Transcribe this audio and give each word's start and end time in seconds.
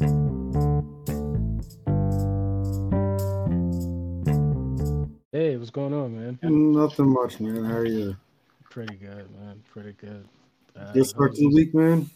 Hey, 0.00 0.06
what's 5.58 5.68
going 5.70 5.92
on, 5.92 6.18
man? 6.18 6.38
Nothing 6.42 7.12
much, 7.12 7.38
man. 7.38 7.64
How 7.64 7.76
are 7.76 7.84
you? 7.84 8.16
Pretty 8.70 8.94
good, 8.94 9.30
man. 9.38 9.62
Pretty 9.70 9.92
good. 9.92 10.26
Uh, 10.74 10.94
Good 10.94 11.04
start 11.04 11.34
to 11.34 11.42
the 11.42 11.54
week, 11.54 11.74
man. 11.74 12.08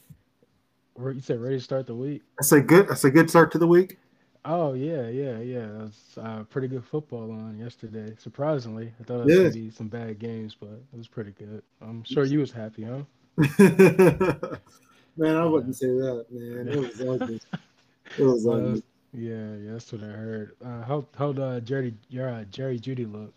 You 0.98 1.20
said 1.20 1.42
ready 1.42 1.58
to 1.58 1.60
start 1.62 1.86
the 1.86 1.94
week? 1.94 2.22
That's 2.38 2.52
a 2.52 2.60
good. 2.62 2.88
That's 2.88 3.04
a 3.04 3.10
good 3.10 3.28
start 3.28 3.52
to 3.52 3.58
the 3.58 3.66
week. 3.66 3.98
Oh 4.46 4.72
yeah, 4.72 5.08
yeah, 5.08 5.40
yeah. 5.40 5.66
It 5.66 5.82
was 5.82 6.18
uh, 6.22 6.44
pretty 6.44 6.68
good 6.68 6.84
football 6.84 7.30
on 7.32 7.58
yesterday. 7.58 8.14
Surprisingly, 8.18 8.94
I 8.98 9.04
thought 9.04 9.20
it 9.20 9.24
was 9.24 9.34
Yeah. 9.34 9.42
gonna 9.42 9.54
be 9.54 9.70
some 9.70 9.88
bad 9.88 10.18
games, 10.18 10.56
but 10.58 10.70
it 10.70 10.96
was 10.96 11.08
pretty 11.08 11.32
good. 11.32 11.62
I'm 11.82 12.02
sure 12.04 12.24
you 12.24 12.38
was 12.38 12.50
happy, 12.52 12.84
huh? 12.84 13.02
man, 15.16 15.36
I 15.36 15.44
wouldn't 15.44 15.76
say 15.76 15.88
that, 15.88 16.24
man. 16.30 16.68
It 16.68 16.78
was 16.78 17.00
ugly. 17.00 17.40
It 18.18 18.22
was 18.24 18.44
Well, 18.44 18.56
ugly. 18.70 18.82
yeah, 19.12 19.54
yeah, 19.56 19.72
that's 19.72 19.92
what 19.92 20.02
I 20.02 20.06
heard. 20.06 20.56
Uh, 20.64 20.82
how 20.82 21.06
how'd 21.16 21.38
uh, 21.38 21.60
Jerry 21.60 21.94
your 22.08 22.28
uh, 22.28 22.44
Jerry 22.44 22.78
Jeudy 22.78 23.10
look? 23.10 23.32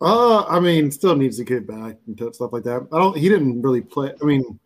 Uh, 0.00 0.44
I 0.44 0.60
mean, 0.60 0.90
still 0.90 1.16
needs 1.16 1.38
to 1.38 1.44
get 1.44 1.66
back 1.66 1.96
and 2.06 2.34
stuff 2.34 2.52
like 2.52 2.64
that. 2.64 2.86
I 2.92 2.98
don't. 2.98 3.16
He 3.16 3.28
didn't 3.28 3.62
really 3.62 3.80
play. 3.80 4.12
I 4.20 4.24
mean, 4.24 4.42
I'm 4.46 4.58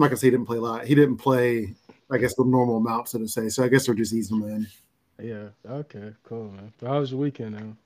not 0.00 0.08
gonna 0.08 0.16
say 0.16 0.26
he 0.28 0.32
didn't 0.32 0.46
play 0.46 0.58
a 0.58 0.60
lot. 0.60 0.84
He 0.86 0.94
didn't 0.94 1.18
play. 1.18 1.74
I 2.10 2.18
guess 2.18 2.34
the 2.34 2.44
normal 2.44 2.76
amount, 2.76 3.08
so 3.08 3.18
to 3.18 3.26
say. 3.28 3.48
So 3.48 3.64
I 3.64 3.68
guess 3.68 3.86
they're 3.86 3.94
just 3.94 4.12
easing 4.12 4.40
him 4.40 4.48
in. 4.48 4.66
Yeah. 5.28 5.48
Okay. 5.68 6.12
Cool, 6.22 6.50
man. 6.50 6.72
But 6.78 6.88
how 6.88 7.00
was 7.00 7.10
your 7.10 7.20
weekend, 7.20 7.54
now? 7.56 7.76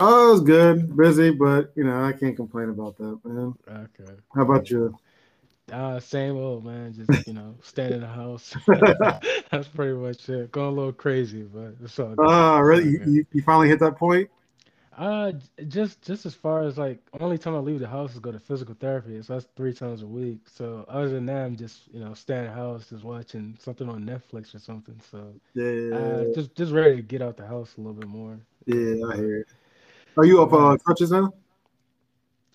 Oh, 0.00 0.28
it 0.28 0.32
was 0.32 0.40
good, 0.42 0.96
busy, 0.96 1.30
but 1.30 1.72
you 1.76 1.84
know, 1.84 2.04
I 2.04 2.12
can't 2.12 2.36
complain 2.36 2.68
about 2.68 2.96
that, 2.98 3.18
man. 3.24 3.54
Okay. 3.68 4.12
How 4.34 4.42
about 4.42 4.70
you? 4.70 4.96
Uh, 5.72 6.00
same 6.00 6.36
old 6.36 6.64
man. 6.64 6.92
Just 6.92 7.26
you 7.26 7.32
know, 7.34 7.56
staying 7.62 7.94
in 7.94 8.00
the 8.00 8.06
house. 8.06 8.56
That's 9.50 9.68
pretty 9.68 9.94
much 9.94 10.28
it. 10.28 10.50
Going 10.52 10.68
a 10.68 10.76
little 10.76 10.92
crazy, 10.92 11.42
but 11.42 11.74
it's 11.82 11.98
all 11.98 12.16
good. 12.16 12.46
Ah, 12.46 12.58
really? 12.60 12.90
You, 12.90 13.00
you, 13.04 13.26
you 13.32 13.42
finally 13.42 13.68
hit 13.68 13.80
that 13.80 13.96
point? 13.96 14.28
Uh, 14.96 15.32
just 15.68 16.02
just 16.02 16.26
as 16.26 16.34
far 16.34 16.62
as 16.62 16.76
like 16.78 17.00
only 17.20 17.38
time 17.38 17.54
I 17.54 17.58
leave 17.58 17.78
the 17.80 17.86
house 17.88 18.12
is 18.14 18.18
go 18.20 18.32
to 18.32 18.38
physical 18.40 18.74
therapy, 18.74 19.20
so 19.22 19.34
that's 19.34 19.46
three 19.56 19.72
times 19.72 20.02
a 20.02 20.06
week. 20.06 20.48
So 20.48 20.84
other 20.88 21.08
than 21.08 21.26
that, 21.26 21.44
I'm 21.46 21.56
just 21.56 21.88
you 21.92 22.00
know 22.00 22.14
staying 22.14 22.44
in 22.46 22.50
the 22.50 22.52
house, 22.54 22.88
just 22.90 23.04
watching 23.04 23.56
something 23.60 23.88
on 23.88 24.04
Netflix 24.04 24.54
or 24.54 24.58
something. 24.58 25.00
So 25.10 25.34
Yeah, 25.54 25.64
uh, 25.92 26.24
just 26.26 26.54
just 26.56 26.72
ready 26.72 26.96
to 26.96 27.02
get 27.02 27.22
out 27.22 27.36
the 27.36 27.46
house 27.46 27.76
a 27.76 27.80
little 27.80 27.94
bit 27.94 28.08
more. 28.08 28.38
yeah, 28.66 29.06
I 29.06 29.16
hear 29.16 29.36
it. 29.40 29.46
Are 30.16 30.24
you 30.24 30.42
up 30.42 30.52
uh, 30.52 30.76
crutches 30.84 31.10
now? 31.10 31.32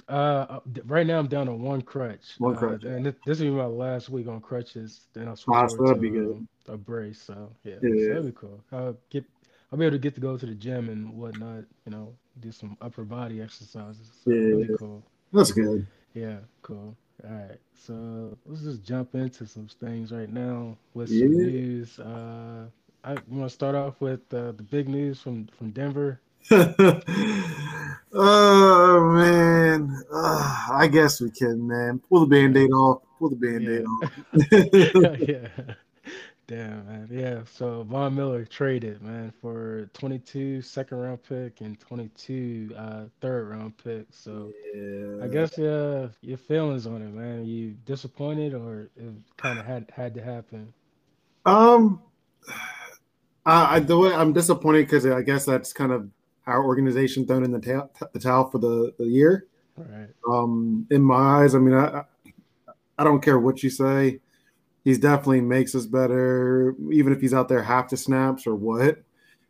Uh, 0.08 0.12
uh, 0.50 0.60
right 0.86 1.06
now 1.08 1.20
I'm 1.20 1.28
down 1.28 1.48
to 1.48 1.54
one 1.54 1.82
crutch. 1.82 2.36
One 2.40 2.56
uh, 2.56 2.78
and 2.86 3.06
this, 3.06 3.16
this 3.26 3.40
will 3.40 3.48
be 3.48 3.52
my 3.52 3.66
last 3.66 4.10
week 4.10 4.28
on 4.28 4.42
crutches. 4.42 5.08
Then 5.14 5.28
I'll 5.28 5.36
switch 5.36 5.56
over 5.64 5.78
be 6.00 6.10
to 6.10 6.12
good. 6.12 6.48
a 6.68 6.78
brace. 6.78 7.22
So 7.22 7.52
yeah, 7.64 7.76
Yeah. 7.82 8.08
so 8.08 8.14
that'd 8.14 8.26
be 8.26 8.32
cool. 8.34 8.64
I'll 8.72 8.98
get 9.10 9.26
I'll 9.72 9.80
be 9.80 9.86
able 9.86 9.96
to 9.96 10.00
get 10.00 10.16
to 10.16 10.22
go 10.22 10.38
to 10.38 10.46
the 10.46 10.56
gym 10.56 10.90
and 10.90 11.14
whatnot. 11.18 11.66
You 11.86 11.92
know, 11.92 12.14
do 12.40 12.52
some 12.52 12.78
upper 12.82 13.04
body 13.04 13.42
exercises. 13.42 14.12
So 14.24 14.32
Yeah. 14.32 14.76
cool. 14.78 15.04
That's 15.32 15.52
good. 15.52 15.88
Yeah, 16.14 16.40
cool. 16.62 16.96
All 17.24 17.32
right, 17.32 17.60
so 17.74 18.38
let's 18.46 18.64
just 18.64 18.84
jump 18.84 19.16
into 19.16 19.46
some 19.48 19.68
things 19.80 20.12
right 20.12 20.30
now 20.30 20.78
with 20.94 21.10
Yeah. 21.10 21.20
some 21.20 21.38
news. 21.38 22.00
Uh, 22.00 22.68
I 23.04 23.14
want 23.28 23.46
to 23.46 23.50
start 23.50 23.76
off 23.76 24.02
with 24.02 24.22
uh, 24.34 24.52
the 24.54 24.64
big 24.64 24.90
news 24.90 25.22
from 25.22 25.48
from 25.48 25.72
Denver. 25.72 26.20
oh 28.14 29.12
man, 29.16 30.04
Ah, 30.14 30.70
I 30.78 30.88
guess 30.88 31.20
we 31.22 31.32
can, 31.32 31.68
man. 31.68 32.00
Pull 32.10 32.22
the 32.22 32.36
band-aid 32.36 32.72
off. 32.72 33.02
Pull 33.20 33.30
the 33.30 33.36
band-aid 33.36 33.86
Yeah. 33.86 33.88
off. 33.88 35.20
yeah, 35.30 35.74
damn 36.48 36.86
man. 36.86 37.08
Yeah, 37.10 37.42
so 37.52 37.84
Von 37.84 38.16
Miller 38.16 38.46
traded 38.46 39.02
man 39.02 39.32
for 39.42 39.90
22 39.94 40.62
second 40.62 40.98
round 41.00 41.24
pick 41.24 41.62
and 41.62 41.80
22 41.80 42.72
uh, 42.78 43.04
third 43.22 43.50
round 43.50 43.78
pick. 43.78 44.08
So 44.12 44.52
yeah. 44.76 45.24
I 45.24 45.28
guess 45.28 45.58
uh, 45.58 46.10
your 46.22 46.38
feelings 46.38 46.86
on 46.86 47.02
it, 47.02 47.14
man. 47.14 47.40
Are 47.40 47.44
you 47.44 47.76
disappointed 47.86 48.54
or 48.54 48.90
it 48.96 49.14
kind 49.38 49.58
of 49.60 49.66
had 49.66 49.90
had 49.96 50.14
to 50.16 50.22
happen? 50.24 50.74
Um, 51.46 52.02
I, 53.46 53.76
I 53.76 53.80
the 53.80 53.98
way 53.98 54.14
I'm 54.14 54.34
disappointed 54.34 54.86
because 54.86 55.06
I 55.06 55.22
guess 55.22 55.46
that's 55.46 55.74
kind 55.74 55.92
of 55.92 56.10
our 56.48 56.64
organization 56.66 57.26
thrown 57.26 57.44
in 57.44 57.52
the, 57.52 57.60
ta- 57.60 58.08
the 58.14 58.20
towel 58.20 58.50
for 58.50 58.58
the, 58.60 58.94
the 58.98 59.06
year. 59.06 59.48
Right. 59.78 60.10
Um, 60.30 60.86
in 60.92 61.02
my 61.02 61.44
eyes, 61.44 61.56
I 61.56 61.60
mean, 61.60 61.74
I 61.76 62.00
I- 62.00 62.06
I 63.00 63.04
don't 63.04 63.22
care 63.24 63.40
what 63.40 63.64
you 63.64 63.72
say. 63.72 64.20
He's 64.84 65.00
definitely 65.00 65.42
makes 65.42 65.74
us 65.74 65.88
better, 65.88 66.76
even 66.92 67.12
if 67.12 67.22
he's 67.22 67.34
out 67.34 67.50
there 67.50 67.64
half 67.64 67.90
the 67.90 67.98
snaps 67.98 68.46
or 68.46 68.54
what. 68.54 69.02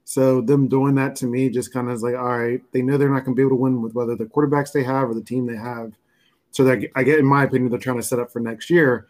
So 0.05 0.39
them 0.39 0.69
doing 0.69 0.95
that 0.95 1.17
to 1.17 1.25
me 1.27 1.49
just 1.49 1.73
kind 1.73 1.89
of 1.89 1.93
is 1.95 2.03
like, 2.03 2.15
all 2.15 2.37
right, 2.39 2.61
they 2.71 2.81
know 2.81 2.97
they're 2.97 3.09
not 3.09 3.25
going 3.25 3.35
to 3.35 3.39
be 3.39 3.41
able 3.41 3.57
to 3.57 3.61
win 3.61 3.81
with 3.81 3.95
whether 3.95 4.15
the 4.15 4.25
quarterbacks 4.25 4.71
they 4.71 4.83
have 4.83 5.09
or 5.09 5.13
the 5.13 5.21
team 5.21 5.45
they 5.45 5.57
have. 5.57 5.91
So 6.51 6.63
that 6.63 6.83
I 6.95 7.03
get, 7.03 7.19
in 7.19 7.25
my 7.25 7.43
opinion, 7.43 7.69
they're 7.69 7.79
trying 7.79 7.97
to 7.97 8.03
set 8.03 8.19
up 8.19 8.31
for 8.31 8.39
next 8.39 8.69
year, 8.69 9.07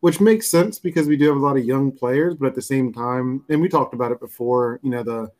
which 0.00 0.20
makes 0.20 0.50
sense 0.50 0.80
because 0.80 1.06
we 1.06 1.16
do 1.16 1.28
have 1.28 1.36
a 1.36 1.40
lot 1.40 1.56
of 1.56 1.64
young 1.64 1.92
players, 1.92 2.34
but 2.34 2.46
at 2.46 2.54
the 2.56 2.62
same 2.62 2.92
time, 2.92 3.44
and 3.48 3.60
we 3.60 3.68
talked 3.68 3.94
about 3.94 4.10
it 4.10 4.18
before, 4.18 4.80
you 4.82 4.90
know, 4.90 5.04
the 5.04 5.30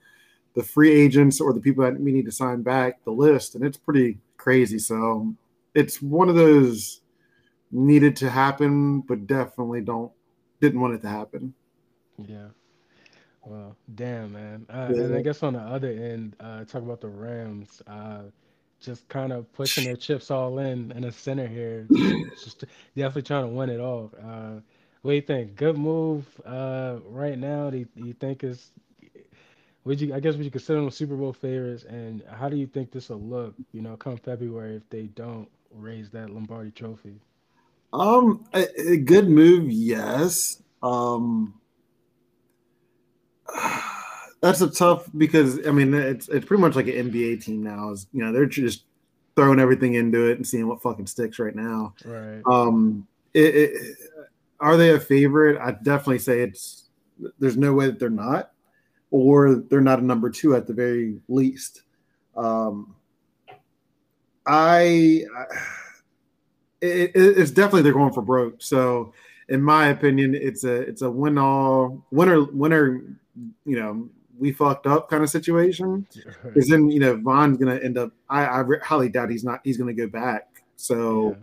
the 0.57 0.63
free 0.63 0.91
agents 0.91 1.41
or 1.41 1.53
the 1.53 1.61
people 1.61 1.85
that 1.85 2.01
we 2.01 2.11
need 2.11 2.25
to 2.25 2.33
sign 2.33 2.63
back 2.63 3.05
the 3.05 3.13
list, 3.13 3.55
and 3.55 3.65
it's 3.65 3.77
pretty 3.77 4.19
crazy. 4.39 4.79
So 4.79 5.35
it's 5.75 6.01
one 6.01 6.29
of 6.29 6.35
those 6.35 7.03
needed 7.71 8.17
to 8.17 8.31
happen, 8.31 9.03
but 9.03 9.27
definitely 9.27 9.83
don't 9.83 10.11
didn't 10.61 10.81
want 10.81 10.95
it 10.95 11.03
to 11.03 11.09
happen. 11.09 11.55
Yeah. 12.19 12.49
Well, 13.45 13.77
damn, 13.95 14.33
man. 14.33 14.67
Uh, 14.71 14.91
Yeah. 14.93 15.03
and 15.05 15.15
I 15.15 15.23
guess 15.23 15.43
on 15.43 15.53
the 15.53 15.61
other 15.61 15.91
end, 15.91 16.35
uh, 16.41 16.65
talk 16.65 16.83
about 16.83 17.01
the 17.03 17.09
Rams. 17.09 17.83
Uh, 17.87 18.23
just 18.81 19.09
kind 19.09 19.33
of 19.33 19.51
pushing 19.53 19.85
their 19.85 19.97
chips 19.97 20.31
all 20.31 20.59
in 20.59 20.91
in 20.93 21.03
the 21.03 21.13
center 21.13 21.47
here. 21.47 21.87
Just, 22.45 22.65
definitely 22.95 23.23
trying 23.23 23.45
to 23.45 23.51
win 23.51 23.71
it 23.71 23.81
all. 23.81 24.13
Uh, 24.23 24.61
what 25.01 25.13
do 25.13 25.15
you 25.15 25.23
think? 25.23 25.57
Good 25.57 25.79
move 25.79 26.27
uh, 26.45 26.97
right 27.09 27.39
now? 27.39 27.71
Do 27.71 27.79
you, 27.79 27.89
do 27.97 28.07
you 28.07 28.13
think 28.13 28.45
is 28.45 28.71
would 29.87 30.01
you? 30.01 30.13
I 30.13 30.21
guess 30.21 30.35
would 30.35 30.45
you 30.45 30.51
consider 30.51 30.81
them 30.81 30.91
Super 30.91 31.15
Bowl 31.15 31.33
favorites? 31.33 31.85
And 31.85 32.23
how 32.29 32.49
do 32.49 32.57
you 32.57 32.67
think 32.67 32.91
this 32.91 33.09
will 33.09 33.21
look? 33.21 33.55
You 33.73 33.83
know, 33.83 33.97
come 33.97 34.17
February 34.17 34.77
if 34.77 34.89
they 34.91 35.05
don't 35.05 35.49
raise 35.71 36.11
that 36.11 36.31
Lombardi 36.31 36.73
Trophy. 36.73 37.21
Um, 37.93 38.45
a, 38.53 38.93
a 38.93 38.97
good 38.97 39.29
move, 39.29 39.71
yes. 39.71 40.61
Um, 40.83 41.55
that's 44.41 44.61
a 44.61 44.69
tough 44.69 45.09
because 45.17 45.65
I 45.67 45.71
mean 45.71 45.95
it's 45.95 46.29
it's 46.29 46.45
pretty 46.45 46.61
much 46.61 46.75
like 46.75 46.89
an 46.89 47.11
NBA 47.11 47.45
team 47.45 47.63
now. 47.63 47.93
Is 47.93 48.09
you 48.13 48.25
know 48.25 48.33
they're 48.33 48.47
just 48.47 48.85
throwing 49.37 49.61
everything 49.61 49.95
into 49.95 50.29
it 50.29 50.37
and 50.37 50.47
seeing 50.47 50.67
what 50.67 50.83
fucking 50.83 51.07
sticks 51.07 51.39
right 51.39 51.55
now. 51.55 51.95
Right. 52.05 52.43
Um, 52.51 53.07
it, 53.35 53.55
it, 53.55 53.97
are 54.59 54.77
they 54.77 54.91
a 54.91 54.99
favorite? 55.01 55.61
I 55.61 55.71
definitely 55.71 56.19
say 56.19 56.41
it's. 56.41 56.89
There's 57.39 57.57
no 57.57 57.73
way 57.73 57.87
that 57.87 57.99
they're 57.99 58.11
not, 58.11 58.51
or 59.17 59.55
they're 59.71 59.81
not 59.81 59.99
a 59.99 60.05
number 60.05 60.29
two 60.31 60.55
at 60.55 60.67
the 60.67 60.73
very 60.75 61.19
least. 61.29 61.83
Um, 62.37 62.95
I, 64.47 65.25
it, 66.81 67.11
it- 67.15 67.39
it's 67.39 67.51
definitely 67.51 67.83
they're 67.83 67.93
going 67.93 68.13
for 68.13 68.23
broke. 68.23 68.57
So, 68.63 69.13
in 69.49 69.63
my 69.63 69.89
opinion, 69.89 70.35
it's 70.35 70.65
a 70.65 70.75
it's 70.75 71.03
a 71.03 71.11
win 71.11 71.39
all 71.39 72.05
winner 72.11 72.45
winner. 72.45 73.01
You 73.65 73.77
know, 73.79 74.09
we 74.39 74.53
fucked 74.53 74.87
up 74.87 75.09
kind 75.11 75.23
of 75.23 75.31
situation. 75.31 76.07
Because 76.45 76.69
then 76.69 76.91
you 76.91 77.01
know 77.01 77.17
Von's 77.17 77.59
gonna 77.59 77.77
end 77.77 77.99
up. 77.99 78.13
I, 78.29 78.47
I 78.47 78.65
highly 78.83 79.09
doubt 79.09 79.31
he's 79.31 79.45
not. 79.45 79.61
He's 79.65 79.77
gonna 79.77 79.93
go 79.95 80.07
back. 80.09 80.63
So 80.77 81.31
Yeah. 81.31 81.37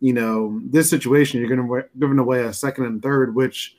you 0.00 0.12
know 0.14 0.60
this 0.64 0.88
situation, 0.90 1.40
you're 1.40 1.54
gonna 1.54 1.84
giving 1.98 2.18
away 2.18 2.42
a 2.44 2.52
second 2.52 2.84
and 2.86 3.02
third. 3.02 3.34
Which 3.34 3.76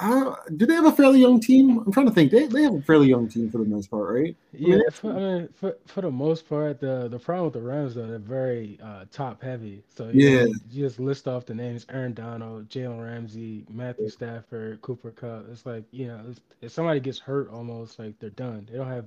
uh, 0.00 0.34
do 0.56 0.66
they 0.66 0.74
have 0.74 0.86
a 0.86 0.92
fairly 0.92 1.20
young 1.20 1.40
team? 1.40 1.78
I'm 1.78 1.92
trying 1.92 2.06
to 2.06 2.12
think. 2.12 2.30
They, 2.30 2.46
they 2.46 2.62
have 2.62 2.74
a 2.74 2.82
fairly 2.82 3.08
young 3.08 3.28
team 3.28 3.50
for 3.50 3.58
the 3.58 3.64
most 3.64 3.90
part, 3.90 4.08
right? 4.14 4.36
Yeah, 4.52 4.76
that's- 4.76 4.98
for, 4.98 5.12
I 5.12 5.14
mean, 5.18 5.48
for, 5.54 5.76
for 5.86 6.00
the 6.00 6.10
most 6.10 6.48
part, 6.48 6.80
the 6.80 7.08
the 7.08 7.18
problem 7.18 7.44
with 7.46 7.54
the 7.54 7.60
Rams 7.62 7.94
though, 7.94 8.06
they're 8.06 8.18
very 8.18 8.78
uh, 8.82 9.04
top 9.12 9.42
heavy. 9.42 9.82
So 9.88 10.08
you, 10.12 10.30
know, 10.30 10.36
Yeah. 10.40 10.46
you 10.70 10.84
just 10.84 10.98
list 11.00 11.28
off 11.28 11.46
the 11.46 11.54
names: 11.54 11.86
Aaron 11.90 12.14
Donald, 12.14 12.68
Jalen 12.68 13.02
Ramsey, 13.02 13.64
Matthew 13.68 14.08
Stafford, 14.08 14.80
Cooper 14.82 15.10
Kupp. 15.10 15.46
It's 15.50 15.66
like 15.66 15.84
you 15.92 16.08
know, 16.08 16.20
if, 16.30 16.40
if 16.60 16.72
somebody 16.72 17.00
gets 17.00 17.18
hurt, 17.18 17.50
almost 17.50 17.98
like 17.98 18.18
they're 18.18 18.30
done. 18.30 18.66
They 18.70 18.78
don't 18.78 18.88
have 18.88 19.06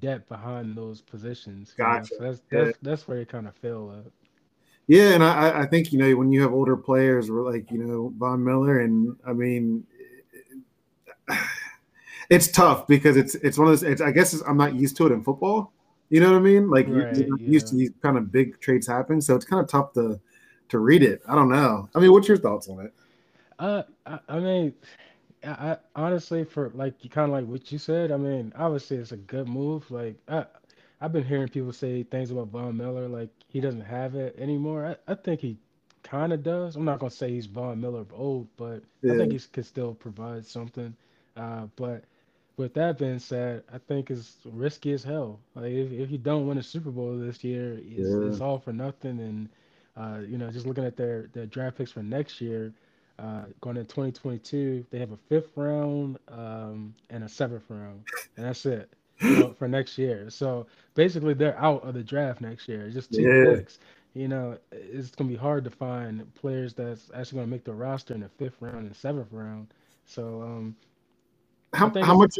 depth 0.00 0.28
behind 0.28 0.74
those 0.76 1.00
positions. 1.02 1.74
you 1.78 1.84
know? 1.84 1.90
Gotcha. 1.90 2.06
So 2.16 2.16
that's 2.20 2.42
Yeah. 2.50 2.64
that's 2.64 2.78
that's 2.82 3.08
where 3.08 3.18
they 3.18 3.24
kind 3.24 3.46
of 3.46 3.54
fail 3.56 3.94
at. 4.04 4.10
Yeah, 4.88 5.10
and 5.14 5.22
I, 5.22 5.60
I 5.62 5.66
think 5.66 5.92
you 5.92 5.98
know 5.98 6.14
when 6.16 6.32
you 6.32 6.42
have 6.42 6.52
older 6.52 6.76
players, 6.76 7.30
we're 7.30 7.48
like 7.48 7.70
you 7.70 7.78
know 7.78 8.12
Von 8.18 8.42
Miller, 8.44 8.80
and 8.80 9.16
I 9.24 9.32
mean, 9.32 9.86
it's 12.30 12.50
tough 12.50 12.86
because 12.86 13.16
it's 13.16 13.34
it's 13.36 13.58
one 13.58 13.68
of 13.68 13.72
those. 13.80 13.82
It's, 13.82 14.00
I 14.00 14.10
guess 14.10 14.34
it's, 14.34 14.42
I'm 14.46 14.56
not 14.56 14.74
used 14.74 14.96
to 14.98 15.06
it 15.06 15.12
in 15.12 15.22
football. 15.22 15.72
You 16.10 16.20
know 16.20 16.30
what 16.32 16.38
I 16.38 16.40
mean? 16.40 16.68
Like 16.70 16.86
Right, 16.86 17.16
you're 17.16 17.26
not 17.28 17.40
used 17.46 17.68
to 17.68 17.76
these 17.76 17.90
kind 18.02 18.16
of 18.18 18.30
big 18.32 18.60
trades 18.60 18.86
happening, 18.86 19.20
so 19.20 19.34
it's 19.34 19.44
kind 19.44 19.62
of 19.62 19.68
tough 19.68 19.92
to 19.94 20.20
to 20.68 20.78
read 20.78 21.02
it. 21.02 21.22
I 21.28 21.34
don't 21.34 21.50
know. 21.50 21.88
I 21.94 22.00
mean, 22.00 22.12
what's 22.12 22.28
your 22.28 22.38
thoughts 22.38 22.68
on 22.68 22.86
it? 22.86 22.92
Uh, 23.58 23.82
I, 24.06 24.18
I 24.28 24.40
mean, 24.40 24.74
I, 25.44 25.48
I 25.72 25.78
honestly, 25.96 26.44
for 26.44 26.70
like 26.74 27.04
you 27.04 27.10
kind 27.10 27.26
of 27.30 27.32
like 27.32 27.46
what 27.46 27.70
you 27.72 27.78
said. 27.78 28.12
I 28.12 28.16
mean, 28.16 28.52
obviously 28.56 28.96
it's 28.98 29.12
a 29.12 29.16
good 29.16 29.48
move. 29.48 29.90
Like 29.90 30.16
I, 30.28 30.46
I've 31.00 31.12
been 31.12 31.24
hearing 31.24 31.48
people 31.48 31.72
say 31.72 32.02
things 32.04 32.30
about 32.30 32.48
Von 32.48 32.76
Miller, 32.76 33.08
like 33.08 33.30
he 33.48 33.60
doesn't 33.60 33.82
have 33.82 34.14
it 34.14 34.36
anymore. 34.38 34.86
I, 35.08 35.12
I 35.12 35.14
think 35.14 35.40
he 35.40 35.58
kind 36.02 36.32
of 36.32 36.42
does. 36.42 36.76
I'm 36.76 36.84
not 36.84 36.98
gonna 37.00 37.10
say 37.10 37.30
he's 37.30 37.46
Von 37.46 37.80
Miller 37.80 38.00
of 38.00 38.12
old, 38.12 38.48
but 38.56 38.82
I 39.08 39.14
think 39.14 39.32
he 39.32 39.38
could 39.40 39.66
still 39.66 39.94
provide 39.94 40.46
something. 40.46 40.96
Uh, 41.36 41.66
but 41.76 42.04
with 42.56 42.74
that 42.74 42.98
being 42.98 43.18
said, 43.18 43.64
I 43.72 43.78
think 43.78 44.10
it's 44.10 44.36
risky 44.44 44.92
as 44.92 45.02
hell. 45.02 45.40
Like 45.54 45.72
if, 45.72 45.92
if 45.92 46.10
you 46.10 46.18
don't 46.18 46.46
win 46.46 46.58
a 46.58 46.62
Super 46.62 46.90
Bowl 46.90 47.16
this 47.16 47.42
year, 47.42 47.80
it's 47.82 48.16
yeah, 48.16 48.26
it's 48.26 48.40
all 48.40 48.58
for 48.58 48.72
nothing. 48.72 49.18
And 49.20 49.48
uh, 49.96 50.20
you 50.26 50.38
know, 50.38 50.50
just 50.50 50.66
looking 50.66 50.84
at 50.84 50.96
their 50.96 51.28
their 51.32 51.46
draft 51.46 51.78
picks 51.78 51.92
for 51.92 52.02
next 52.02 52.40
year, 52.40 52.72
uh, 53.18 53.44
going 53.60 53.76
in 53.76 53.84
2022, 53.84 54.86
they 54.90 54.98
have 54.98 55.12
a 55.12 55.16
fifth 55.28 55.52
round 55.56 56.18
um, 56.28 56.94
and 57.10 57.24
a 57.24 57.28
seventh 57.28 57.64
round, 57.68 58.02
and 58.36 58.46
that's 58.46 58.66
it 58.66 58.90
for 59.16 59.54
for 59.54 59.68
next 59.68 59.98
year. 59.98 60.28
So 60.30 60.66
basically, 60.94 61.34
they're 61.34 61.58
out 61.58 61.84
of 61.86 61.94
the 61.94 62.02
draft 62.02 62.40
next 62.40 62.68
year. 62.68 62.86
It's 62.86 62.94
Just 62.94 63.12
two 63.12 63.22
yeah. 63.22 63.56
picks. 63.56 63.78
You 64.14 64.28
know, 64.28 64.58
it's 64.70 65.10
gonna 65.10 65.30
be 65.30 65.36
hard 65.36 65.64
to 65.64 65.70
find 65.70 66.32
players 66.34 66.74
that's 66.74 67.10
actually 67.14 67.38
gonna 67.40 67.50
make 67.50 67.64
the 67.64 67.72
roster 67.72 68.14
in 68.14 68.20
the 68.20 68.28
fifth 68.28 68.56
round 68.60 68.86
and 68.86 68.94
seventh 68.94 69.32
round. 69.32 69.68
So 70.04 70.42
um, 70.42 70.76
How 71.72 71.92
how 72.02 72.16
much? 72.16 72.38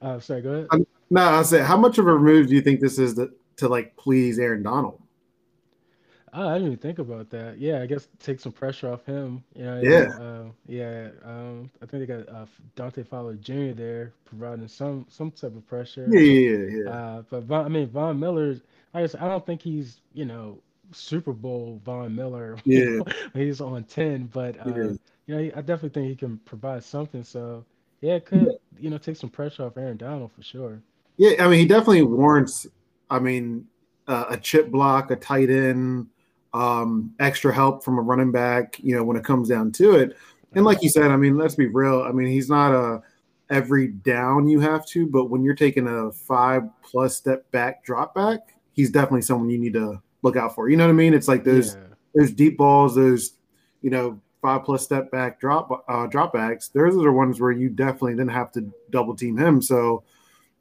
Uh, 0.00 0.20
sorry, 0.20 0.42
go 0.42 0.50
ahead. 0.52 0.70
um, 0.70 0.86
No, 1.10 1.22
I 1.22 1.42
said 1.42 1.64
how 1.64 1.76
much 1.76 1.98
of 1.98 2.06
a 2.06 2.18
move 2.18 2.48
do 2.48 2.54
you 2.54 2.60
think 2.62 2.80
this 2.80 2.98
is 2.98 3.14
to, 3.14 3.30
to 3.56 3.68
like 3.68 3.96
please 3.96 4.38
Aaron 4.38 4.62
Donald? 4.62 5.00
Oh, 6.34 6.46
I 6.46 6.54
didn't 6.54 6.66
even 6.66 6.78
think 6.78 6.98
about 6.98 7.30
that. 7.30 7.58
Yeah, 7.58 7.80
I 7.80 7.86
guess 7.86 8.08
take 8.18 8.38
some 8.38 8.52
pressure 8.52 8.92
off 8.92 9.04
him. 9.06 9.42
You 9.54 9.64
know, 9.64 9.80
Yeah, 9.82 10.08
uh, 10.20 10.44
yeah. 10.66 11.08
Um, 11.24 11.70
I 11.82 11.86
think 11.86 12.06
they 12.06 12.06
got 12.06 12.28
uh, 12.28 12.44
Dante 12.76 13.02
Fowler 13.02 13.34
Jr. 13.36 13.72
there 13.74 14.12
providing 14.26 14.68
some 14.68 15.06
some 15.08 15.30
type 15.30 15.56
of 15.56 15.66
pressure. 15.66 16.06
yeah, 16.10 16.20
yeah, 16.20 16.90
Uh, 16.90 17.22
but 17.30 17.44
Von, 17.44 17.64
I 17.64 17.68
mean, 17.68 17.88
Von 17.88 18.20
Miller, 18.20 18.56
I 18.92 19.00
guess 19.02 19.14
I 19.14 19.26
don't 19.28 19.44
think 19.46 19.62
he's 19.62 20.00
you 20.12 20.26
know 20.26 20.58
Super 20.92 21.32
Bowl 21.32 21.80
Von 21.84 22.14
Miller 22.14 22.58
yeah, 22.64 23.00
he's 23.32 23.62
on 23.62 23.84
ten. 23.84 24.26
But 24.26 24.58
uh, 24.60 24.74
yeah. 24.76 24.92
you 25.26 25.34
know, 25.34 25.38
I 25.56 25.60
definitely 25.62 25.90
think 25.90 26.08
he 26.08 26.16
can 26.16 26.36
provide 26.44 26.84
something. 26.84 27.24
So 27.24 27.64
yeah, 28.00 28.14
it 28.14 28.26
could 28.26 28.58
you 28.78 28.90
know 28.90 28.98
take 28.98 29.16
some 29.16 29.30
pressure 29.30 29.64
off 29.64 29.76
Aaron 29.76 29.96
Donald 29.96 30.32
for 30.32 30.42
sure. 30.42 30.80
Yeah, 31.16 31.44
I 31.44 31.48
mean, 31.48 31.58
he 31.58 31.66
definitely 31.66 32.02
warrants. 32.02 32.66
I 33.10 33.18
mean, 33.18 33.66
uh, 34.06 34.26
a 34.30 34.36
chip 34.36 34.70
block, 34.70 35.10
a 35.10 35.16
tight 35.16 35.50
end, 35.50 36.06
um, 36.54 37.12
extra 37.18 37.52
help 37.52 37.84
from 37.84 37.98
a 37.98 38.02
running 38.02 38.30
back. 38.30 38.78
You 38.80 38.96
know, 38.96 39.04
when 39.04 39.16
it 39.16 39.24
comes 39.24 39.48
down 39.48 39.72
to 39.72 39.96
it, 39.96 40.16
and 40.54 40.64
like 40.64 40.82
you 40.82 40.88
said, 40.88 41.10
I 41.10 41.16
mean, 41.16 41.36
let's 41.36 41.54
be 41.54 41.66
real. 41.66 42.02
I 42.02 42.12
mean, 42.12 42.28
he's 42.28 42.48
not 42.48 42.72
a 42.72 43.02
every 43.50 43.88
down 43.88 44.48
you 44.48 44.60
have 44.60 44.86
to, 44.86 45.06
but 45.06 45.26
when 45.26 45.42
you're 45.42 45.54
taking 45.54 45.86
a 45.86 46.12
five 46.12 46.62
plus 46.82 47.16
step 47.16 47.50
back 47.50 47.84
drop 47.84 48.14
back, 48.14 48.54
he's 48.72 48.90
definitely 48.90 49.22
someone 49.22 49.50
you 49.50 49.58
need 49.58 49.72
to 49.72 50.00
look 50.22 50.36
out 50.36 50.54
for. 50.54 50.68
You 50.68 50.76
know 50.76 50.84
what 50.84 50.92
I 50.92 50.94
mean? 50.94 51.14
It's 51.14 51.28
like 51.28 51.44
those 51.44 51.74
yeah, 51.74 51.94
those 52.14 52.32
deep 52.32 52.56
balls, 52.56 52.94
those 52.94 53.32
you 53.82 53.90
know 53.90 54.20
five 54.40 54.64
plus 54.64 54.84
step 54.84 55.10
back 55.10 55.40
drop 55.40 55.84
uh, 55.88 56.06
drop 56.06 56.32
backs. 56.32 56.68
Those 56.68 56.96
are 57.04 57.12
ones 57.12 57.40
where 57.40 57.52
you 57.52 57.68
definitely 57.68 58.14
then 58.14 58.28
have 58.28 58.52
to 58.52 58.72
double 58.90 59.14
team 59.14 59.36
him. 59.36 59.60
So 59.62 60.04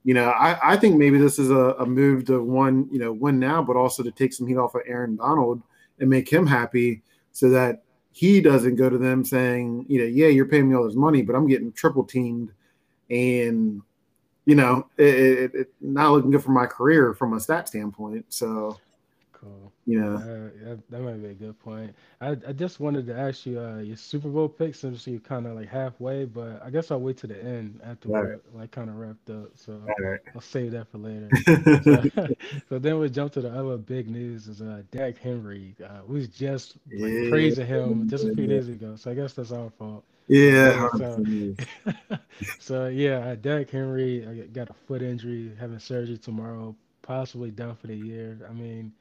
you 0.08 0.14
know, 0.14 0.30
I, 0.30 0.74
I 0.74 0.78
think 0.78 0.96
maybe 0.96 1.18
this 1.18 1.38
is 1.38 1.52
a, 1.52 1.76
a 1.80 1.86
move 1.86 2.24
to 2.28 2.42
one, 2.42 2.88
you 2.90 2.98
know, 2.98 3.12
win 3.12 3.40
now, 3.40 3.62
but 3.62 3.76
also 3.76 4.04
to 4.04 4.12
take 4.12 4.32
some 4.32 4.48
heat 4.48 4.56
off 4.56 4.74
of 4.74 4.84
Aaron 4.88 5.18
Donald 5.18 5.62
and 6.00 6.10
make 6.10 6.32
him 6.32 6.48
happy 6.48 7.02
so 7.34 7.50
that 7.50 7.84
he 8.14 8.40
doesn't 8.40 8.78
go 8.78 8.90
to 8.90 8.98
them 8.98 9.26
saying, 9.26 9.86
you 9.90 10.00
know, 10.00 10.06
yeah, 10.06 10.28
you're 10.28 10.48
paying 10.48 10.70
me 10.70 10.76
all 10.76 10.86
this 10.86 10.96
money, 10.96 11.24
but 11.24 11.36
I'm 11.36 11.46
getting 11.46 11.74
triple 11.74 12.06
teamed 12.06 12.54
and, 13.10 13.82
you 14.46 14.56
know, 14.56 14.88
it, 14.98 15.16
it, 15.16 15.56
it 15.56 15.74
not 15.82 16.14
looking 16.14 16.32
good 16.32 16.42
for 16.42 16.52
my 16.52 16.68
career 16.68 17.14
from 17.14 17.34
a 17.34 17.40
stat 17.42 17.68
standpoint. 17.68 18.28
So, 18.30 18.80
know, 19.88 20.16
Uh, 20.18 20.50
yeah, 20.66 20.76
that 20.90 21.02
might 21.02 21.22
be 21.22 21.30
a 21.30 21.34
good 21.34 21.58
point. 21.60 21.96
I, 22.20 22.32
I 22.32 22.52
just 22.52 22.82
wanted 22.82 23.08
to 23.08 23.18
ask 23.18 23.46
you 23.46 23.60
uh, 23.60 23.78
your 23.78 23.96
Super 23.96 24.28
Bowl 24.28 24.50
picks 24.50 24.80
since 24.80 25.08
you're 25.08 25.22
kind 25.22 25.48
of 25.48 25.56
like 25.56 25.70
halfway, 25.70 26.26
but 26.26 26.62
I 26.62 26.70
guess 26.70 26.92
I'll 26.92 27.00
wait 27.00 27.18
to 27.20 27.28
the 27.28 27.42
end 27.42 27.80
after 27.84 28.10
all 28.10 28.24
right, 28.24 28.40
we're 28.52 28.62
like 28.62 28.72
kind 28.72 28.90
of 28.90 28.98
wrapped 28.98 29.30
up. 29.30 29.52
So 29.56 29.82
right. 30.00 30.20
I'll 30.36 30.42
save 30.42 30.72
that 30.74 30.92
for 30.92 30.98
later. 30.98 31.30
So, 31.84 32.28
so 32.70 32.80
then 32.80 33.00
we 33.00 33.10
jump 33.10 33.32
to 33.34 33.42
the 33.42 33.50
other 33.50 33.78
big 33.78 34.10
news 34.10 34.48
is 34.50 34.62
uh, 34.62 34.82
Derrick 34.92 35.20
Henry. 35.20 35.74
Uh, 35.82 36.02
we 36.06 36.16
was 36.16 36.28
just 36.28 36.76
like 36.92 37.10
yeah, 37.10 37.30
praising 37.30 37.66
him 37.66 38.10
just 38.10 38.26
a 38.26 38.34
few 38.34 38.46
days 38.48 38.68
ago, 38.68 38.98
so 38.98 39.10
I 39.10 39.14
guess 39.14 39.34
that's 39.34 39.54
our 39.54 39.70
fault. 39.70 40.04
yeah, 40.28 40.90
so, 40.98 41.24
so 42.60 42.88
yeah, 42.88 43.20
uh, 43.20 43.36
Derrick 43.36 43.70
Henry 43.70 44.26
uh, 44.26 44.48
got 44.52 44.70
a 44.70 44.74
foot 44.74 45.02
injury, 45.02 45.54
having 45.58 45.80
surgery 45.80 46.18
tomorrow, 46.18 46.76
possibly 47.02 47.52
done 47.52 47.76
for 47.78 47.88
the 47.88 47.96
year. 47.96 48.38
I 48.50 48.52
mean 48.52 48.92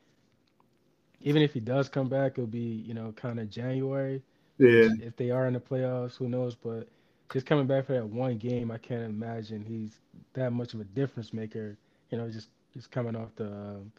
even 1.26 1.42
if 1.42 1.52
he 1.52 1.60
does 1.60 1.88
come 1.88 2.08
back, 2.08 2.34
it'll 2.34 2.46
be, 2.46 2.84
you 2.86 2.94
know, 2.94 3.12
kind 3.16 3.40
of 3.40 3.50
January, 3.50 4.22
yeah, 4.58 4.88
if 5.00 5.16
they 5.16 5.30
are 5.30 5.48
in 5.48 5.54
the 5.54 5.60
playoffs, 5.60 6.16
who 6.16 6.28
knows? 6.28 6.54
But 6.54 6.88
just 7.32 7.46
coming 7.46 7.66
back 7.66 7.86
for 7.86 7.94
that 7.94 8.06
one 8.06 8.38
game, 8.38 8.70
I 8.70 8.78
can't 8.78 9.02
imagine 9.02 9.64
he's 9.64 9.98
that 10.34 10.52
much 10.52 10.72
of 10.74 10.80
a 10.80 10.84
difference 10.84 11.34
maker, 11.34 11.76
you 12.10 12.18
know, 12.18 12.30
just 12.30 12.50
just 12.72 12.92
coming 12.92 13.16
off 13.16 13.34
the, 13.34 13.46
um, 13.46 13.92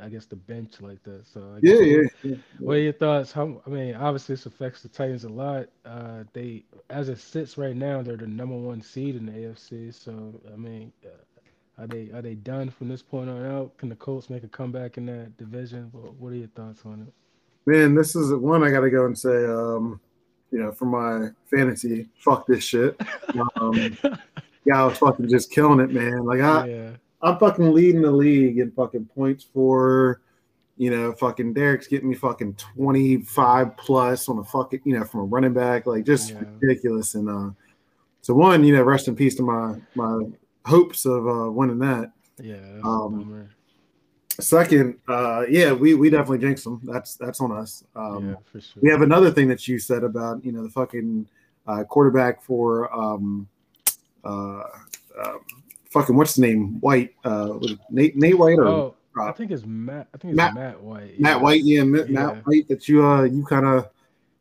I 0.00 0.08
guess 0.08 0.26
the 0.26 0.36
bench 0.36 0.80
like 0.80 1.02
that. 1.02 1.26
So 1.26 1.40
I 1.56 1.60
yeah, 1.62 1.80
yeah, 1.80 2.02
yeah, 2.22 2.36
what 2.60 2.76
are 2.76 2.80
your 2.80 2.92
thoughts? 2.92 3.32
How 3.32 3.60
I 3.66 3.70
mean, 3.70 3.94
obviously 3.96 4.34
this 4.34 4.46
affects 4.46 4.82
the 4.82 4.88
Titans 4.88 5.24
a 5.24 5.28
lot. 5.28 5.66
Uh, 5.84 6.22
they 6.32 6.64
as 6.90 7.08
it 7.08 7.18
sits 7.18 7.58
right 7.58 7.74
now, 7.74 8.02
they're 8.02 8.16
the 8.16 8.28
number 8.28 8.56
one 8.56 8.82
seed 8.82 9.16
in 9.16 9.26
the 9.26 9.32
AFC. 9.32 9.92
So 9.92 10.40
I 10.52 10.56
mean, 10.56 10.92
uh, 11.04 11.08
are 11.78 11.86
they 11.86 12.10
are 12.12 12.22
they 12.22 12.34
done 12.34 12.70
from 12.70 12.88
this 12.88 13.02
point 13.02 13.30
on 13.30 13.44
out? 13.44 13.76
Can 13.78 13.88
the 13.88 13.96
Colts 13.96 14.30
make 14.30 14.42
a 14.42 14.48
comeback 14.48 14.98
in 14.98 15.06
that 15.06 15.36
division? 15.36 15.88
What, 15.92 16.14
what 16.14 16.32
are 16.32 16.36
your 16.36 16.48
thoughts 16.48 16.82
on 16.84 17.06
it? 17.06 17.70
Man, 17.70 17.94
this 17.94 18.16
is 18.16 18.32
one 18.32 18.64
I 18.64 18.70
got 18.70 18.80
to 18.80 18.90
go 18.90 19.06
and 19.06 19.16
say, 19.16 19.44
um, 19.44 20.00
you 20.50 20.58
know, 20.58 20.72
for 20.72 20.86
my 20.86 21.28
fantasy, 21.50 22.08
fuck 22.18 22.46
this 22.46 22.64
shit. 22.64 23.00
Um, 23.56 23.96
yeah, 24.64 24.82
I 24.82 24.84
was 24.86 24.98
fucking 24.98 25.28
just 25.28 25.50
killing 25.50 25.80
it, 25.80 25.90
man. 25.90 26.24
Like 26.24 26.40
I, 26.40 26.68
Yeah, 26.68 26.90
I'm 27.22 27.38
fucking 27.38 27.72
leading 27.72 28.02
the 28.02 28.10
league 28.10 28.58
in 28.58 28.70
fucking 28.72 29.06
points 29.14 29.44
for, 29.44 30.20
you 30.76 30.90
know, 30.90 31.12
fucking 31.12 31.52
Derek's 31.52 31.86
getting 31.86 32.08
me 32.08 32.14
fucking 32.14 32.54
25 32.54 33.76
plus 33.76 34.28
on 34.28 34.38
a 34.38 34.44
fucking, 34.44 34.80
you 34.84 34.98
know, 34.98 35.04
from 35.04 35.20
a 35.20 35.24
running 35.24 35.52
back, 35.52 35.86
like 35.86 36.04
just 36.04 36.30
yeah, 36.30 36.42
ridiculous. 36.60 37.14
And 37.14 37.28
uh, 37.28 37.50
so 38.22 38.34
one, 38.34 38.64
you 38.64 38.74
know, 38.74 38.82
rest 38.82 39.08
in 39.08 39.16
peace 39.16 39.34
to 39.36 39.42
my 39.42 39.76
my 39.94 40.22
hopes 40.68 41.06
of 41.06 41.26
uh, 41.26 41.50
winning 41.50 41.78
that. 41.80 42.12
yeah. 42.40 42.56
Um, 42.84 43.48
second, 44.40 44.98
uh, 45.08 45.44
yeah, 45.48 45.72
we 45.72 45.94
we 45.94 46.10
definitely 46.10 46.38
jinxed 46.38 46.64
them. 46.64 46.80
That's 46.84 47.16
that's 47.16 47.40
on 47.40 47.52
us. 47.52 47.82
Yeah, 47.96 48.02
Um, 48.02 48.36
for 48.44 48.60
we 48.80 48.90
have 48.90 49.02
another 49.02 49.30
thing 49.30 49.48
that 49.48 49.66
you 49.66 49.78
said 49.78 50.04
about 50.04 50.44
you 50.44 50.52
know 50.52 50.62
the 50.62 50.70
fucking 50.70 51.26
uh, 51.66 51.84
quarterback 51.84 52.42
for 52.42 52.94
um, 52.94 53.48
uh, 54.24 54.62
um, 55.24 55.40
fucking 55.90 56.16
what's 56.16 56.34
his 56.34 56.42
name 56.42 56.80
White 56.80 57.14
uh, 57.24 57.58
Nate 57.90 58.16
Nate 58.16 58.38
White 58.38 58.58
or 58.58 58.66
Oh, 58.68 58.94
I 59.18 59.28
uh, 59.28 59.32
think 59.32 59.50
it's 59.50 59.64
Matt. 59.66 60.08
I 60.14 60.18
think 60.18 60.32
it's 60.32 60.36
Matt 60.36 60.54
Matt 60.54 60.80
White. 60.80 61.18
Matt 61.20 61.36
Yeah, 61.36 61.42
White 61.42 61.64
yeah 61.64 61.82
Matt, 61.82 62.08
yeah, 62.08 62.26
Matt 62.26 62.46
White 62.46 62.68
that 62.68 62.88
you 62.88 63.04
uh 63.04 63.22
you 63.24 63.44
kind 63.44 63.66
of 63.66 63.88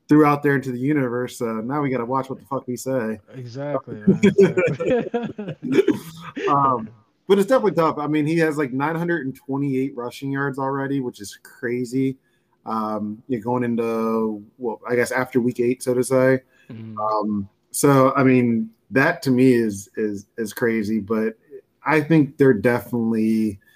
threw 0.08 0.26
out 0.26 0.42
there 0.44 0.56
into 0.56 0.72
the 0.72 0.80
universe. 0.80 1.42
Uh, 1.42 1.62
now 1.62 1.82
we 1.82 1.90
got 1.90 1.98
to 1.98 2.06
watch 2.06 2.30
what 2.30 2.40
the 2.40 2.46
fuck 2.46 2.68
we 2.68 2.78
say. 2.78 3.20
exactly, 3.34 4.02
exactly. 4.24 5.56
um, 6.50 6.90
but 7.28 7.38
it's 7.38 7.48
definitely 7.48 7.74
tough. 7.74 7.98
I 7.98 8.08
mean, 8.08 8.26
he 8.26 8.38
has 8.40 8.58
like 8.58 8.72
928 8.72 9.96
rushing 9.96 10.32
yards 10.32 10.58
already, 10.58 11.02
which 11.02 11.20
is 11.20 11.38
crazy. 11.44 12.18
Um, 12.66 13.22
you're 13.28 13.42
going 13.42 13.64
into 13.64 14.44
well, 14.58 14.82
I 14.90 14.96
guess 14.96 15.12
after 15.12 15.40
week 15.40 15.60
eight, 15.60 15.84
so 15.84 15.94
to 15.94 16.04
say. 16.04 16.42
Mhm. 16.70 16.98
Um, 16.98 17.50
so 17.72 18.14
I 18.16 18.24
mean, 18.24 18.70
that 18.92 19.22
to 19.24 19.32
me 19.32 19.54
is 19.54 19.90
is 19.96 20.26
is 20.38 20.54
crazy, 20.54 21.00
but 21.00 21.38
I 21.86 22.02
think 22.02 22.38
they're 22.38 22.54
definitely. 22.54 23.60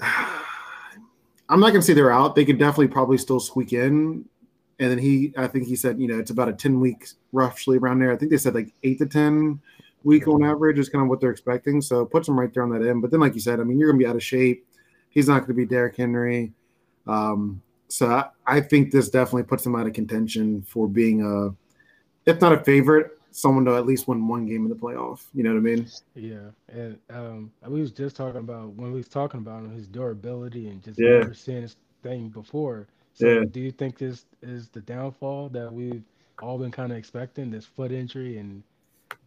I'm 0.00 1.60
not 1.60 1.68
gonna 1.68 1.82
say 1.82 1.92
they're 1.92 2.10
out. 2.10 2.34
They 2.34 2.46
could 2.46 2.58
definitely 2.58 2.88
probably 2.88 3.18
still 3.18 3.40
squeak 3.40 3.74
in. 3.74 4.24
And 4.82 4.90
then 4.90 4.98
he, 4.98 5.32
I 5.36 5.46
think 5.46 5.68
he 5.68 5.76
said, 5.76 6.00
you 6.00 6.08
know, 6.08 6.18
it's 6.18 6.32
about 6.32 6.48
a 6.48 6.52
10 6.52 6.80
weeks 6.80 7.14
roughly 7.30 7.78
around 7.78 8.00
there. 8.00 8.10
I 8.10 8.16
think 8.16 8.32
they 8.32 8.36
said 8.36 8.56
like 8.56 8.74
eight 8.82 8.98
to 8.98 9.06
10 9.06 9.60
week 10.02 10.26
on 10.26 10.42
average 10.42 10.76
is 10.76 10.88
kind 10.88 11.04
of 11.04 11.08
what 11.08 11.20
they're 11.20 11.30
expecting. 11.30 11.80
So 11.80 12.04
puts 12.04 12.26
him 12.26 12.38
right 12.38 12.52
there 12.52 12.64
on 12.64 12.70
that 12.70 12.84
end. 12.84 13.00
But 13.00 13.12
then, 13.12 13.20
like 13.20 13.34
you 13.34 13.40
said, 13.40 13.60
I 13.60 13.62
mean, 13.62 13.78
you're 13.78 13.88
gonna 13.88 14.00
be 14.00 14.06
out 14.06 14.16
of 14.16 14.24
shape. 14.24 14.66
He's 15.08 15.28
not 15.28 15.42
gonna 15.42 15.54
be 15.54 15.66
Derrick 15.66 15.96
Henry. 15.96 16.52
Um, 17.06 17.62
so 17.86 18.08
I, 18.08 18.24
I 18.44 18.60
think 18.60 18.90
this 18.90 19.08
definitely 19.08 19.44
puts 19.44 19.64
him 19.64 19.76
out 19.76 19.86
of 19.86 19.92
contention 19.92 20.62
for 20.62 20.88
being 20.88 21.22
a 21.22 21.54
if 22.28 22.40
not 22.40 22.52
a 22.52 22.64
favorite, 22.64 23.12
someone 23.30 23.64
to 23.66 23.76
at 23.76 23.86
least 23.86 24.08
win 24.08 24.26
one 24.26 24.46
game 24.46 24.64
in 24.64 24.68
the 24.68 24.74
playoff. 24.74 25.26
You 25.32 25.44
know 25.44 25.50
what 25.50 25.58
I 25.58 25.62
mean? 25.62 25.88
Yeah, 26.16 26.50
and 26.68 26.98
um, 27.10 27.52
we 27.68 27.80
was 27.80 27.92
just 27.92 28.16
talking 28.16 28.40
about 28.40 28.70
when 28.74 28.90
we 28.90 28.98
was 28.98 29.08
talking 29.08 29.38
about 29.38 29.60
him, 29.60 29.76
his 29.76 29.86
durability 29.86 30.70
and 30.70 30.82
just 30.82 30.98
Yeah, 30.98 31.18
never 31.18 31.34
seeing 31.34 31.62
this 31.62 31.76
thing 32.02 32.30
before. 32.30 32.88
Yeah. 33.16 33.44
Do 33.50 33.60
you 33.60 33.72
think 33.72 33.98
this 33.98 34.24
is 34.42 34.68
the 34.68 34.80
downfall 34.80 35.50
that 35.50 35.72
we've 35.72 36.02
all 36.40 36.58
been 36.58 36.70
kind 36.70 36.92
of 36.92 36.98
expecting, 36.98 37.50
this 37.50 37.66
foot 37.66 37.92
injury, 37.92 38.38
and 38.38 38.62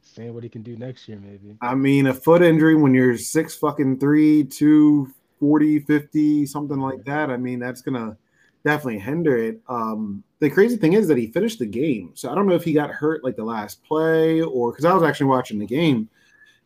seeing 0.01 0.34
what 0.34 0.44
he 0.44 0.50
can 0.50 0.62
do 0.62 0.77
next 0.77 1.08
year, 1.08 1.20
maybe. 1.20 1.58
I 1.62 1.75
mean, 1.75 2.08
a 2.08 2.13
foot 2.13 2.42
injury 2.42 2.75
when 2.75 2.94
you're 2.94 3.18
six 3.18 3.56
fucking 3.56 4.00
three, 4.00 4.44
two, 4.44 5.12
40, 5.39 5.80
50, 5.80 6.46
something 6.46 6.80
like 6.80 7.04
that. 7.06 7.30
I 7.30 7.38
mean, 7.38 7.60
that's 7.60 7.82
gonna 7.82 8.18
definitely 8.63 9.00
hinder 9.00 9.38
it. 9.38 9.62
Um, 9.68 10.24
the 10.39 10.50
crazy 10.50 10.77
thing 10.77 10.94
is 10.94 11.08
that 11.08 11.18
he 11.18 11.27
finished 11.27 11.60
the 11.60 11.65
game. 11.65 12.12
So 12.13 12.32
I 12.32 12.36
don't 12.36 12.48
know 12.48 12.56
if 12.56 12.63
he 12.63 12.74
got 12.74 12.92
hurt 12.92 13.24
like 13.24 13.36
the 13.36 13.44
last 13.44 13.84
play 13.84 14.42
or 14.42 14.72
because 14.72 14.86
I 14.86 14.94
was 14.94 15.04
actually 15.04 15.27
watching 15.27 15.60
the 15.60 15.65
game. 15.65 16.10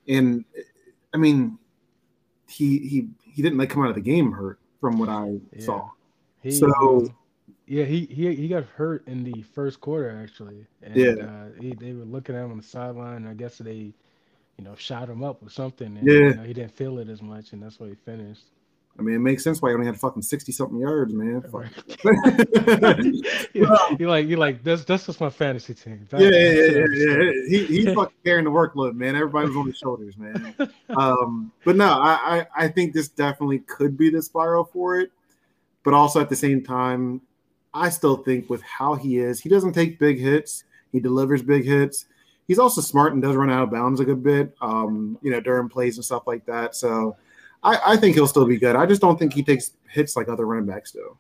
And 0.07 0.45
I 1.13 1.17
mean, 1.17 1.57
he 2.47 2.79
he 2.79 3.07
he 3.23 3.41
didn't 3.41 3.57
like 3.57 3.69
come 3.69 3.83
out 3.83 3.89
of 3.89 3.95
the 3.95 4.01
game 4.01 4.31
hurt 4.31 4.59
from 4.79 4.97
what 4.97 5.09
I 5.09 5.39
yeah. 5.53 5.65
saw. 5.65 5.89
He, 6.41 6.51
so 6.51 7.12
yeah, 7.69 7.86
he, 7.86 8.05
he 8.05 8.34
he 8.34 8.48
got 8.48 8.63
hurt 8.63 9.08
in 9.08 9.24
the 9.24 9.41
first 9.41 9.79
quarter 9.79 10.19
actually. 10.24 10.65
And, 10.81 10.96
yeah, 10.96 11.12
uh, 11.24 11.62
he, 11.62 11.74
they 11.74 11.93
were 11.93 12.05
looking 12.05 12.36
at 12.36 12.43
him 12.43 12.51
on 12.51 12.58
the 12.58 12.63
sideline. 12.63 13.27
I 13.27 13.34
guess 13.34 13.60
they, 13.60 13.93
you 14.58 14.63
know, 14.63 14.75
shot 14.75 15.10
him 15.10 15.24
up 15.24 15.43
with 15.43 15.53
something. 15.53 15.98
And, 15.98 16.08
yeah, 16.08 16.13
you 16.13 16.34
know, 16.34 16.43
he 16.43 16.53
didn't 16.53 16.75
feel 16.75 16.98
it 17.00 17.10
as 17.10 17.22
much, 17.22 17.53
and 17.53 17.62
that's 17.62 17.79
why 17.79 17.89
he 17.89 17.96
finished. 17.96 18.46
I 18.98 19.01
mean, 19.01 19.15
it 19.15 19.19
makes 19.19 19.43
sense 19.46 19.62
why 19.62 19.69
he 19.69 19.75
only 19.75 19.86
had 19.86 19.98
fucking 19.98 20.24
sixty 20.24 20.51
something 20.51 20.77
yards, 20.77 21.13
man. 21.13 21.43
you 23.53 23.65
like 24.08 24.27
you 24.27 24.36
like 24.36 24.63
that's 24.63 24.84
that's 24.84 25.05
just 25.05 25.22
my 25.22 25.29
fantasy 25.29 25.74
team. 25.74 26.05
That, 26.10 26.19
yeah, 26.19 26.29
yeah, 26.29 26.65
yeah, 26.74 27.24
yeah. 27.24 27.31
He 27.48 27.65
he's 27.65 27.86
fucking 27.96 28.17
carrying 28.25 28.46
the 28.46 28.51
workload, 28.51 28.96
man. 28.96 29.15
Everybody 29.15 29.48
was 29.48 29.58
on 29.58 29.67
his 29.67 29.77
shoulders, 29.77 30.17
man. 30.17 30.55
Um, 30.89 31.51
but 31.63 31.77
no, 31.77 31.88
I, 31.88 32.39
I 32.39 32.65
I 32.65 32.67
think 32.67 32.93
this 32.93 33.08
definitely 33.10 33.60
could 33.60 33.98
be 33.98 34.10
the 34.10 34.22
spiral 34.22 34.65
for 34.65 35.00
it. 35.00 35.12
But 35.83 35.93
also 35.93 36.19
at 36.19 36.29
the 36.29 36.36
same 36.36 36.63
time, 36.63 37.21
I 37.74 37.89
still 37.89 38.17
think 38.17 38.50
with 38.50 38.62
how 38.63 38.95
he 38.95 39.19
is, 39.19 39.39
he 39.39 39.50
doesn't 39.50 39.74
take 39.74 40.00
big 40.00 40.19
hits. 40.19 40.63
He 40.91 41.00
delivers 41.00 41.41
big 41.41 41.65
hits. 41.65 42.05
He's 42.48 42.59
also 42.59 42.81
smart 42.81 43.13
and 43.13 43.21
does 43.21 43.36
run 43.36 43.51
out 43.51 43.63
of 43.63 43.71
bounds 43.71 44.00
a 44.00 44.05
good 44.05 44.24
bit, 44.24 44.55
um, 44.62 45.19
you 45.21 45.29
know, 45.31 45.39
during 45.39 45.69
plays 45.69 45.98
and 45.98 46.05
stuff 46.05 46.24
like 46.25 46.45
that. 46.45 46.75
So 46.75 47.15
I, 47.62 47.79
I, 47.86 47.98
think 47.98 48.15
he'll 48.15 48.27
still 48.27 48.48
be 48.48 48.57
good. 48.57 48.75
I 48.75 48.88
just 48.88 49.01
don't 49.01 49.19
think 49.19 49.33
he 49.33 49.43
takes 49.43 49.71
hits 49.88 50.15
like 50.15 50.29
other 50.29 50.48
running 50.48 50.65
backs 50.65 50.91
do. 50.91 51.15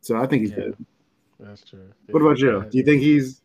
So 0.00 0.16
I 0.16 0.26
think 0.26 0.42
he's 0.42 0.52
yeah, 0.52 0.56
good. 0.56 0.86
That's 1.38 1.62
true. 1.62 1.92
What 2.08 2.22
about 2.22 2.38
you? 2.38 2.64
Do 2.70 2.78
you 2.78 2.84
think 2.84 3.02
he's 3.02 3.42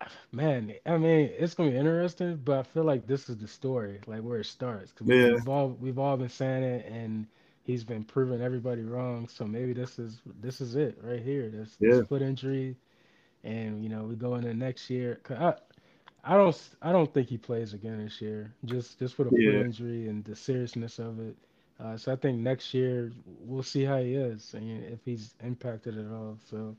Man, 0.32 0.74
I 0.86 0.96
mean, 0.96 1.30
it's 1.38 1.54
gonna 1.54 1.70
be 1.70 1.76
interesting, 1.76 2.40
but 2.44 2.58
I 2.58 2.62
feel 2.62 2.84
like 2.84 3.06
this 3.06 3.28
is 3.28 3.36
the 3.36 3.48
story, 3.48 4.00
like 4.06 4.22
where 4.22 4.40
it 4.40 4.46
starts. 4.46 4.92
Cause 4.92 5.06
yeah. 5.06 5.32
we've 5.32 5.48
all 5.48 5.70
we've 5.80 5.98
all 5.98 6.16
been 6.16 6.28
saying 6.28 6.62
it, 6.62 6.86
and 6.86 7.26
he's 7.64 7.82
been 7.82 8.04
proving 8.04 8.40
everybody 8.40 8.82
wrong. 8.82 9.26
So 9.28 9.44
maybe 9.44 9.72
this 9.72 9.98
is 9.98 10.20
this 10.40 10.60
is 10.60 10.76
it 10.76 10.98
right 11.02 11.22
here. 11.22 11.50
This, 11.50 11.76
yeah. 11.80 11.96
this 11.96 12.06
foot 12.06 12.22
injury, 12.22 12.76
and 13.42 13.82
you 13.82 13.88
know 13.88 14.04
we 14.04 14.14
go 14.14 14.36
into 14.36 14.54
next 14.54 14.88
year. 14.88 15.20
I, 15.30 15.54
I 16.22 16.36
don't 16.36 16.56
I 16.80 16.92
don't 16.92 17.12
think 17.12 17.28
he 17.28 17.38
plays 17.38 17.74
again 17.74 18.02
this 18.02 18.20
year. 18.20 18.54
Just 18.64 18.98
just 18.98 19.16
for 19.16 19.24
the 19.24 19.30
yeah. 19.36 19.50
foot 19.50 19.66
injury 19.66 20.08
and 20.08 20.24
the 20.24 20.36
seriousness 20.36 20.98
of 20.98 21.18
it. 21.18 21.36
Uh, 21.80 21.96
so 21.96 22.12
I 22.12 22.16
think 22.16 22.38
next 22.38 22.72
year 22.72 23.10
we'll 23.40 23.64
see 23.64 23.82
how 23.82 23.98
he 23.98 24.14
is 24.14 24.54
and 24.54 24.84
if 24.84 25.00
he's 25.04 25.34
impacted 25.42 25.98
at 25.98 26.06
all. 26.12 26.38
So 26.48 26.76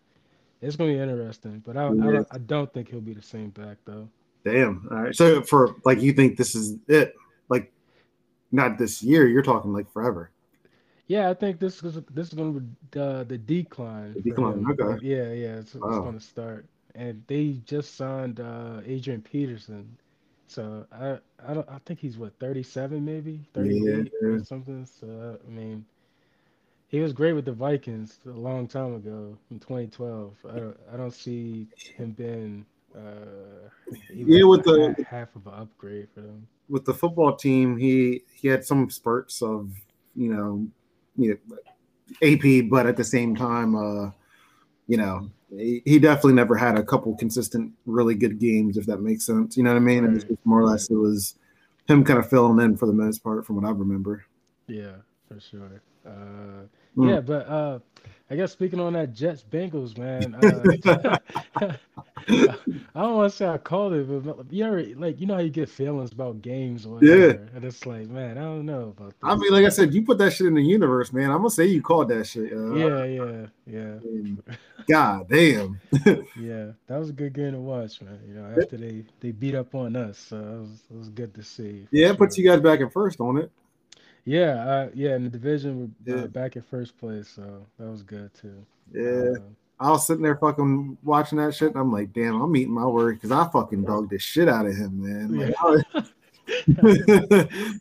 it's 0.62 0.78
gonna 0.78 0.94
be 0.94 1.00
interesting. 1.00 1.62
But 1.66 1.76
I 1.76 1.92
yeah. 1.92 2.22
I, 2.32 2.36
I, 2.36 2.38
don't 2.38 2.74
think 2.74 2.90
he'll 2.90 3.02
be 3.02 3.14
the 3.14 3.22
same 3.22 3.50
back 3.50 3.78
though. 3.84 4.08
Damn. 4.46 4.88
All 4.90 4.98
right. 4.98 5.16
So 5.16 5.42
for 5.42 5.76
like 5.84 6.02
you 6.02 6.14
think 6.14 6.38
this 6.38 6.56
is 6.56 6.78
it? 6.88 7.14
Like 7.50 7.74
not 8.52 8.78
this 8.78 9.04
year. 9.04 9.28
You're 9.28 9.44
talking 9.44 9.74
like 9.74 9.92
forever. 9.92 10.32
Yeah, 11.08 11.30
I 11.30 11.34
think 11.34 11.60
this 11.60 11.84
is 11.84 12.00
this 12.12 12.28
is 12.30 12.34
going 12.34 12.54
to 12.54 12.60
be 12.60 13.00
uh, 13.00 13.24
the 13.24 13.38
decline. 13.38 14.14
The 14.14 14.22
decline. 14.22 14.66
Okay. 14.72 15.06
Yeah, 15.06 15.32
yeah, 15.32 15.58
it's, 15.58 15.76
wow. 15.76 15.90
it's 15.90 16.00
going 16.00 16.20
to 16.20 16.26
start 16.26 16.66
and 16.96 17.22
they 17.28 17.58
just 17.66 17.96
signed 17.96 18.40
uh, 18.40 18.80
Adrian 18.86 19.22
Peterson. 19.22 19.98
So 20.48 20.86
I 20.92 21.18
I 21.48 21.54
don't 21.54 21.70
I 21.70 21.78
think 21.86 22.00
he's 22.00 22.18
what 22.18 22.38
37 22.40 23.04
maybe 23.04 23.42
38 23.54 24.12
yeah. 24.22 24.28
or 24.28 24.44
something. 24.44 24.86
So 24.86 25.38
I 25.46 25.50
mean, 25.50 25.86
he 26.88 27.00
was 27.00 27.14
great 27.14 27.34
with 27.34 27.46
the 27.46 27.52
Vikings 27.52 28.20
a 28.26 28.30
long 28.30 28.68
time 28.68 28.96
ago 28.96 29.38
in 29.52 29.60
2012. 29.60 30.34
I 30.50 30.60
don't 30.60 30.78
I 30.94 30.98
don't 30.98 31.14
see 31.14 31.68
him 31.98 32.12
being 32.12 32.66
uh, 32.96 33.70
yeah 34.14 34.44
with 34.46 34.64
the 34.64 34.96
half 35.10 35.36
of 35.36 35.48
an 35.48 35.54
upgrade 35.54 36.08
for 36.14 36.22
them. 36.22 36.48
With 36.70 36.86
the 36.86 36.94
football 36.94 37.36
team, 37.36 37.78
he 37.78 38.24
he 38.34 38.48
had 38.48 38.64
some 38.64 38.90
spurts 38.90 39.42
of 39.42 39.72
you 40.16 40.34
know 40.34 40.68
you 41.18 41.40
know 41.50 41.58
AP, 42.24 42.70
but 42.70 42.86
at 42.86 42.98
the 42.98 43.04
same 43.04 43.36
time, 43.36 43.76
uh, 43.76 44.12
you 44.88 44.98
know 44.98 45.30
he 45.50 45.82
he 45.86 46.00
definitely 46.00 46.34
never 46.34 46.56
had 46.56 46.78
a 46.78 46.84
couple 46.84 47.16
consistent, 47.16 47.72
really 47.86 48.16
good 48.16 48.40
games, 48.40 48.78
if 48.78 48.86
that 48.86 49.02
makes 49.02 49.26
sense. 49.26 49.58
You 49.58 49.64
know 49.64 49.72
what 49.72 49.78
I 49.78 49.82
mean? 49.82 50.06
Right. 50.06 50.24
And 50.24 50.38
more 50.46 50.60
or 50.60 50.66
less, 50.66 50.90
it 50.90 50.96
was 50.96 51.36
him 51.88 52.04
kind 52.04 52.20
of 52.20 52.30
filling 52.30 52.64
in 52.64 52.78
for 52.78 52.86
the 52.86 52.94
most 52.94 53.24
part, 53.24 53.46
from 53.46 53.56
what 53.56 53.66
I 53.66 53.70
remember. 53.70 54.26
Yeah, 54.68 54.98
for 55.28 55.40
sure. 55.40 55.82
Uh, 56.06 56.66
mm. 56.98 57.10
Yeah, 57.10 57.22
but 57.22 57.48
uh, 57.48 57.80
I 58.30 58.36
guess 58.36 58.52
speaking 58.52 58.80
on 58.80 58.94
that 58.94 59.14
Jets 59.14 59.44
Bengals, 59.44 59.98
man. 59.98 60.36
Uh, 61.62 61.74
I 62.28 62.58
don't 62.96 63.16
want 63.16 63.32
to 63.32 63.38
say 63.38 63.48
I 63.48 63.58
called 63.58 63.94
it, 63.94 64.08
but 64.08 64.52
you 64.52 64.66
ever 64.66 64.84
like 64.96 65.20
you 65.20 65.28
know 65.28 65.36
how 65.36 65.42
you 65.42 65.50
get 65.50 65.70
feelings 65.70 66.12
about 66.12 66.42
games 66.42 66.86
or 66.86 66.96
whatever, 66.96 67.28
yeah, 67.28 67.56
and 67.56 67.64
it's 67.64 67.86
like, 67.86 68.08
man, 68.08 68.38
I 68.38 68.42
don't 68.42 68.66
know 68.66 68.94
about. 68.98 69.10
This. 69.10 69.20
I 69.22 69.36
mean, 69.36 69.52
like 69.52 69.66
I 69.66 69.70
said, 69.70 69.94
you 69.94 70.04
put 70.04 70.18
that 70.18 70.32
shit 70.32 70.48
in 70.48 70.56
the 70.56 70.62
universe, 70.62 71.14
man. 71.14 71.30
I'm 71.30 71.38
gonna 71.38 71.50
say 71.50 71.66
you 71.66 71.82
called 71.82 72.10
that 72.10 72.26
shit. 72.26 72.52
Uh, 72.52 72.74
yeah, 72.74 73.04
yeah, 73.04 73.46
yeah. 73.68 74.56
God 74.90 75.30
damn. 75.30 75.80
yeah, 76.40 76.72
that 76.88 77.00
was 77.00 77.10
a 77.10 77.14
good 77.14 77.34
game 77.34 77.52
to 77.52 77.60
watch, 77.60 78.02
man. 78.02 78.20
You 78.28 78.36
know, 78.36 78.56
after 78.60 78.78
they 78.78 79.04
they 79.20 79.32
beat 79.32 79.56
up 79.56 79.76
on 79.76 79.96
us, 79.96 80.18
so 80.18 80.38
it 80.38 80.60
was, 80.60 80.84
it 80.92 80.98
was 80.98 81.10
good 81.10 81.34
to 81.36 81.44
see. 81.44 81.88
Yeah, 81.92 82.10
it 82.10 82.18
puts 82.18 82.38
you 82.38 82.50
guys 82.50 82.62
back 82.62 82.80
in 82.80 82.90
first 82.90 83.20
on 83.20 83.38
it. 83.38 83.52
Yeah, 84.26 84.66
uh, 84.66 84.90
yeah, 84.96 85.16
in 85.16 85.24
the 85.24 85.30
division, 85.30 85.94
we're 86.06 86.24
uh, 86.24 86.28
back 86.28 86.56
in 86.56 86.64
first 86.64 86.98
place, 86.98 87.28
so 87.28 87.66
that 87.78 87.88
was 87.88 88.02
good 88.02 88.32
too. 88.34 88.66
Yeah. 88.92 89.34
Uh, 89.38 89.44
I 89.80 89.90
was 89.90 90.08
sitting 90.08 90.24
there 90.24 90.38
fucking 90.38 90.98
watching 91.04 91.38
that 91.40 91.54
shit. 91.54 91.70
And 91.70 91.78
I'm 91.80 91.92
like, 91.92 92.14
damn, 92.14 92.42
I'm 92.42 92.56
eating 92.56 92.74
my 92.74 92.86
word 92.86 93.16
because 93.16 93.32
I 93.32 93.48
fucking 93.50 93.84
dogged 93.84 94.12
the 94.12 94.20
shit 94.20 94.48
out 94.48 94.66
of 94.66 94.76
him, 94.76 95.02
man. 95.02 95.38
Like, 95.38 95.84
yeah. 95.94 96.02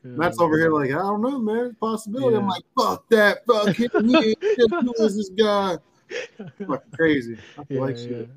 Matt's 0.04 0.40
over 0.40 0.58
here 0.58 0.72
like, 0.72 0.90
I 0.90 0.94
don't 0.94 1.20
know, 1.20 1.38
man. 1.38 1.76
Possibility. 1.78 2.34
Yeah. 2.34 2.40
I'm 2.40 2.48
like, 2.48 2.64
fuck 2.76 3.08
that. 3.10 3.44
Fuck 3.46 3.76
him. 3.76 4.08
He 4.08 4.16
ain't 4.16 4.38
shit. 4.42 4.70
Who 4.70 4.94
is 5.04 5.16
this 5.16 5.28
guy? 5.28 5.76
Fucking 6.58 6.78
crazy. 6.94 7.36
I 7.58 7.62
yeah, 7.68 7.80
like 7.80 7.96
shit. 7.96 8.30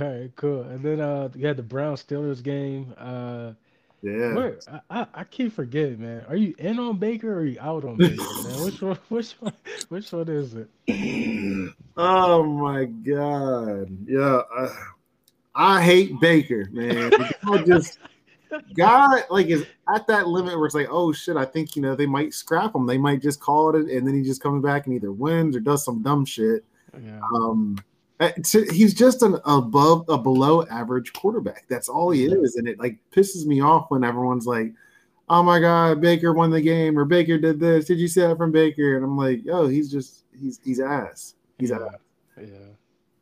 All 0.00 0.06
right, 0.06 0.30
cool. 0.36 0.62
And 0.62 0.84
then 0.84 1.00
uh 1.00 1.30
you 1.34 1.46
had 1.46 1.56
the 1.56 1.62
Brown 1.62 1.96
Steelers 1.96 2.42
game. 2.42 2.94
Uh 2.98 3.52
yeah. 4.06 4.34
Wait, 4.34 4.54
I, 4.70 5.00
I, 5.00 5.06
I 5.14 5.24
keep 5.24 5.52
forgetting, 5.52 6.00
man. 6.00 6.24
Are 6.28 6.36
you 6.36 6.54
in 6.58 6.78
on 6.78 6.98
Baker 6.98 7.32
or 7.32 7.38
are 7.38 7.44
you 7.44 7.58
out 7.60 7.84
on 7.84 7.96
Baker, 7.96 8.16
man? 8.16 8.62
Which 8.64 8.80
one 8.80 8.98
which 9.08 9.32
one 9.40 9.52
which 9.88 10.12
one 10.12 10.28
is 10.28 10.54
it? 10.54 10.68
Oh 11.98 12.42
my 12.42 12.84
god. 12.84 13.88
Yeah. 14.06 14.42
Uh, 14.54 14.74
I 15.54 15.82
hate 15.82 16.20
Baker, 16.20 16.68
man. 16.70 17.10
I 17.44 17.62
just 17.62 17.98
God 18.76 19.24
like 19.30 19.46
is 19.46 19.64
at 19.92 20.06
that 20.06 20.28
limit 20.28 20.56
where 20.56 20.66
it's 20.66 20.74
like, 20.74 20.88
oh 20.90 21.12
shit, 21.12 21.38
I 21.38 21.46
think 21.46 21.74
you 21.74 21.80
know 21.80 21.96
they 21.96 22.06
might 22.06 22.34
scrap 22.34 22.74
him. 22.74 22.86
They 22.86 22.98
might 22.98 23.22
just 23.22 23.40
call 23.40 23.74
it 23.74 23.90
and 23.90 24.06
then 24.06 24.14
he 24.14 24.22
just 24.22 24.42
comes 24.42 24.62
back 24.62 24.86
and 24.86 24.94
either 24.94 25.10
wins 25.10 25.56
or 25.56 25.60
does 25.60 25.84
some 25.84 26.02
dumb 26.02 26.26
shit. 26.26 26.64
Yeah. 27.02 27.20
Um 27.34 27.78
Uh, 28.18 28.30
he's 28.70 28.94
just 28.94 29.22
an 29.22 29.38
above 29.44 30.06
a 30.08 30.16
below 30.16 30.64
average 30.66 31.12
quarterback. 31.12 31.66
That's 31.68 31.88
all 31.88 32.10
he 32.10 32.26
mm-hmm. 32.26 32.44
is, 32.44 32.56
and 32.56 32.66
it 32.66 32.78
like 32.78 32.98
pisses 33.10 33.44
me 33.44 33.60
off 33.60 33.90
when 33.90 34.04
everyone's 34.04 34.46
like, 34.46 34.72
"Oh 35.28 35.42
my 35.42 35.60
God, 35.60 36.00
Baker 36.00 36.32
won 36.32 36.50
the 36.50 36.60
game," 36.60 36.98
or 36.98 37.04
"Baker 37.04 37.36
did 37.36 37.60
this." 37.60 37.84
Did 37.84 37.98
you 37.98 38.08
see 38.08 38.22
that 38.22 38.38
from 38.38 38.52
Baker? 38.52 38.96
And 38.96 39.04
I'm 39.04 39.18
like, 39.18 39.44
"Yo, 39.44 39.66
he's 39.66 39.90
just 39.90 40.24
he's 40.32 40.60
he's 40.64 40.80
ass. 40.80 41.34
He's 41.58 41.70
yeah, 41.70 41.76
ass." 41.76 42.00
Yeah. 42.40 42.46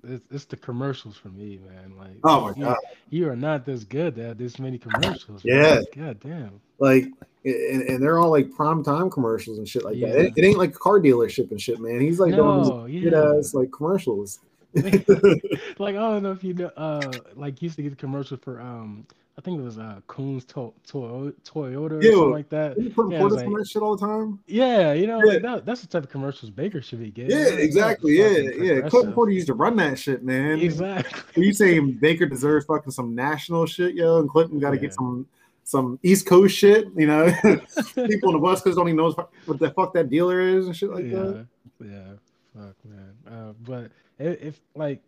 It's, 0.06 0.24
it's 0.30 0.44
the 0.44 0.56
commercials 0.56 1.16
for 1.16 1.28
me, 1.28 1.58
man. 1.66 1.96
Like, 1.98 2.18
oh 2.24 2.42
my 2.42 2.62
god, 2.62 2.76
you, 3.10 3.28
are 3.28 3.36
not 3.36 3.64
this 3.64 3.84
good 3.84 4.18
at 4.18 4.38
this 4.38 4.58
many 4.58 4.78
commercials. 4.78 5.42
yeah, 5.44 5.80
god 5.96 6.20
damn. 6.20 6.60
Like, 6.78 7.06
and, 7.44 7.82
and 7.82 8.02
they're 8.02 8.18
all 8.18 8.30
like 8.30 8.52
prime 8.52 8.84
time 8.84 9.10
commercials 9.10 9.58
and 9.58 9.68
shit 9.68 9.84
like 9.84 9.96
yeah. 9.96 10.08
that. 10.08 10.18
It, 10.18 10.32
it, 10.36 10.44
ain't 10.44 10.58
like 10.58 10.74
car 10.74 11.00
dealership 11.00 11.50
and 11.50 11.60
shit, 11.60 11.80
man. 11.80 12.00
He's 12.00 12.20
like 12.20 12.32
no, 12.32 12.86
doing 12.86 12.92
yeah. 12.92 13.38
ass 13.38 13.54
like 13.54 13.72
commercials. 13.72 14.40
like 15.78 15.96
I 15.96 15.98
don't 15.98 16.22
know 16.22 16.32
if 16.32 16.44
you 16.44 16.54
know, 16.54 16.70
uh, 16.76 17.12
like 17.34 17.62
used 17.62 17.76
to 17.76 17.82
get 17.82 17.90
the 17.90 17.96
commercial 17.96 18.36
for 18.36 18.60
um, 18.60 19.06
I 19.36 19.40
think 19.40 19.58
it 19.58 19.64
was 19.64 19.78
uh 19.78 20.00
Koons 20.06 20.46
to- 20.48 20.72
to- 20.86 21.34
Toyota 21.44 21.90
or 21.92 22.02
yeah, 22.02 22.12
something 22.12 22.30
like 22.30 22.48
that. 22.50 22.80
You 22.80 22.90
put 22.90 23.10
yeah, 23.10 23.22
like, 23.22 23.46
that 23.46 23.68
shit 23.68 23.82
all 23.82 23.96
the 23.96 24.06
time. 24.06 24.38
Yeah, 24.46 24.92
you 24.92 25.08
know, 25.08 25.18
yeah. 25.18 25.32
like 25.32 25.42
that, 25.42 25.66
that's 25.66 25.80
the 25.80 25.88
type 25.88 26.04
of 26.04 26.10
commercials 26.10 26.50
Baker 26.50 26.80
should 26.80 27.00
be 27.00 27.10
getting. 27.10 27.36
Yeah, 27.36 27.48
exactly. 27.48 28.16
Yeah, 28.16 28.28
yeah. 28.28 28.88
Clinton 28.88 29.12
Portis 29.12 29.34
used 29.34 29.48
to 29.48 29.54
run 29.54 29.76
that 29.76 29.98
shit, 29.98 30.22
man. 30.22 30.60
Exactly. 30.60 31.44
you 31.44 31.52
saying 31.52 31.94
Baker 31.94 32.26
deserves 32.26 32.66
fucking 32.66 32.92
some 32.92 33.14
national 33.14 33.66
shit, 33.66 33.94
yo, 33.94 34.20
and 34.20 34.30
Clinton 34.30 34.60
got 34.60 34.70
to 34.70 34.76
yeah. 34.76 34.82
get 34.82 34.94
some 34.94 35.26
some 35.64 35.98
East 36.04 36.26
Coast 36.26 36.56
shit. 36.56 36.86
You 36.96 37.08
know, 37.08 37.26
people 38.06 38.28
on 38.28 38.34
the 38.34 38.38
West 38.38 38.62
Coast 38.62 38.76
don't 38.76 38.86
even 38.86 38.96
know 38.96 39.10
what 39.46 39.58
the 39.58 39.70
fuck 39.70 39.94
that 39.94 40.10
dealer 40.10 40.40
is 40.40 40.66
and 40.66 40.76
shit 40.76 40.90
like 40.90 41.06
yeah, 41.06 41.10
that. 41.10 41.46
Yeah, 41.80 42.12
fuck 42.54 42.76
man. 42.84 43.14
Uh, 43.26 43.52
but 43.64 43.90
if 44.18 44.60
like 44.74 45.00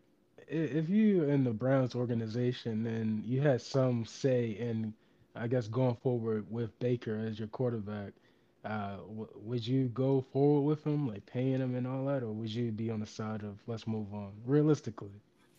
if 0.48 0.88
you 0.88 1.24
in 1.24 1.44
the 1.44 1.50
Browns 1.50 1.94
organization 1.94 2.86
and 2.86 3.24
you 3.24 3.40
had 3.40 3.60
some 3.60 4.04
say 4.04 4.50
in, 4.50 4.94
I 5.34 5.46
guess, 5.48 5.66
going 5.66 5.96
forward 5.96 6.46
with 6.50 6.78
Baker 6.78 7.18
as 7.18 7.38
your 7.38 7.48
quarterback, 7.48 8.12
uh, 8.64 8.96
w 8.96 9.28
would 9.36 9.66
you 9.66 9.86
go 9.88 10.24
forward 10.32 10.62
with 10.62 10.84
him, 10.84 11.06
like 11.08 11.24
paying 11.26 11.60
him 11.60 11.74
and 11.76 11.86
all 11.86 12.04
that, 12.06 12.22
or 12.22 12.32
would 12.32 12.50
you 12.50 12.72
be 12.72 12.90
on 12.90 13.00
the 13.00 13.06
side 13.06 13.42
of 13.42 13.58
let's 13.66 13.86
move 13.86 14.12
on, 14.12 14.32
realistically? 14.44 15.10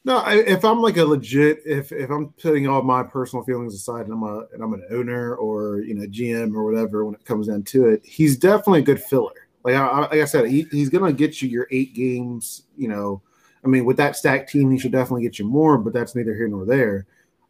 No, 0.04 0.20
I, 0.20 0.36
if 0.36 0.64
I'm 0.64 0.82
like 0.82 0.98
a 0.98 1.04
legit, 1.04 1.62
if 1.66 1.92
if 1.92 2.10
I'm 2.10 2.30
putting 2.42 2.68
all 2.68 2.82
my 2.82 3.04
personal 3.04 3.44
feelings 3.44 3.74
aside, 3.74 4.06
and 4.06 4.14
I'm 4.14 4.24
a 4.24 4.46
and 4.54 4.64
I'm 4.64 4.74
an 4.74 4.86
owner 4.90 5.36
or 5.36 5.82
you 5.82 5.96
know 5.96 6.06
GM 6.08 6.56
or 6.56 6.64
whatever, 6.64 7.06
when 7.06 7.16
it 7.16 7.26
comes 7.26 7.48
down 7.48 7.64
to 7.64 7.90
it, 7.90 8.06
he's 8.06 8.38
definitely 8.38 8.80
a 8.80 8.84
good 8.84 9.02
filler. 9.02 9.48
Like 9.64 9.76
I, 9.76 10.00
like 10.00 10.12
I 10.14 10.26
said, 10.26 10.48
he, 10.48 10.66
he's 10.72 10.90
gonna 10.90 11.12
get 11.12 11.42
you 11.42 11.50
your 11.50 11.68
eight 11.72 11.94
games. 11.94 12.64
You 12.78 12.88
know, 12.88 13.22
I 13.68 13.70
mean, 13.70 13.84
with 13.84 13.98
that 13.98 14.16
stacked 14.16 14.50
team, 14.50 14.72
he 14.72 14.80
should 14.80 14.94
definitely 14.94 15.24
get 15.24 15.38
you 15.38 15.46
more. 15.46 15.78
But 15.78 15.92
that's 15.92 16.16
neither 16.16 16.34
here 16.34 16.48
nor 16.48 16.66
there. 16.66 17.06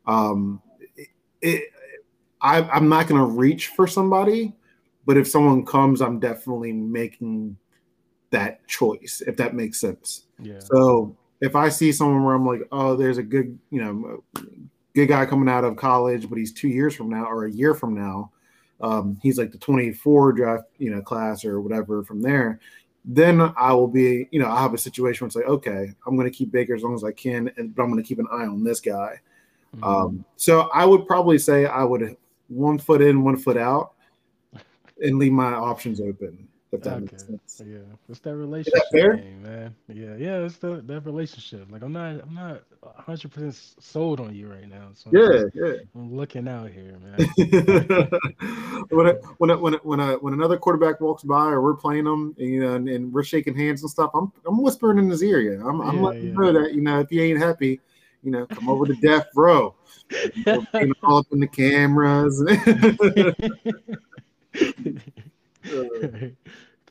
Um, 0.08 0.62
it, 0.96 1.10
it 1.42 1.64
I, 2.42 2.64
I'm 2.64 2.90
not 2.90 3.08
gonna 3.08 3.26
reach 3.26 3.68
for 3.68 3.86
somebody, 3.86 4.56
but 5.06 5.16
if 5.16 5.28
someone 5.28 5.64
comes, 5.64 6.02
I'm 6.02 6.20
definitely 6.20 6.72
making 6.72 7.56
that 8.32 8.68
choice. 8.68 9.22
If 9.28 9.38
that 9.38 9.54
makes 9.54 9.80
sense. 9.80 10.24
Yeah. 10.42 10.60
So 10.60 11.16
if 11.40 11.56
I 11.56 11.70
see 11.70 11.92
someone 11.92 12.24
where 12.24 12.34
I'm 12.34 12.48
like, 12.48 12.62
oh, 12.72 12.96
there's 12.96 13.20
a 13.20 13.24
good, 13.24 13.58
you 13.70 13.80
know, 13.80 14.24
good 14.96 15.08
guy 15.08 15.28
coming 15.28 15.50
out 15.50 15.64
of 15.64 15.76
college, 15.76 16.28
but 16.28 16.40
he's 16.40 16.52
two 16.52 16.68
years 16.68 16.96
from 16.96 17.10
now 17.10 17.26
or 17.26 17.46
a 17.46 17.52
year 17.52 17.76
from 17.76 17.94
now, 17.94 18.32
um, 18.82 19.20
he's 19.22 19.38
like 19.38 19.52
the 19.52 19.58
24 19.60 20.34
draft, 20.34 20.64
you 20.80 20.90
know, 20.90 21.02
class 21.02 21.46
or 21.46 21.62
whatever 21.62 22.04
from 22.04 22.24
there. 22.24 22.60
Then 23.10 23.54
I 23.56 23.72
will 23.74 23.88
be, 23.88 24.28
you 24.32 24.40
know, 24.40 24.50
I 24.50 24.62
have 24.62 24.74
a 24.74 24.78
situation 24.78 25.24
where 25.24 25.28
it's 25.28 25.36
like, 25.38 25.46
okay, 25.46 25.94
I'm 26.06 26.18
going 26.18 26.30
to 26.30 26.38
keep 26.38 26.52
Baker 26.52 26.76
as 26.76 26.84
long 26.84 26.94
as 26.94 27.06
I 27.06 27.14
can, 27.14 27.50
and 27.56 27.74
but 27.74 27.84
I'm 27.84 27.90
going 27.90 28.04
to 28.04 28.08
keep 28.08 28.20
an 28.20 28.28
eye 28.30 28.46
on 28.46 28.66
this 28.66 28.82
guy. 28.82 29.22
Mm-hmm. 29.76 29.84
Um, 29.84 30.26
so 30.36 30.70
I 30.74 30.86
would 30.86 31.08
probably 31.08 31.38
say 31.38 31.66
I 31.66 31.84
would 31.84 32.18
one 32.50 32.78
foot 32.78 33.02
in, 33.02 33.24
one 33.24 33.38
foot 33.38 33.56
out, 33.56 33.94
and 35.02 35.18
leave 35.18 35.32
my 35.32 35.54
options 35.54 36.02
open. 36.02 36.50
If 36.74 36.82
that 36.82 36.96
okay. 36.96 37.02
makes 37.02 37.26
sense. 37.26 37.62
Yeah, 37.66 37.78
it's 38.10 38.20
that 38.20 38.36
relationship 38.36 38.84
game, 38.92 39.42
man. 39.42 39.74
Yeah, 39.88 40.16
yeah, 40.18 40.40
it's 40.40 40.58
the, 40.58 40.82
that 40.86 41.06
relationship. 41.06 41.66
Like 41.72 41.82
I'm 41.82 41.94
not, 41.94 42.22
I'm 42.22 42.34
not 42.34 42.64
100 42.82 43.32
percent 43.32 43.56
sold 43.80 44.20
on 44.20 44.36
you 44.36 44.50
right 44.50 44.68
now. 44.68 44.90
So 44.94 45.10
yeah, 45.14 45.44
I'm, 45.44 45.52
yeah. 45.54 45.74
I'm 45.96 46.14
looking 46.14 46.46
out 46.46 46.70
here, 46.70 46.98
man. 47.04 48.10
when, 48.90 49.08
I, 49.08 49.12
when, 49.38 49.52
I, 49.52 49.56
when, 49.56 49.76
I, 49.76 49.78
when, 49.78 50.00
I, 50.02 50.14
when 50.16 50.34
another 50.34 50.58
quarterback 50.58 51.00
walks 51.00 51.24
by 51.24 51.46
or 51.46 51.62
we're 51.62 51.76
playing 51.76 52.04
them, 52.04 52.36
and, 52.38 52.50
you 52.50 52.60
know, 52.60 52.76
and, 52.76 52.90
and, 52.90 53.14
we're 53.14 53.24
shaking 53.24 53.56
hands 53.56 53.82
and 53.84 53.90
stuff, 53.90 54.12
I'm, 54.14 54.34
I'm 54.46 54.62
whispering 54.62 54.98
in 54.98 55.10
his 55.10 55.24
ear. 55.24 55.40
Yeah, 55.40 55.66
I'm, 55.66 55.80
I'm 55.80 56.02
letting 56.02 56.28
yeah. 56.28 56.34
know 56.34 56.52
that 56.52 56.74
you 56.74 56.82
know 56.82 57.00
if 57.00 57.10
he 57.10 57.22
ain't 57.22 57.40
happy, 57.40 57.80
you 58.24 58.32
know, 58.32 58.46
come 58.46 58.68
over 58.68 58.86
to 58.86 58.96
death 58.96 59.28
row. 59.36 59.74
all 61.04 61.20
up 61.20 61.28
in 61.32 61.40
the 61.40 61.48
cameras. 61.48 62.44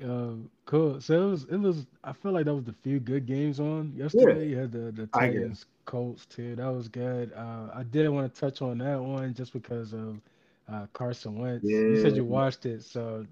Um, 0.02 0.50
cool. 0.66 1.00
So 1.00 1.28
it 1.28 1.30
was. 1.30 1.44
It 1.44 1.56
was. 1.56 1.86
I 2.04 2.12
feel 2.12 2.32
like 2.32 2.44
that 2.44 2.54
was 2.54 2.64
the 2.64 2.72
few 2.72 3.00
good 3.00 3.26
games 3.26 3.60
on 3.60 3.94
yesterday. 3.96 4.40
Yeah. 4.40 4.50
You 4.50 4.56
had 4.58 4.72
the 4.72 4.92
the 4.92 5.06
Titans, 5.06 5.64
Colts 5.86 6.26
too. 6.26 6.54
That 6.56 6.68
was 6.68 6.88
good. 6.88 7.32
Uh, 7.34 7.70
I 7.74 7.82
didn't 7.82 8.14
want 8.14 8.32
to 8.32 8.40
touch 8.40 8.60
on 8.60 8.78
that 8.78 9.00
one 9.00 9.32
just 9.32 9.52
because 9.52 9.94
of 9.94 10.20
uh, 10.70 10.86
Carson 10.92 11.38
Wentz. 11.38 11.64
Yeah. 11.66 11.78
You 11.78 12.02
said 12.02 12.14
you 12.14 12.24
watched 12.24 12.66
it, 12.66 12.82
so 12.82 13.26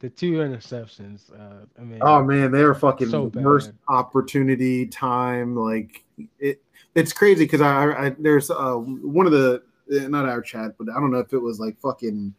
the 0.00 0.08
two 0.08 0.32
interceptions. 0.32 1.32
Uh, 1.32 1.66
I 1.78 1.82
mean, 1.82 2.00
oh 2.02 2.24
man, 2.24 2.50
they 2.50 2.64
were 2.64 2.74
fucking 2.74 3.10
so 3.10 3.24
worst 3.34 3.72
opportunity 3.88 4.86
time. 4.86 5.54
Like 5.54 6.02
it, 6.40 6.60
it's 6.94 7.12
crazy 7.12 7.44
because 7.44 7.60
I, 7.60 8.06
I, 8.06 8.16
there's 8.18 8.50
uh, 8.50 8.74
one 8.74 9.26
of 9.26 9.32
the 9.32 9.62
not 9.86 10.28
our 10.28 10.42
chat, 10.42 10.72
but 10.78 10.88
I 10.90 10.94
don't 10.94 11.10
know 11.10 11.18
if 11.18 11.32
it 11.32 11.38
was 11.38 11.60
like 11.60 11.78
fucking 11.80 12.34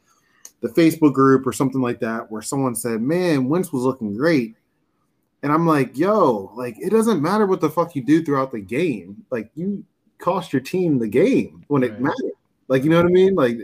the 0.61 0.69
Facebook 0.69 1.13
group 1.13 1.47
or 1.47 1.53
something 1.53 1.81
like 1.81 1.99
that 1.99 2.31
where 2.31 2.41
someone 2.41 2.75
said, 2.75 3.01
"Man, 3.01 3.49
Wentz 3.49 3.71
was 3.71 3.83
looking 3.83 4.15
great," 4.15 4.55
and 5.43 5.51
I'm 5.51 5.65
like, 5.65 5.97
"Yo, 5.97 6.51
like 6.55 6.75
it 6.79 6.89
doesn't 6.89 7.21
matter 7.21 7.45
what 7.45 7.61
the 7.61 7.69
fuck 7.69 7.95
you 7.95 8.03
do 8.03 8.23
throughout 8.23 8.51
the 8.51 8.59
game. 8.59 9.25
Like 9.29 9.49
you 9.55 9.83
cost 10.17 10.53
your 10.53 10.61
team 10.61 10.99
the 10.99 11.07
game 11.07 11.63
when 11.67 11.83
it 11.83 12.01
mattered. 12.01 12.33
Like 12.67 12.83
you 12.83 12.89
know 12.89 12.97
what 12.97 13.07
I 13.07 13.09
mean? 13.09 13.35
Like." 13.35 13.59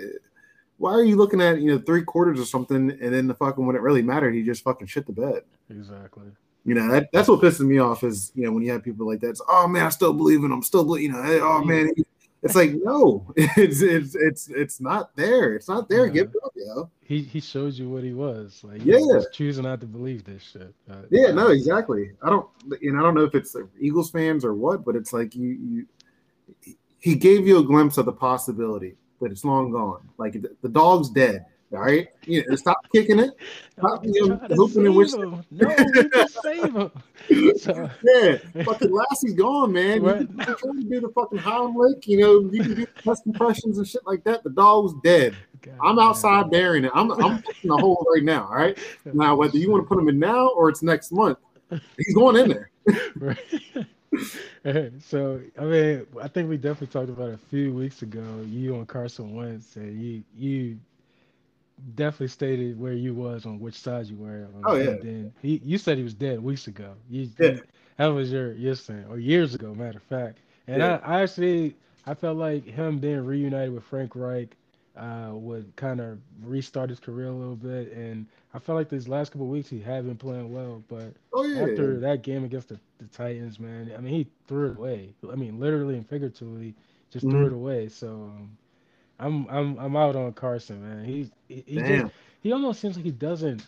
Why 0.77 0.91
are 0.91 1.05
you 1.05 1.15
looking 1.15 1.39
at 1.39 1.61
you 1.61 1.71
know 1.71 1.79
three 1.79 2.03
quarters 2.03 2.37
or 2.37 2.43
something, 2.43 2.91
and 2.91 3.13
then 3.13 3.27
the 3.27 3.33
fucking 3.33 3.65
when 3.65 3.77
it 3.77 3.81
really 3.81 4.01
mattered, 4.01 4.35
he 4.35 4.43
just 4.43 4.61
fucking 4.61 4.87
shit 4.87 5.05
the 5.05 5.13
bed. 5.13 5.43
Exactly. 5.69 6.25
You 6.65 6.73
know 6.73 6.91
that, 6.91 7.09
that's 7.13 7.27
what 7.27 7.41
pisses 7.41 7.65
me 7.65 7.77
off 7.77 8.03
is 8.03 8.31
you 8.33 8.43
know 8.43 8.51
when 8.51 8.63
you 8.63 8.71
have 8.71 8.83
people 8.83 9.07
like 9.07 9.19
that. 9.21 9.29
It's, 9.29 9.41
oh 9.47 9.67
man, 9.67 9.85
I 9.85 9.89
still 9.89 10.13
believe 10.13 10.43
in 10.43 10.51
him. 10.51 10.63
Still, 10.63 10.83
believe, 10.83 11.03
you 11.03 11.11
know, 11.11 11.21
hey, 11.21 11.39
oh 11.39 11.61
mm. 11.61 11.67
man, 11.67 11.91
he, 11.95 12.04
it's 12.45 12.55
like 12.55 12.73
no, 12.83 13.25
it's 13.35 13.81
it's 13.81 14.15
it's 14.15 14.49
it's 14.49 14.79
not 14.79 15.15
there. 15.15 15.55
It's 15.55 15.67
not 15.67 15.89
there. 15.89 16.05
Yeah. 16.05 16.13
Give 16.13 16.27
it 16.27 16.35
up, 16.45 16.51
yo. 16.55 16.89
He 17.03 17.23
he 17.23 17.39
shows 17.39 17.79
you 17.79 17.89
what 17.89 18.03
he 18.03 18.13
was. 18.13 18.61
Like 18.63 18.85
yeah, 18.85 18.99
just 19.11 19.33
choosing 19.33 19.63
not 19.63 19.81
to 19.81 19.87
believe 19.87 20.23
this 20.23 20.43
shit. 20.43 20.73
Uh, 20.89 21.01
yeah, 21.09 21.31
no, 21.31 21.47
exactly. 21.47 22.11
I 22.21 22.29
don't, 22.29 22.47
and 22.81 22.97
I 22.97 23.01
don't 23.01 23.15
know 23.15 23.23
if 23.23 23.33
it's 23.33 23.55
Eagles 23.79 24.11
fans 24.11 24.45
or 24.45 24.53
what, 24.53 24.85
but 24.85 24.95
it's 24.95 25.11
like 25.11 25.35
you 25.35 25.47
you 25.49 26.75
he 26.99 27.15
gave 27.15 27.47
you 27.47 27.57
a 27.57 27.63
glimpse 27.63 27.97
of 27.97 28.05
the 28.05 28.13
possibility, 28.13 28.95
but 29.19 29.31
it's 29.31 29.43
long 29.43 29.71
gone. 29.71 30.07
Like 30.19 30.33
the, 30.33 30.55
the 30.61 30.69
dog's 30.69 31.09
dead. 31.09 31.45
All 31.73 31.79
right, 31.79 32.07
you 32.25 32.45
know, 32.47 32.55
stop 32.55 32.77
kicking 32.93 33.19
it. 33.19 33.31
Stop 33.77 34.05
you 34.05 34.27
know, 34.27 34.35
hooping 34.49 34.85
and 34.85 34.95
wishing. 34.95 35.43
No, 35.51 35.75
save 36.43 36.75
him. 36.75 36.91
So, 37.57 37.89
yeah, 38.03 38.37
fucking 38.63 38.91
Lassie's 38.91 39.33
gone, 39.33 39.71
man. 39.73 40.03
Right. 40.03 40.21
You 40.21 40.27
can 40.27 40.37
trying 40.37 40.83
to 40.83 40.83
do 40.83 40.99
the 41.01 41.09
fucking 41.09 41.39
Heimlich, 41.39 42.05
you 42.05 42.17
know, 42.19 42.41
you 42.51 42.61
can 42.61 42.75
do 42.75 42.85
test 43.03 43.23
compressions 43.23 43.79
and 43.79 43.87
shit 43.87 44.05
like 44.05 44.23
that. 44.25 44.43
The 44.43 44.51
dog's 44.51 44.93
dead. 45.03 45.35
God, 45.61 45.73
I'm 45.83 45.97
outside 45.97 46.41
man. 46.41 46.49
burying 46.51 46.85
it. 46.85 46.91
I'm 46.93 47.11
I'm 47.13 47.41
putting 47.41 47.69
the 47.69 47.77
hole 47.77 48.05
right 48.13 48.23
now. 48.23 48.43
All 48.43 48.55
right. 48.55 48.77
Now, 49.05 49.35
whether 49.35 49.57
you 49.57 49.71
want 49.71 49.83
to 49.83 49.87
put 49.87 49.97
him 49.97 50.07
in 50.07 50.19
now 50.19 50.49
or 50.49 50.69
it's 50.69 50.83
next 50.83 51.11
month, 51.11 51.39
he's 51.97 52.13
going 52.13 52.35
in 52.35 52.49
there. 52.49 52.69
right. 53.15 53.39
so 55.01 55.41
I 55.59 55.63
mean, 55.63 56.05
I 56.21 56.27
think 56.27 56.49
we 56.49 56.57
definitely 56.57 56.87
talked 56.87 57.09
about 57.09 57.29
it 57.29 57.35
a 57.35 57.49
few 57.49 57.73
weeks 57.73 58.01
ago. 58.01 58.23
You 58.45 58.75
and 58.75 58.87
Carson 58.87 59.35
Wentz, 59.35 59.75
and 59.75 60.01
you 60.01 60.23
you 60.37 60.77
definitely 61.95 62.27
stated 62.27 62.79
where 62.79 62.93
you 62.93 63.13
was 63.13 63.45
on 63.45 63.59
which 63.59 63.75
side 63.75 64.07
you 64.07 64.17
were. 64.17 64.47
On. 64.55 64.63
Oh 64.65 64.75
yeah. 64.75 64.95
then 65.01 65.33
he, 65.41 65.61
you 65.63 65.77
said 65.77 65.97
he 65.97 66.03
was 66.03 66.13
dead 66.13 66.41
weeks 66.41 66.67
ago. 66.67 66.93
You, 67.09 67.29
yeah. 67.39 67.57
That 67.97 68.07
was 68.07 68.31
your 68.31 68.53
your 68.53 68.75
saying, 68.75 69.05
or 69.09 69.19
years 69.19 69.55
ago, 69.55 69.73
matter 69.73 69.97
of 69.97 70.03
fact. 70.03 70.39
And 70.67 70.79
yeah. 70.79 70.99
I, 71.03 71.17
I 71.17 71.21
actually 71.23 71.75
I 72.05 72.13
felt 72.13 72.37
like 72.37 72.65
him 72.65 72.99
being 72.99 73.25
reunited 73.25 73.73
with 73.73 73.83
Frank 73.83 74.15
Reich 74.15 74.55
uh, 74.97 75.31
would 75.33 75.75
kind 75.75 75.99
of 75.99 76.19
restart 76.43 76.89
his 76.89 76.99
career 76.99 77.27
a 77.27 77.31
little 77.31 77.55
bit. 77.55 77.91
And 77.93 78.25
I 78.53 78.59
felt 78.59 78.77
like 78.77 78.89
these 78.89 79.07
last 79.07 79.31
couple 79.31 79.47
weeks 79.47 79.69
he 79.69 79.79
had 79.79 80.05
been 80.05 80.17
playing 80.17 80.53
well, 80.53 80.83
but 80.87 81.13
oh, 81.33 81.43
yeah. 81.43 81.61
after 81.61 81.99
that 81.99 82.21
game 82.21 82.43
against 82.43 82.69
the, 82.69 82.79
the 82.99 83.05
Titans, 83.07 83.59
man, 83.59 83.91
I 83.97 84.01
mean 84.01 84.13
he 84.13 84.27
threw 84.47 84.71
it 84.71 84.77
away. 84.77 85.13
I 85.31 85.35
mean 85.35 85.59
literally 85.59 85.95
and 85.95 86.07
figuratively, 86.07 86.73
just 87.11 87.25
mm-hmm. 87.25 87.37
threw 87.37 87.47
it 87.47 87.53
away. 87.53 87.89
So. 87.89 88.07
Um, 88.07 88.57
I'm 89.19 89.47
I'm 89.49 89.77
I'm 89.79 89.95
out 89.95 90.15
on 90.15 90.33
Carson, 90.33 90.81
man. 90.81 91.05
He 91.05 91.31
he, 91.47 91.63
he 91.67 91.81
just 91.81 92.07
he 92.41 92.51
almost 92.51 92.79
seems 92.81 92.95
like 92.95 93.05
he 93.05 93.11
doesn't 93.11 93.65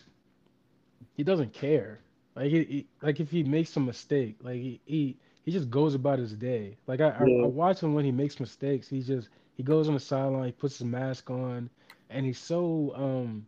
he 1.14 1.24
doesn't 1.24 1.52
care. 1.52 2.00
Like 2.36 2.50
he, 2.50 2.64
he 2.64 2.86
like 3.02 3.20
if 3.20 3.30
he 3.30 3.42
makes 3.44 3.76
a 3.76 3.80
mistake, 3.80 4.36
like 4.42 4.56
he 4.56 4.80
he, 4.86 5.16
he 5.44 5.52
just 5.52 5.70
goes 5.70 5.94
about 5.94 6.18
his 6.18 6.34
day. 6.34 6.78
Like 6.86 7.00
I, 7.00 7.10
yeah. 7.18 7.36
I, 7.42 7.44
I 7.44 7.46
watch 7.46 7.82
him 7.82 7.94
when 7.94 8.04
he 8.04 8.12
makes 8.12 8.40
mistakes. 8.40 8.88
He 8.88 9.02
just 9.02 9.28
he 9.56 9.62
goes 9.62 9.88
on 9.88 9.94
the 9.94 10.00
sideline, 10.00 10.46
he 10.46 10.52
puts 10.52 10.78
his 10.78 10.86
mask 10.86 11.30
on, 11.30 11.70
and 12.10 12.26
he's 12.26 12.38
so 12.38 12.92
um 12.96 13.46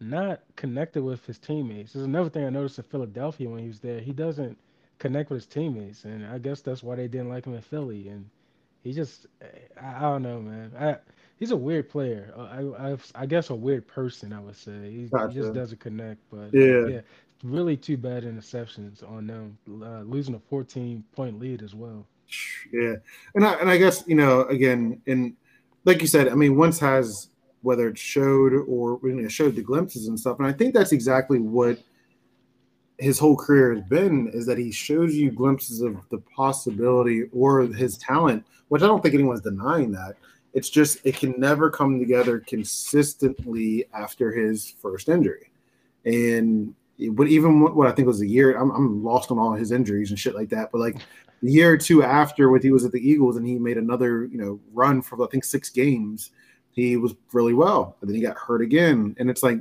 not 0.00 0.42
connected 0.56 1.02
with 1.02 1.24
his 1.26 1.38
teammates. 1.38 1.92
There's 1.92 2.04
another 2.06 2.30
thing 2.30 2.44
I 2.44 2.50
noticed 2.50 2.78
in 2.78 2.84
Philadelphia 2.84 3.48
when 3.48 3.60
he 3.60 3.68
was 3.68 3.80
there. 3.80 4.00
He 4.00 4.12
doesn't 4.12 4.58
connect 4.98 5.30
with 5.30 5.38
his 5.38 5.46
teammates, 5.46 6.04
and 6.04 6.26
I 6.26 6.38
guess 6.38 6.60
that's 6.60 6.82
why 6.82 6.96
they 6.96 7.08
didn't 7.08 7.28
like 7.30 7.46
him 7.46 7.54
in 7.54 7.62
Philly. 7.62 8.08
And 8.08 8.28
he 8.82 8.92
just 8.92 9.26
I, 9.80 9.96
I 9.96 10.00
don't 10.02 10.22
know, 10.22 10.40
man. 10.40 10.72
I 10.78 10.98
he's 11.38 11.50
a 11.50 11.56
weird 11.56 11.88
player. 11.88 12.32
Uh, 12.36 12.42
I, 12.78 12.90
I, 12.92 12.96
I 13.14 13.26
guess 13.26 13.50
a 13.50 13.54
weird 13.54 13.86
person. 13.86 14.32
I 14.32 14.40
would 14.40 14.56
say 14.56 14.90
he, 14.90 15.04
gotcha. 15.06 15.32
he 15.32 15.40
just 15.40 15.54
doesn't 15.54 15.80
connect. 15.80 16.20
But 16.30 16.52
yeah, 16.52 16.86
yeah, 16.86 17.00
really 17.42 17.76
too 17.76 17.96
bad 17.96 18.24
interceptions 18.24 19.08
on 19.08 19.26
them, 19.26 19.58
uh, 19.82 20.02
losing 20.02 20.34
a 20.34 20.40
14 20.50 21.04
point 21.14 21.38
lead 21.38 21.62
as 21.62 21.74
well. 21.74 22.06
Yeah, 22.72 22.94
and 23.34 23.46
I 23.46 23.54
and 23.54 23.70
I 23.70 23.76
guess 23.76 24.04
you 24.06 24.14
know 24.14 24.42
again, 24.44 25.00
and 25.06 25.34
like 25.84 26.00
you 26.00 26.08
said, 26.08 26.28
I 26.28 26.34
mean, 26.34 26.56
once 26.56 26.78
has 26.80 27.28
whether 27.62 27.88
it 27.88 27.96
showed 27.96 28.52
or 28.52 28.98
you 29.02 29.22
know, 29.22 29.28
showed 29.28 29.54
the 29.54 29.62
glimpses 29.62 30.08
and 30.08 30.18
stuff, 30.18 30.38
and 30.38 30.46
I 30.46 30.52
think 30.52 30.74
that's 30.74 30.92
exactly 30.92 31.38
what 31.38 31.78
his 32.98 33.18
whole 33.18 33.36
career 33.36 33.74
has 33.74 33.82
been 33.84 34.28
is 34.28 34.46
that 34.46 34.58
he 34.58 34.70
shows 34.70 35.14
you 35.14 35.30
glimpses 35.30 35.80
of 35.80 36.08
the 36.10 36.18
possibility 36.18 37.24
or 37.32 37.62
his 37.62 37.98
talent, 37.98 38.46
which 38.68 38.82
I 38.82 38.86
don't 38.86 39.02
think 39.02 39.14
anyone's 39.14 39.40
denying 39.40 39.92
that. 39.92 40.14
It's 40.54 40.70
just 40.70 40.98
it 41.04 41.16
can 41.16 41.34
never 41.36 41.68
come 41.68 41.98
together 41.98 42.38
consistently 42.40 43.86
after 43.92 44.32
his 44.32 44.74
first 44.80 45.08
injury. 45.08 45.50
And 46.04 46.74
but 47.10 47.26
even 47.26 47.60
what, 47.60 47.74
what 47.74 47.88
I 47.88 47.92
think 47.92 48.06
was 48.06 48.20
a 48.20 48.26
year, 48.26 48.56
I'm, 48.56 48.70
I'm 48.70 49.02
lost 49.02 49.30
on 49.30 49.38
all 49.38 49.52
his 49.52 49.72
injuries 49.72 50.10
and 50.10 50.18
shit 50.18 50.34
like 50.34 50.48
that. 50.50 50.70
But 50.70 50.80
like 50.80 50.96
the 51.42 51.50
year 51.50 51.72
or 51.72 51.76
two 51.76 52.02
after, 52.04 52.50
when 52.50 52.62
he 52.62 52.70
was 52.70 52.84
at 52.84 52.92
the 52.92 53.06
Eagles 53.06 53.36
and 53.36 53.46
he 53.46 53.58
made 53.58 53.78
another, 53.78 54.26
you 54.26 54.38
know, 54.38 54.60
run 54.72 55.02
for 55.02 55.22
I 55.22 55.26
think 55.26 55.44
six 55.44 55.70
games, 55.70 56.30
he 56.70 56.96
was 56.96 57.14
really 57.32 57.54
well. 57.54 57.96
But 57.98 58.08
then 58.08 58.16
he 58.16 58.22
got 58.22 58.36
hurt 58.36 58.62
again, 58.62 59.16
and 59.18 59.28
it's 59.28 59.42
like 59.42 59.58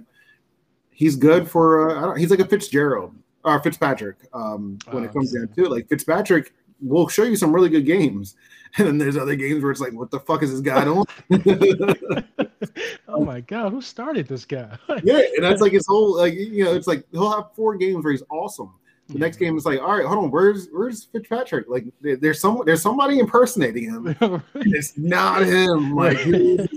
he's 0.92 1.16
good 1.16 1.50
for. 1.50 2.14
Uh, 2.14 2.16
he's 2.16 2.30
like 2.30 2.40
a 2.40 2.48
Fitzgerald 2.48 3.16
or 3.44 3.60
Fitzpatrick 3.62 4.18
um, 4.34 4.78
when 4.92 5.04
oh, 5.04 5.06
it 5.06 5.14
comes 5.14 5.32
down 5.32 5.48
to 5.50 5.66
it. 5.66 5.72
Like 5.72 5.90
Fitzpatrick 5.90 6.54
will 6.82 7.08
show 7.08 7.24
you 7.24 7.36
some 7.36 7.54
really 7.54 7.70
good 7.70 7.86
games, 7.86 8.36
and 8.78 8.88
then 8.88 8.98
there's 8.98 9.18
other 9.18 9.36
games 9.36 9.62
where 9.62 9.72
it's 9.72 9.82
like, 9.82 9.94
what 9.94 10.10
the 10.10 10.20
fuck 10.20 10.42
is 10.42 10.52
this 10.52 10.62
guy 10.62 10.84
doing? 10.84 11.06
oh 13.08 13.24
my 13.24 13.40
god, 13.42 13.72
who 13.72 13.82
started 13.82 14.28
this 14.28 14.46
guy? 14.46 14.76
yeah, 15.04 15.22
and 15.36 15.44
that's 15.44 15.62
like 15.62 15.74
his 15.74 15.86
whole 15.86 16.18
like 16.18 16.34
you 16.34 16.64
know, 16.64 16.74
it's 16.74 16.88
like 16.88 17.06
he'll 17.12 17.32
have 17.32 17.54
four 17.56 17.76
games 17.76 18.04
where 18.04 18.12
he's 18.12 18.24
awesome. 18.32 18.74
The 19.10 19.16
yeah. 19.16 19.20
next 19.20 19.38
game 19.38 19.58
is 19.58 19.66
like, 19.66 19.80
all 19.80 19.96
right, 19.96 20.06
hold 20.06 20.24
on, 20.24 20.32
where's 20.32 20.70
where's 20.72 21.04
Fitzpatrick? 21.04 21.68
Like, 21.70 21.86
there's 22.02 22.40
some 22.40 22.62
there's 22.66 22.82
somebody 22.82 23.20
impersonating 23.20 23.84
him. 23.84 24.44
it's 24.56 24.98
not 24.98 25.44
him. 25.44 25.94
Like, 25.94 26.18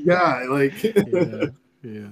guy? 0.05 0.43
Like, 0.45 0.83
yeah. 0.83 1.47
yeah. 1.83 2.09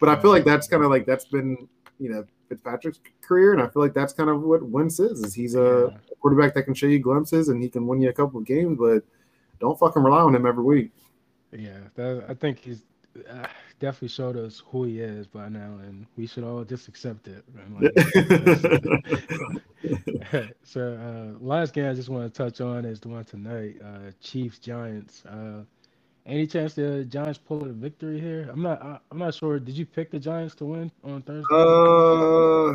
But 0.00 0.08
I 0.08 0.20
feel 0.20 0.30
like 0.30 0.44
that's 0.44 0.66
kind 0.66 0.82
of 0.82 0.90
like 0.90 1.06
that's 1.06 1.26
been 1.26 1.68
you 2.02 2.10
know 2.10 2.24
Fitzpatrick's 2.48 2.98
career, 3.20 3.52
and 3.52 3.62
I 3.62 3.68
feel 3.68 3.82
like 3.82 3.94
that's 3.94 4.12
kind 4.12 4.28
of 4.28 4.42
what 4.42 4.62
Wentz 4.62 4.98
is. 4.98 5.22
Is 5.22 5.34
he's 5.34 5.54
a 5.54 5.96
quarterback 6.20 6.54
that 6.54 6.64
can 6.64 6.74
show 6.74 6.86
you 6.86 6.98
glimpses 6.98 7.48
and 7.48 7.62
he 7.62 7.68
can 7.68 7.86
win 7.86 8.00
you 8.00 8.10
a 8.10 8.12
couple 8.12 8.40
of 8.40 8.46
games, 8.46 8.76
but 8.78 9.04
don't 9.60 9.78
fucking 9.78 10.02
rely 10.02 10.20
on 10.20 10.34
him 10.34 10.44
every 10.44 10.64
week. 10.64 10.90
Yeah, 11.52 11.78
that, 11.94 12.24
I 12.28 12.34
think 12.34 12.58
he's 12.58 12.82
uh, 13.30 13.46
definitely 13.78 14.08
showed 14.08 14.36
us 14.36 14.62
who 14.66 14.84
he 14.84 15.00
is 15.00 15.26
by 15.26 15.48
now, 15.48 15.78
and 15.82 16.06
we 16.16 16.26
should 16.26 16.44
all 16.44 16.64
just 16.64 16.88
accept 16.88 17.28
it. 17.28 17.44
Like, 17.80 17.92
so, 20.64 20.94
uh, 20.94 21.38
last 21.44 21.74
game 21.74 21.88
I 21.88 21.94
just 21.94 22.08
want 22.08 22.32
to 22.32 22.42
touch 22.42 22.60
on 22.60 22.84
is 22.84 23.00
the 23.00 23.08
one 23.08 23.24
tonight, 23.24 23.76
uh, 23.84 24.10
Chiefs 24.20 24.58
Giants. 24.58 25.22
Any 26.24 26.46
chance 26.46 26.74
the 26.74 27.04
Giants 27.04 27.38
pull 27.38 27.64
a 27.64 27.72
victory 27.72 28.20
here? 28.20 28.48
I'm 28.52 28.62
not. 28.62 28.80
I, 28.80 28.98
am 29.10 29.18
not 29.18 29.34
sure. 29.34 29.58
Did 29.58 29.76
you 29.76 29.84
pick 29.84 30.12
the 30.12 30.20
Giants 30.20 30.54
to 30.56 30.64
win 30.64 30.90
on 31.02 31.22
Thursday? 31.22 31.48
Uh, 31.50 32.70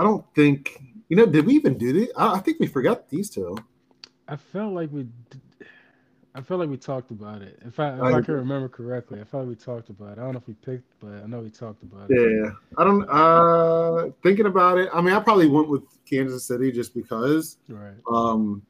I 0.00 0.04
don't 0.04 0.24
think. 0.34 0.80
You 1.08 1.16
know, 1.16 1.26
did 1.26 1.44
we 1.44 1.54
even 1.54 1.76
do 1.76 1.92
this? 1.92 2.10
I, 2.16 2.34
I 2.34 2.38
think 2.38 2.60
we 2.60 2.68
forgot 2.68 3.08
these 3.08 3.28
two. 3.28 3.56
I 4.28 4.36
felt 4.36 4.72
like 4.72 4.90
we. 4.92 5.06
I 6.34 6.40
felt 6.40 6.60
like 6.60 6.70
we 6.70 6.76
talked 6.76 7.10
about 7.10 7.42
it. 7.42 7.58
If 7.66 7.80
I 7.80 7.94
if 7.94 8.02
I, 8.02 8.12
I 8.14 8.22
can 8.22 8.34
remember 8.34 8.68
correctly, 8.68 9.20
I 9.20 9.24
felt 9.24 9.46
like 9.46 9.58
we 9.58 9.64
talked 9.64 9.90
about 9.90 10.16
it. 10.16 10.20
I 10.20 10.22
don't 10.22 10.32
know 10.32 10.38
if 10.38 10.46
we 10.46 10.54
picked, 10.54 10.88
but 11.00 11.12
I 11.24 11.26
know 11.26 11.40
we 11.40 11.50
talked 11.50 11.82
about 11.82 12.08
it. 12.08 12.16
Yeah, 12.16 12.52
I 12.78 12.84
don't. 12.84 13.04
Uh, 13.10 14.12
thinking 14.22 14.46
about 14.46 14.78
it, 14.78 14.88
I 14.94 15.00
mean, 15.00 15.12
I 15.12 15.18
probably 15.18 15.48
went 15.48 15.68
with 15.68 15.82
Kansas 16.08 16.46
City 16.46 16.70
just 16.70 16.94
because. 16.94 17.58
Right. 17.68 17.94
Um, 18.10 18.62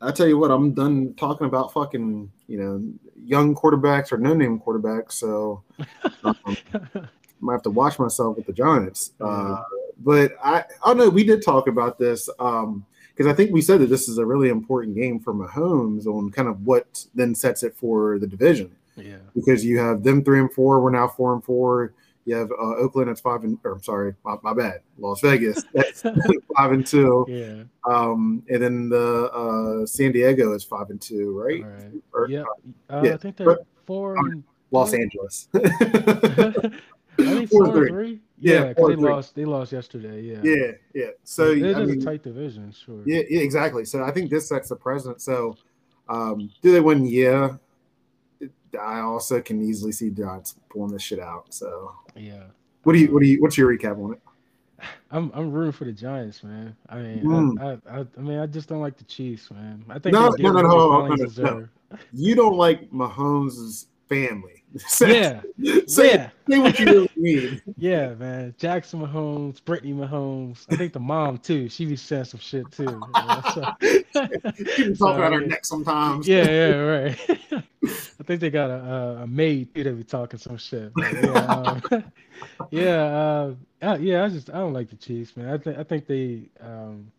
I 0.00 0.12
tell 0.12 0.28
you 0.28 0.38
what, 0.38 0.50
I'm 0.50 0.72
done 0.72 1.14
talking 1.14 1.46
about 1.46 1.72
fucking 1.72 2.30
you 2.46 2.58
know 2.58 2.82
young 3.24 3.54
quarterbacks 3.54 4.12
or 4.12 4.18
no 4.18 4.34
name 4.34 4.60
quarterbacks. 4.60 5.12
So 5.12 5.62
um, 6.24 6.36
I 6.44 7.02
might 7.40 7.52
have 7.54 7.62
to 7.62 7.70
watch 7.70 7.98
myself 7.98 8.36
with 8.36 8.46
the 8.46 8.52
Giants. 8.52 9.12
Uh, 9.20 9.62
but 9.98 10.32
I, 10.42 10.64
I 10.84 10.94
know 10.94 11.08
we 11.08 11.24
did 11.24 11.42
talk 11.42 11.66
about 11.66 11.98
this. 11.98 12.28
Um, 12.38 12.86
because 13.18 13.32
I 13.32 13.34
think 13.34 13.50
we 13.50 13.62
said 13.62 13.80
that 13.80 13.88
this 13.88 14.08
is 14.08 14.18
a 14.18 14.24
really 14.24 14.48
important 14.48 14.94
game 14.94 15.18
for 15.18 15.34
Mahomes 15.34 16.06
on 16.06 16.30
kind 16.30 16.46
of 16.46 16.64
what 16.64 17.04
then 17.16 17.34
sets 17.34 17.64
it 17.64 17.76
for 17.76 18.16
the 18.20 18.28
division. 18.28 18.70
Yeah. 18.96 19.16
Because 19.34 19.64
you 19.64 19.78
have 19.80 20.04
them 20.04 20.22
three 20.22 20.38
and 20.38 20.52
four, 20.52 20.80
we're 20.80 20.90
now 20.90 21.08
four 21.08 21.34
and 21.34 21.42
four. 21.42 21.94
You 22.28 22.36
have 22.36 22.50
uh, 22.50 22.76
Oakland 22.76 23.08
that's 23.08 23.22
five 23.22 23.42
and 23.42 23.58
or 23.64 23.72
I'm 23.72 23.82
sorry, 23.82 24.14
my, 24.22 24.36
my 24.42 24.52
bad. 24.52 24.80
Las 24.98 25.22
Vegas 25.22 25.64
that's 25.72 26.02
five 26.56 26.72
and 26.72 26.86
two. 26.86 27.24
Yeah. 27.26 27.62
Um, 27.90 28.42
and 28.50 28.62
then 28.62 28.90
the 28.90 29.30
uh, 29.32 29.86
San 29.86 30.12
Diego 30.12 30.52
is 30.52 30.62
five 30.62 30.90
and 30.90 31.00
two, 31.00 31.32
right? 31.32 31.64
right. 31.64 32.02
Or, 32.12 32.28
yeah. 32.28 32.44
Uh, 32.90 33.00
yeah. 33.02 33.14
I 33.14 33.16
think 33.16 33.38
they're 33.38 33.56
four. 33.86 34.18
And 34.18 34.44
Los 34.72 34.92
Angeles. 34.92 35.48
I 35.54 35.60
think 37.16 37.50
four, 37.50 37.64
four 37.64 37.78
and 37.78 37.88
three. 37.88 38.20
Yeah, 38.38 38.66
yeah 38.66 38.72
they 38.76 38.96
lost. 38.96 39.34
They 39.34 39.46
lost 39.46 39.72
yesterday. 39.72 40.20
Yeah. 40.20 40.40
Yeah, 40.42 40.72
yeah. 40.92 41.10
So 41.24 41.52
it 41.52 41.62
is 41.62 41.88
mean, 41.88 42.02
a 42.02 42.04
tight 42.04 42.22
division, 42.22 42.70
sure. 42.72 43.00
Yeah, 43.06 43.22
yeah, 43.30 43.40
exactly. 43.40 43.86
So 43.86 44.04
I 44.04 44.10
think 44.10 44.28
this 44.28 44.50
sets 44.50 44.68
the 44.68 44.76
precedent. 44.76 45.22
So, 45.22 45.56
um, 46.10 46.50
do 46.60 46.72
they 46.72 46.80
win? 46.80 47.06
Yeah. 47.06 47.56
I 48.80 49.00
also 49.00 49.40
can 49.40 49.62
easily 49.62 49.92
see 49.92 50.10
Giants 50.10 50.56
pulling 50.68 50.92
this 50.92 51.02
shit 51.02 51.20
out. 51.20 51.46
So 51.52 51.94
yeah. 52.16 52.44
What 52.82 52.92
do 52.94 52.98
you? 53.00 53.12
What 53.12 53.22
do 53.22 53.28
you? 53.28 53.40
What's 53.40 53.58
your 53.58 53.76
recap 53.76 54.02
on 54.02 54.14
it? 54.14 54.20
I'm 55.10 55.30
I'm 55.34 55.50
rooting 55.50 55.72
for 55.72 55.84
the 55.84 55.92
Giants, 55.92 56.42
man. 56.42 56.76
I 56.88 56.96
mean, 56.96 57.22
mm. 57.22 57.60
I, 57.60 57.98
I, 57.98 58.06
I, 58.16 58.20
mean, 58.20 58.38
I 58.38 58.46
just 58.46 58.68
don't 58.68 58.80
like 58.80 58.96
the 58.96 59.04
Chiefs, 59.04 59.50
man. 59.50 59.84
I 59.88 59.98
think 59.98 60.12
no, 60.12 60.30
no, 60.38 60.52
no, 60.52 60.60
no, 60.62 61.14
no, 61.14 61.26
no, 61.42 61.68
You 62.12 62.34
don't 62.34 62.56
like 62.56 62.90
Mahomes' 62.90 63.86
family. 64.08 64.64
yeah. 65.00 65.40
say, 65.86 66.10
yeah. 66.12 66.30
say 66.48 66.58
what 66.58 66.78
you 66.78 66.86
really 66.86 67.10
mean. 67.16 67.62
Yeah, 67.78 68.14
man. 68.14 68.54
Jackson 68.58 69.00
Mahomes, 69.00 69.64
Brittany 69.64 69.92
Mahomes. 69.92 70.66
I 70.70 70.76
think 70.76 70.92
the 70.92 71.00
mom 71.00 71.38
too. 71.38 71.68
She 71.68 71.86
be 71.86 71.96
saying 71.96 72.24
some 72.24 72.40
shit 72.40 72.70
too. 72.70 72.84
You 73.14 73.24
know, 73.24 73.42
so. 73.54 73.74
she 74.76 74.94
talk 74.94 75.16
about 75.16 75.32
her 75.32 75.40
neck 75.40 75.64
sometimes. 75.64 76.26
Yeah, 76.28 76.50
yeah, 76.50 76.74
right. 76.74 77.64
I 77.88 78.22
think 78.24 78.40
they 78.40 78.50
got 78.50 78.70
a, 78.70 79.20
a 79.22 79.26
maid 79.26 79.74
too 79.74 79.84
that 79.84 79.96
be 79.96 80.04
talking 80.04 80.38
some 80.38 80.58
shit. 80.58 80.92
But 80.94 81.12
yeah, 81.12 81.44
um, 81.46 81.82
yeah, 82.70 83.54
uh, 83.82 83.96
yeah. 84.00 84.24
I 84.24 84.28
just 84.28 84.50
I 84.50 84.54
don't 84.54 84.72
like 84.72 84.90
the 84.90 84.96
Chiefs, 84.96 85.36
man. 85.36 85.48
I 85.52 85.58
think 85.58 85.78
I 85.78 85.82
think 85.82 86.06
they 86.06 86.42
um, 86.60 87.10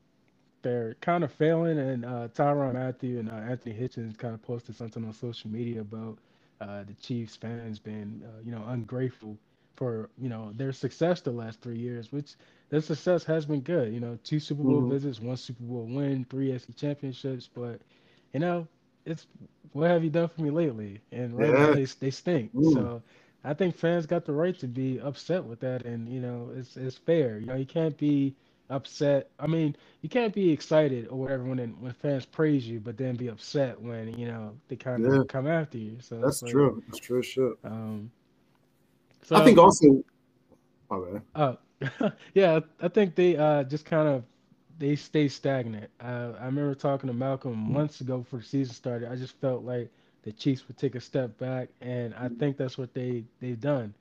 they're 0.62 0.96
kind 1.02 1.24
of 1.24 1.32
failing, 1.32 1.80
and 1.80 2.06
uh, 2.06 2.28
Tyrann 2.30 2.74
Mathieu 2.74 3.20
and 3.20 3.30
uh, 3.30 3.36
Anthony 3.36 3.76
Hitchens 3.76 4.18
kind 4.18 4.34
of 4.34 4.42
posted 4.42 4.76
something 4.76 5.04
on 5.06 5.14
social 5.14 5.50
media 5.50 5.82
about 5.82 6.18
uh, 6.62 6.84
the 6.84 6.94
Chiefs 7.02 7.36
fans 7.36 7.80
being 7.80 8.22
uh, 8.26 8.42
you 8.44 8.52
know, 8.52 8.64
ungrateful 8.68 9.38
for, 9.76 10.10
you 10.18 10.28
know, 10.28 10.52
their 10.56 10.74
success 10.74 11.22
the 11.22 11.32
last 11.32 11.62
three 11.62 11.78
years, 11.78 12.12
which 12.12 12.36
their 12.70 12.82
success 12.82 13.24
has 13.24 13.46
been 13.46 13.62
good. 13.62 13.94
You 13.94 14.02
know, 14.02 14.20
two 14.24 14.40
Super 14.40 14.64
Bowl 14.64 14.82
mm-hmm. 14.82 14.92
visits, 14.92 15.22
one 15.22 15.38
Super 15.38 15.64
Bowl 15.64 15.86
win, 15.90 16.26
three 16.30 16.58
SEC 16.58 16.76
championships, 16.76 17.50
but 17.54 17.80
you 18.34 18.42
know, 18.42 18.68
it's 19.06 19.28
what 19.74 19.90
have 19.90 20.04
you 20.04 20.10
done 20.10 20.30
for 20.30 20.42
me 20.42 20.50
lately? 20.50 21.02
And 21.12 21.38
right 21.38 21.50
yeah. 21.50 21.68
now 21.68 21.74
they 21.74 21.86
they 21.86 22.12
stink. 22.12 22.54
Mm. 22.54 22.74
So 22.74 23.02
I 23.44 23.54
think 23.54 23.76
fans 23.76 24.06
got 24.06 24.26
the 24.26 24.34
right 24.34 24.58
to 24.60 24.68
be 24.68 25.00
upset 25.00 25.44
with 25.44 25.60
that, 25.62 25.86
and 25.86 26.08
you 26.10 26.20
know, 26.20 26.50
it's 26.56 26.78
it's 26.78 26.98
fair. 26.98 27.40
You 27.40 27.46
know, 27.46 27.56
you 27.56 27.66
can't 27.66 27.98
be 27.98 28.36
upset. 28.70 29.30
I 29.40 29.48
mean, 29.48 29.76
you 30.02 30.10
can't 30.10 30.34
be 30.34 30.52
excited 30.52 31.08
or 31.10 31.18
whatever 31.18 31.44
when 31.44 31.58
when 31.58 31.94
fans 31.94 32.26
praise 32.26 32.68
you, 32.68 32.80
but 32.80 32.98
then 32.98 33.16
be 33.16 33.28
upset 33.28 33.80
when 33.80 34.18
you 34.18 34.28
know 34.28 34.54
they 34.68 34.76
kind 34.76 35.06
of 35.06 35.14
yeah. 35.14 35.24
come 35.28 35.48
after 35.48 35.78
you. 35.78 35.98
So 36.02 36.20
that's 36.20 36.42
like, 36.42 36.52
true. 36.52 36.84
That's 36.88 37.00
true 37.00 37.24
shit. 37.24 37.54
Um, 37.64 38.12
so 39.24 39.36
I 39.36 39.44
think 39.44 39.58
also. 39.58 40.04
Oh, 40.92 41.20
uh, 41.36 41.56
yeah, 42.34 42.60
I 42.82 42.88
think 42.88 43.16
they 43.16 43.38
uh 43.38 43.64
just 43.64 43.86
kind 43.86 44.08
of 44.08 44.24
they 44.80 44.96
stay 44.96 45.28
stagnant. 45.28 45.92
Uh, 46.02 46.32
I 46.40 46.46
remember 46.46 46.74
talking 46.74 47.08
to 47.08 47.14
Malcolm 47.14 47.56
months 47.72 48.02
ago 48.02 48.20
before 48.20 48.40
the 48.40 48.46
season 48.46 48.74
started. 48.74 49.12
I 49.12 49.16
just 49.16 49.40
felt 49.40 49.64
like 49.64 49.90
the 50.24 50.32
Chiefs 50.32 50.68
would 50.68 50.78
take 50.78 50.96
a 50.96 51.02
step 51.02 51.38
back, 51.38 51.70
and 51.82 52.16
I 52.16 52.30
think 52.30 52.58
that's 52.58 52.78
what 52.78 52.94
they 52.94 53.24
they've 53.40 53.60
done. 53.60 53.94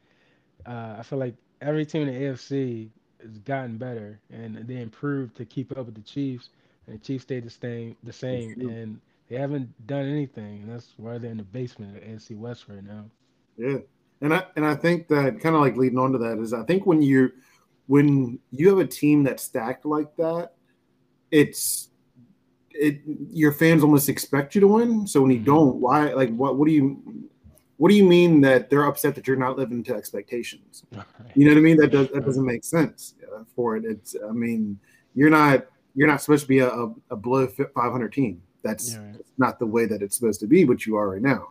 Uh, 0.66 0.96
I 0.98 1.02
feel 1.02 1.18
like 1.18 1.34
every 1.60 1.84
team 1.84 2.08
in 2.08 2.14
the 2.14 2.20
AFC 2.20 2.88
has 3.22 3.38
gotten 3.38 3.76
better 3.78 4.18
and 4.30 4.56
they 4.66 4.80
improved 4.80 5.36
to 5.36 5.44
keep 5.44 5.76
up 5.76 5.86
with 5.86 5.94
the 5.94 6.02
Chiefs. 6.02 6.50
And 6.86 6.98
the 6.98 7.04
Chiefs 7.04 7.24
stayed 7.24 7.44
the 7.44 7.50
same, 7.50 7.96
the 8.02 8.12
same, 8.12 8.60
and 8.60 9.00
they 9.28 9.36
haven't 9.36 9.86
done 9.86 10.06
anything. 10.06 10.62
And 10.62 10.72
that's 10.72 10.94
why 10.96 11.18
they're 11.18 11.30
in 11.30 11.36
the 11.36 11.42
basement 11.42 11.96
of 11.96 12.02
the 12.02 12.08
AFC 12.08 12.36
West 12.36 12.66
right 12.68 12.84
now. 12.84 13.04
Yeah, 13.56 13.78
and 14.20 14.32
I 14.32 14.44
and 14.56 14.64
I 14.64 14.74
think 14.74 15.08
that 15.08 15.40
kind 15.40 15.54
of 15.54 15.60
like 15.60 15.76
leading 15.76 15.98
on 15.98 16.12
to 16.12 16.18
that 16.18 16.38
is 16.38 16.52
I 16.52 16.62
think 16.62 16.86
when 16.86 17.02
you 17.02 17.32
when 17.86 18.38
you 18.50 18.68
have 18.68 18.78
a 18.78 18.86
team 18.86 19.24
that's 19.24 19.42
stacked 19.42 19.84
like 19.84 20.16
that, 20.16 20.52
it's 21.30 21.88
it 22.70 23.00
your 23.30 23.52
fans 23.52 23.82
almost 23.82 24.08
expect 24.08 24.54
you 24.54 24.60
to 24.60 24.68
win. 24.68 25.06
So 25.06 25.20
when 25.22 25.30
you 25.30 25.38
mm-hmm. 25.38 25.46
don't, 25.46 25.76
why 25.76 26.12
like 26.12 26.34
what 26.34 26.56
what 26.56 26.66
do 26.66 26.72
you 26.72 27.28
what 27.76 27.90
do 27.90 27.94
you 27.94 28.04
mean 28.04 28.40
that 28.40 28.70
they're 28.70 28.84
upset 28.84 29.14
that 29.14 29.26
you're 29.26 29.36
not 29.36 29.56
living 29.56 29.82
to 29.84 29.94
expectations? 29.94 30.84
You 31.34 31.44
know 31.44 31.52
what 31.52 31.58
I 31.58 31.62
mean? 31.62 31.76
That 31.76 31.92
does 31.92 32.08
that 32.08 32.24
doesn't 32.24 32.44
make 32.44 32.64
sense 32.64 33.14
uh, 33.22 33.44
for 33.54 33.76
it. 33.76 33.84
It's 33.84 34.16
I 34.28 34.32
mean 34.32 34.78
you're 35.14 35.30
not 35.30 35.66
you're 35.94 36.08
not 36.08 36.20
supposed 36.22 36.42
to 36.42 36.48
be 36.48 36.60
a, 36.60 36.68
a, 36.68 36.94
a 37.10 37.16
below 37.16 37.46
500 37.46 38.12
team. 38.12 38.42
That's 38.62 38.94
yeah, 38.94 39.00
right. 39.00 39.16
not 39.36 39.58
the 39.58 39.66
way 39.66 39.86
that 39.86 40.02
it's 40.02 40.16
supposed 40.16 40.40
to 40.40 40.46
be, 40.46 40.64
but 40.64 40.86
you 40.86 40.96
are 40.96 41.08
right 41.10 41.22
now. 41.22 41.48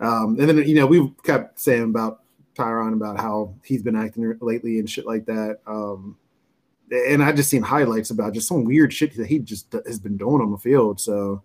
Um, 0.00 0.38
and 0.40 0.48
then 0.48 0.56
you 0.66 0.74
know 0.74 0.86
we've 0.86 1.10
kept 1.22 1.60
saying 1.60 1.84
about 1.84 2.22
Tyrann 2.56 2.94
about 2.94 3.18
how 3.18 3.54
he's 3.64 3.82
been 3.82 3.96
acting 3.96 4.36
lately 4.40 4.78
and 4.78 4.88
shit 4.88 5.06
like 5.06 5.26
that. 5.26 5.60
Um, 5.66 6.16
and 6.92 7.22
I 7.22 7.32
just 7.32 7.50
seen 7.50 7.62
highlights 7.62 8.10
about 8.10 8.34
just 8.34 8.48
some 8.48 8.64
weird 8.64 8.92
shit 8.92 9.16
that 9.16 9.26
he 9.26 9.38
just 9.38 9.72
has 9.72 9.98
been 9.98 10.16
doing 10.16 10.42
on 10.42 10.50
the 10.50 10.58
field. 10.58 11.00
So 11.00 11.42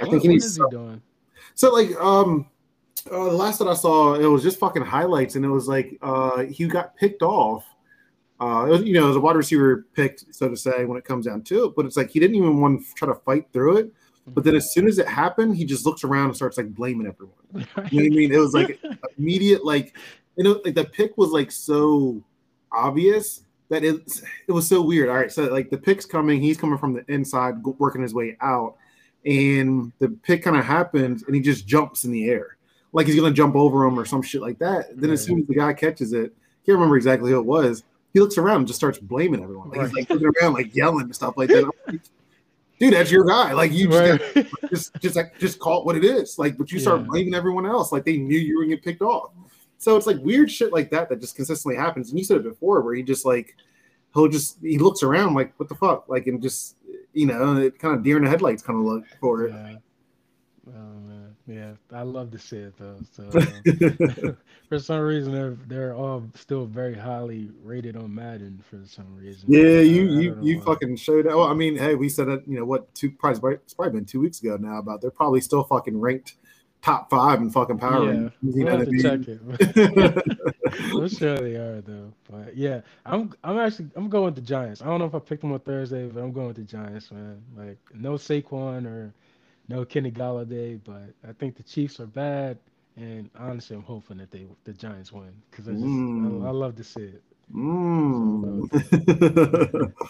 I 0.00 0.04
what, 0.04 0.10
think 0.10 0.22
he 0.22 0.28
needs. 0.28 0.58
What 0.58 0.68
is 0.68 0.72
he 0.72 0.76
doing? 0.76 1.02
So 1.54 1.72
like 1.72 1.94
um 2.00 2.46
uh, 3.10 3.24
the 3.24 3.32
last 3.32 3.58
that 3.58 3.68
I 3.68 3.74
saw, 3.74 4.14
it 4.14 4.26
was 4.26 4.42
just 4.42 4.58
fucking 4.58 4.82
highlights, 4.82 5.36
and 5.36 5.44
it 5.44 5.48
was 5.48 5.66
like 5.68 5.98
uh, 6.02 6.44
he 6.44 6.66
got 6.66 6.96
picked 6.96 7.22
off 7.22 7.64
Uh, 8.40 8.66
was, 8.68 8.82
you 8.82 8.94
know, 8.94 9.06
was 9.06 9.16
a 9.16 9.20
wide 9.20 9.36
receiver 9.36 9.86
picked, 9.94 10.32
so 10.32 10.48
to 10.48 10.56
say, 10.56 10.84
when 10.84 10.96
it 10.96 11.04
comes 11.04 11.26
down 11.26 11.42
to 11.42 11.64
it. 11.66 11.72
But 11.74 11.86
it's 11.86 11.96
like 11.96 12.10
he 12.10 12.20
didn't 12.20 12.36
even 12.36 12.60
want 12.60 12.80
to 12.80 12.94
try 12.94 13.08
to 13.08 13.14
fight 13.14 13.48
through 13.52 13.78
it. 13.78 13.92
But 14.26 14.44
then 14.44 14.54
as 14.54 14.72
soon 14.72 14.86
as 14.86 14.98
it 14.98 15.08
happened, 15.08 15.56
he 15.56 15.64
just 15.64 15.86
looks 15.86 16.04
around 16.04 16.26
and 16.26 16.36
starts 16.36 16.58
like 16.58 16.74
blaming 16.74 17.06
everyone. 17.06 17.34
You 17.90 18.02
know 18.02 18.08
what 18.08 18.12
I 18.12 18.16
mean? 18.16 18.32
It 18.32 18.38
was 18.38 18.52
like 18.52 18.78
immediate, 19.18 19.64
like 19.64 19.96
you 20.36 20.44
know, 20.44 20.60
like 20.64 20.74
the 20.74 20.84
pick 20.84 21.16
was 21.16 21.30
like 21.30 21.50
so 21.50 22.22
obvious 22.70 23.42
that 23.68 23.84
it 23.84 24.22
it 24.46 24.52
was 24.52 24.66
so 24.66 24.82
weird. 24.82 25.08
All 25.08 25.16
right, 25.16 25.30
so 25.30 25.44
like 25.44 25.70
the 25.70 25.78
pick's 25.78 26.04
coming, 26.04 26.40
he's 26.40 26.56
coming 26.56 26.78
from 26.78 26.94
the 26.94 27.04
inside, 27.12 27.62
working 27.62 28.02
his 28.02 28.14
way 28.14 28.36
out, 28.40 28.76
and 29.24 29.92
the 29.98 30.08
pick 30.08 30.42
kind 30.42 30.56
of 30.56 30.64
happens, 30.64 31.22
and 31.24 31.34
he 31.34 31.40
just 31.40 31.66
jumps 31.66 32.04
in 32.04 32.12
the 32.12 32.28
air, 32.28 32.56
like 32.92 33.06
he's 33.06 33.16
gonna 33.16 33.32
jump 33.32 33.56
over 33.56 33.84
him 33.84 33.98
or 33.98 34.04
some 34.04 34.22
shit 34.22 34.40
like 34.40 34.58
that. 34.58 34.86
Then 34.98 35.10
as 35.10 35.22
soon 35.24 35.40
as 35.40 35.46
the 35.46 35.54
guy 35.54 35.72
catches 35.72 36.12
it, 36.12 36.34
can't 36.64 36.76
remember 36.76 36.96
exactly 36.96 37.30
who 37.30 37.38
it 37.38 37.46
was. 37.46 37.84
He 38.14 38.20
looks 38.20 38.38
around 38.38 38.58
and 38.58 38.66
just 38.66 38.78
starts 38.78 38.98
blaming 38.98 39.42
everyone. 39.42 39.70
Like, 39.70 39.80
He's 39.80 39.92
like 39.92 40.10
looking 40.10 40.30
around, 40.40 40.54
like 40.54 40.74
yelling 40.74 41.04
and 41.04 41.14
stuff 41.14 41.36
like 41.36 41.50
that. 41.50 41.70
Like, 41.86 42.00
Dude, 42.78 42.94
that's 42.94 43.10
your 43.10 43.24
guy. 43.24 43.52
Like 43.52 43.72
you 43.72 43.88
just, 43.88 44.36
right. 44.36 44.46
just, 44.70 45.00
just 45.00 45.16
like 45.16 45.38
just 45.38 45.58
call 45.58 45.80
it 45.80 45.86
what 45.86 45.96
it 45.96 46.04
is. 46.04 46.38
Like, 46.38 46.56
but 46.56 46.70
you 46.70 46.78
start 46.78 47.00
yeah. 47.00 47.06
blaming 47.08 47.34
everyone 47.34 47.66
else. 47.66 47.92
Like 47.92 48.04
they 48.04 48.16
knew 48.16 48.38
you 48.38 48.56
were 48.56 48.64
gonna 48.64 48.76
get 48.76 48.84
picked 48.84 49.02
off. 49.02 49.32
So 49.78 49.96
it's 49.96 50.06
like 50.06 50.18
weird 50.18 50.50
shit 50.50 50.72
like 50.72 50.90
that 50.90 51.08
that 51.08 51.20
just 51.20 51.36
consistently 51.36 51.76
happens. 51.76 52.10
And 52.10 52.18
you 52.18 52.24
said 52.24 52.38
it 52.38 52.42
before, 52.42 52.82
where 52.82 52.94
he 52.94 53.02
just 53.02 53.24
like 53.24 53.56
he'll 54.12 54.28
just 54.28 54.58
he 54.60 54.78
looks 54.78 55.02
around 55.02 55.34
like 55.34 55.54
what 55.58 55.68
the 55.68 55.74
fuck, 55.74 56.08
like 56.08 56.26
and 56.26 56.42
just 56.42 56.76
you 57.12 57.26
know, 57.26 57.56
it 57.56 57.78
kind 57.78 57.94
of 57.94 58.02
deer 58.02 58.16
in 58.16 58.24
the 58.24 58.30
headlights 58.30 58.62
kind 58.62 58.78
of 58.78 58.84
look 58.84 59.04
for 59.20 59.44
it. 59.44 59.52
Yeah. 59.52 59.76
Oh 60.68 61.00
man, 61.06 61.36
yeah, 61.46 61.72
I 61.96 62.02
love 62.02 62.30
to 62.32 62.38
see 62.38 62.58
it 62.58 62.74
though. 62.76 62.98
So 63.12 63.22
um, 63.34 64.36
for 64.68 64.78
some 64.78 65.00
reason, 65.00 65.32
they're 65.32 65.56
they're 65.66 65.94
all 65.94 66.28
still 66.34 66.66
very 66.66 66.94
highly 66.94 67.50
rated 67.62 67.96
on 67.96 68.14
Madden 68.14 68.62
for 68.68 68.80
some 68.84 69.16
reason. 69.16 69.50
Yeah, 69.50 69.80
you 69.80 70.02
you 70.10 70.38
you 70.42 70.60
fucking 70.62 70.96
showed. 70.96 71.26
Well, 71.26 71.44
I 71.44 71.54
mean, 71.54 71.76
hey, 71.76 71.94
we 71.94 72.08
said 72.08 72.28
it. 72.28 72.42
You 72.46 72.58
know 72.58 72.64
what? 72.64 72.92
Two 72.94 73.10
probably 73.12 73.54
it's 73.54 73.74
probably 73.74 73.92
been 73.92 74.04
two 74.04 74.20
weeks 74.20 74.42
ago 74.42 74.58
now 74.60 74.78
about 74.78 75.00
they're 75.00 75.10
probably 75.10 75.40
still 75.40 75.64
fucking 75.64 75.98
ranked 75.98 76.34
top 76.88 77.10
five 77.10 77.40
in 77.40 77.50
fucking 77.50 77.78
power. 77.78 78.12
Yeah, 78.12 78.28
you 78.42 78.64
we'll 78.64 78.78
have 78.78 78.88
to 78.88 79.02
check 79.02 79.20
it. 79.28 79.40
I'm 80.92 81.08
sure 81.08 81.36
they 81.38 81.54
are 81.54 81.80
though. 81.82 82.12
But 82.30 82.56
yeah, 82.56 82.80
I'm 83.04 83.34
I'm 83.44 83.58
actually 83.58 83.90
I'm 83.96 84.08
going 84.08 84.26
with 84.26 84.36
the 84.36 84.40
Giants. 84.40 84.80
I 84.82 84.86
don't 84.86 84.98
know 84.98 85.06
if 85.06 85.14
I 85.14 85.18
picked 85.18 85.42
them 85.42 85.52
on 85.52 85.60
Thursday, 85.60 86.08
but 86.08 86.22
I'm 86.22 86.32
going 86.32 86.48
with 86.48 86.56
the 86.56 86.62
Giants, 86.62 87.10
man. 87.10 87.42
Like 87.56 87.78
no 87.94 88.14
Saquon 88.14 88.86
or 88.86 89.12
no 89.68 89.84
Kenny 89.84 90.10
Golladay, 90.10 90.80
but 90.82 91.12
I 91.28 91.32
think 91.32 91.56
the 91.56 91.62
Chiefs 91.62 92.00
are 92.00 92.06
bad, 92.06 92.58
and 92.96 93.30
honestly, 93.38 93.76
I'm 93.76 93.82
hoping 93.82 94.18
that 94.18 94.30
they 94.30 94.46
the 94.64 94.72
Giants 94.72 95.12
win 95.12 95.32
because 95.50 95.68
I 95.68 95.72
just 95.72 95.84
mm. 95.84 96.44
I, 96.44 96.48
I, 96.48 96.50
love 96.50 96.76
to 96.76 96.84
see 96.84 97.02
it. 97.02 97.22
Mm. 97.54 98.72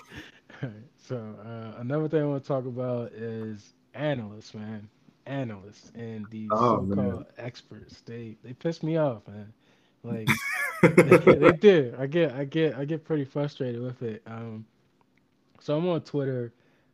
So, 0.61 0.73
so 0.97 1.17
uh, 1.47 1.81
another 1.81 2.09
thing 2.09 2.21
I 2.21 2.25
want 2.25 2.43
to 2.43 2.49
talk 2.49 2.67
about 2.67 3.13
is 3.13 3.75
analysts, 3.95 4.55
man 4.55 4.89
analysts 5.29 5.93
and 5.95 6.27
these 6.31 6.49
oh, 6.53 6.89
so-called 6.89 6.97
man. 6.97 7.27
experts. 7.39 8.01
They 8.01 8.37
they 8.43 8.53
piss 8.53 8.83
me 8.83 8.97
off, 8.97 9.23
man. 9.29 9.53
Like 10.03 10.29
they, 10.83 11.19
they 11.35 11.53
do. 11.53 11.95
I 11.99 12.07
get 12.07 12.33
I 12.33 12.45
get 12.45 12.75
I 12.77 12.85
get 12.85 13.05
pretty 13.05 13.25
frustrated 13.25 13.81
with 13.83 14.03
it. 14.03 14.23
Um, 14.27 14.65
so 15.61 15.77
I'm 15.77 15.89
on 15.89 16.01
Twitter. 16.03 16.53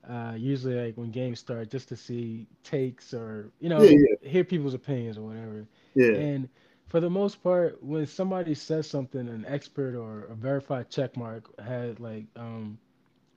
Uh, 0.08 0.34
usually 0.36 0.74
like 0.74 0.96
when 0.96 1.10
games 1.10 1.40
start, 1.40 1.70
just 1.70 1.88
to 1.88 1.96
see 1.96 2.46
takes 2.62 3.14
or 3.14 3.50
you 3.60 3.68
know 3.70 3.82
yeah, 3.82 3.96
yeah. 4.22 4.28
hear 4.28 4.44
people's 4.44 4.74
opinions 4.74 5.16
or 5.16 5.22
whatever. 5.22 5.66
Yeah. 5.94 6.12
And 6.12 6.48
for 6.88 7.00
the 7.00 7.10
most 7.10 7.42
part, 7.42 7.82
when 7.82 8.06
somebody 8.06 8.54
says 8.54 8.88
something, 8.88 9.28
an 9.28 9.44
expert 9.48 9.94
or 9.94 10.24
a 10.24 10.34
verified 10.34 10.90
check 10.90 11.16
mark 11.16 11.48
had 11.58 12.00
like 12.00 12.26
um, 12.36 12.78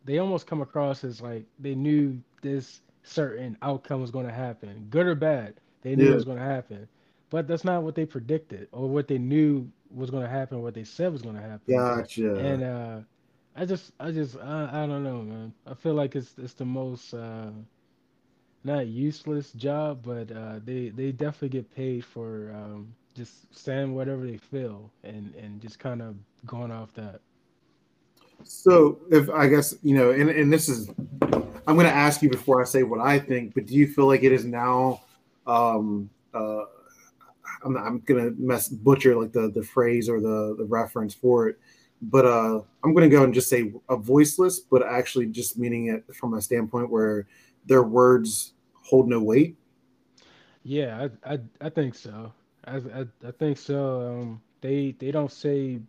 they 0.06 0.18
almost 0.20 0.48
come 0.48 0.62
across 0.62 1.04
as 1.04 1.22
like 1.22 1.46
they 1.60 1.76
knew 1.76 2.22
this 2.42 2.82
certain 3.08 3.58
outcome 3.62 4.02
was 4.02 4.12
going 4.12 4.26
to 4.26 4.34
happen, 4.34 4.88
good 4.90 5.06
or 5.06 5.16
bad. 5.16 5.56
They 5.82 5.96
knew 5.96 6.06
yeah. 6.06 6.12
it 6.12 6.16
was 6.16 6.26
going 6.26 6.38
to 6.38 6.44
happen, 6.44 6.88
but 7.30 7.48
that's 7.48 7.64
not 7.64 7.84
what 7.84 7.96
they 7.96 8.06
predicted 8.06 8.68
or 8.72 8.90
what 8.90 9.08
they 9.08 9.18
knew 9.18 9.70
was 9.92 10.10
going 10.10 10.24
to 10.24 10.30
happen. 10.30 10.62
What 10.62 10.74
they 10.74 10.84
said 10.84 11.12
was 11.12 11.22
going 11.22 11.36
to 11.36 11.42
happen. 11.42 11.76
Gotcha. 11.76 12.36
And 12.36 12.64
uh, 12.64 13.00
I 13.56 13.66
just, 13.66 13.92
I 14.00 14.12
just, 14.12 14.38
I, 14.38 14.70
I 14.72 14.88
don't 14.88 15.04
know, 15.04 15.22
man. 15.22 15.54
I 15.66 15.74
feel 15.74 15.94
like 15.94 16.16
it's 16.16 16.34
it's 16.38 16.54
the 16.54 16.66
most 16.66 17.14
uh, 17.14 17.50
not 18.64 18.88
useless 18.88 19.52
job, 19.54 20.00
but 20.04 20.32
uh, 20.32 20.60
they 20.64 20.90
they 20.90 21.12
definitely 21.12 21.50
get 21.50 21.74
paid 21.74 22.04
for 22.04 22.52
um, 22.54 22.94
just 23.16 23.54
saying 23.56 23.96
whatever 23.96 24.26
they 24.26 24.38
feel 24.38 24.92
and 25.04 25.34
and 25.36 25.62
just 25.62 25.80
kind 25.80 26.02
of 26.02 26.16
going 26.46 26.72
off 26.72 26.94
that. 26.94 27.22
So 28.44 29.00
if 29.10 29.30
I 29.30 29.48
guess 29.48 29.76
you 29.82 29.96
know, 29.96 30.12
and 30.12 30.30
and 30.30 30.52
this 30.52 30.70
is 30.70 30.90
I'm 31.68 31.76
going 31.76 31.86
to 31.86 31.94
ask 31.94 32.22
you 32.22 32.30
before 32.30 32.62
I 32.62 32.66
say 32.66 32.84
what 32.84 33.02
I 33.02 33.20
think, 33.20 33.54
but 33.54 33.66
do 33.66 33.76
you 33.76 33.88
feel 33.88 34.08
like 34.08 34.24
it 34.24 34.32
is 34.32 34.46
now? 34.46 35.02
Um, 35.46 36.10
uh, 36.34 36.64
I'm, 37.64 37.76
I'm 37.76 38.00
going 38.00 38.24
to 38.24 38.42
mess 38.42 38.70
butcher 38.70 39.16
like 39.20 39.34
the 39.34 39.52
the 39.54 39.64
phrase 39.64 40.08
or 40.08 40.22
the 40.22 40.56
the 40.58 40.64
reference 40.64 41.14
for 41.14 41.50
it, 41.50 41.60
but 42.02 42.26
uh, 42.26 42.62
I'm 42.84 42.94
going 42.94 43.10
to 43.10 43.16
go 43.16 43.24
and 43.24 43.34
just 43.34 43.50
say 43.50 43.74
a 43.90 43.98
voiceless, 43.98 44.60
but 44.60 44.82
actually 44.82 45.26
just 45.26 45.58
meaning 45.58 45.88
it 45.88 46.16
from 46.16 46.36
a 46.36 46.42
standpoint 46.42 46.90
where 46.90 47.28
their 47.66 47.84
words 47.84 48.54
hold 48.74 49.10
no 49.10 49.22
weight. 49.22 49.58
Yeah, 50.64 51.10
I 51.26 51.34
I, 51.34 51.40
I 51.60 51.70
think 51.70 51.96
so. 51.96 52.32
I, 52.66 52.78
I, 52.78 53.06
I 53.28 53.32
think 53.38 53.58
so. 53.58 54.22
Um, 54.22 54.42
they 54.62 54.96
they 55.00 55.12
don't 55.12 55.32
say 55.32 55.82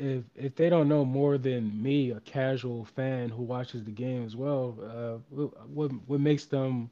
if 0.00 0.24
if 0.34 0.56
they 0.56 0.68
don't 0.68 0.88
know 0.88 1.04
more 1.04 1.38
than 1.38 1.80
me, 1.82 2.10
a 2.10 2.20
casual 2.20 2.84
fan 2.84 3.28
who 3.28 3.42
watches 3.42 3.84
the 3.84 3.90
game 3.90 4.24
as 4.24 4.34
well, 4.34 4.76
uh, 4.82 5.44
what 5.72 5.92
what 6.06 6.20
makes 6.20 6.46
them, 6.46 6.90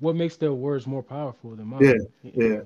what 0.00 0.16
makes 0.16 0.36
their 0.36 0.52
words 0.52 0.86
more 0.86 1.02
powerful 1.02 1.54
than 1.54 1.66
mine? 1.66 1.82
Yeah, 2.22 2.30
yeah. 2.34 2.60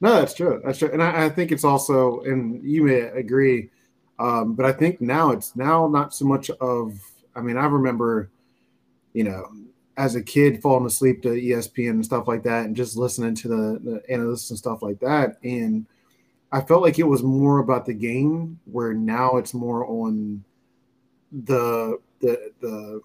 No, 0.00 0.14
that's 0.14 0.34
true. 0.34 0.60
That's 0.64 0.78
true, 0.78 0.90
and 0.92 1.02
I, 1.02 1.26
I 1.26 1.28
think 1.28 1.52
it's 1.52 1.64
also, 1.64 2.20
and 2.20 2.62
you 2.62 2.84
may 2.84 3.00
agree, 3.00 3.70
um, 4.18 4.54
but 4.54 4.66
I 4.66 4.72
think 4.72 5.00
now 5.00 5.30
it's 5.30 5.56
now 5.56 5.88
not 5.88 6.14
so 6.14 6.24
much 6.24 6.50
of. 6.50 7.00
I 7.34 7.40
mean, 7.40 7.56
I 7.56 7.66
remember, 7.66 8.28
you 9.12 9.24
know, 9.24 9.46
as 9.96 10.14
a 10.14 10.22
kid 10.22 10.60
falling 10.62 10.86
asleep 10.86 11.22
to 11.22 11.28
ESPN 11.28 11.90
and 11.90 12.04
stuff 12.04 12.28
like 12.28 12.42
that, 12.44 12.66
and 12.66 12.76
just 12.76 12.96
listening 12.96 13.34
to 13.36 13.48
the, 13.48 13.80
the 13.82 14.12
analysts 14.12 14.50
and 14.50 14.58
stuff 14.58 14.82
like 14.82 15.00
that, 15.00 15.36
and 15.42 15.86
I 16.52 16.60
felt 16.60 16.82
like 16.82 16.98
it 16.98 17.06
was 17.06 17.22
more 17.22 17.58
about 17.58 17.86
the 17.86 17.94
game, 17.94 18.58
where 18.64 18.92
now 18.92 19.36
it's 19.36 19.54
more 19.54 19.86
on 19.86 20.44
the 21.32 21.98
the 22.20 22.52
the 22.60 23.00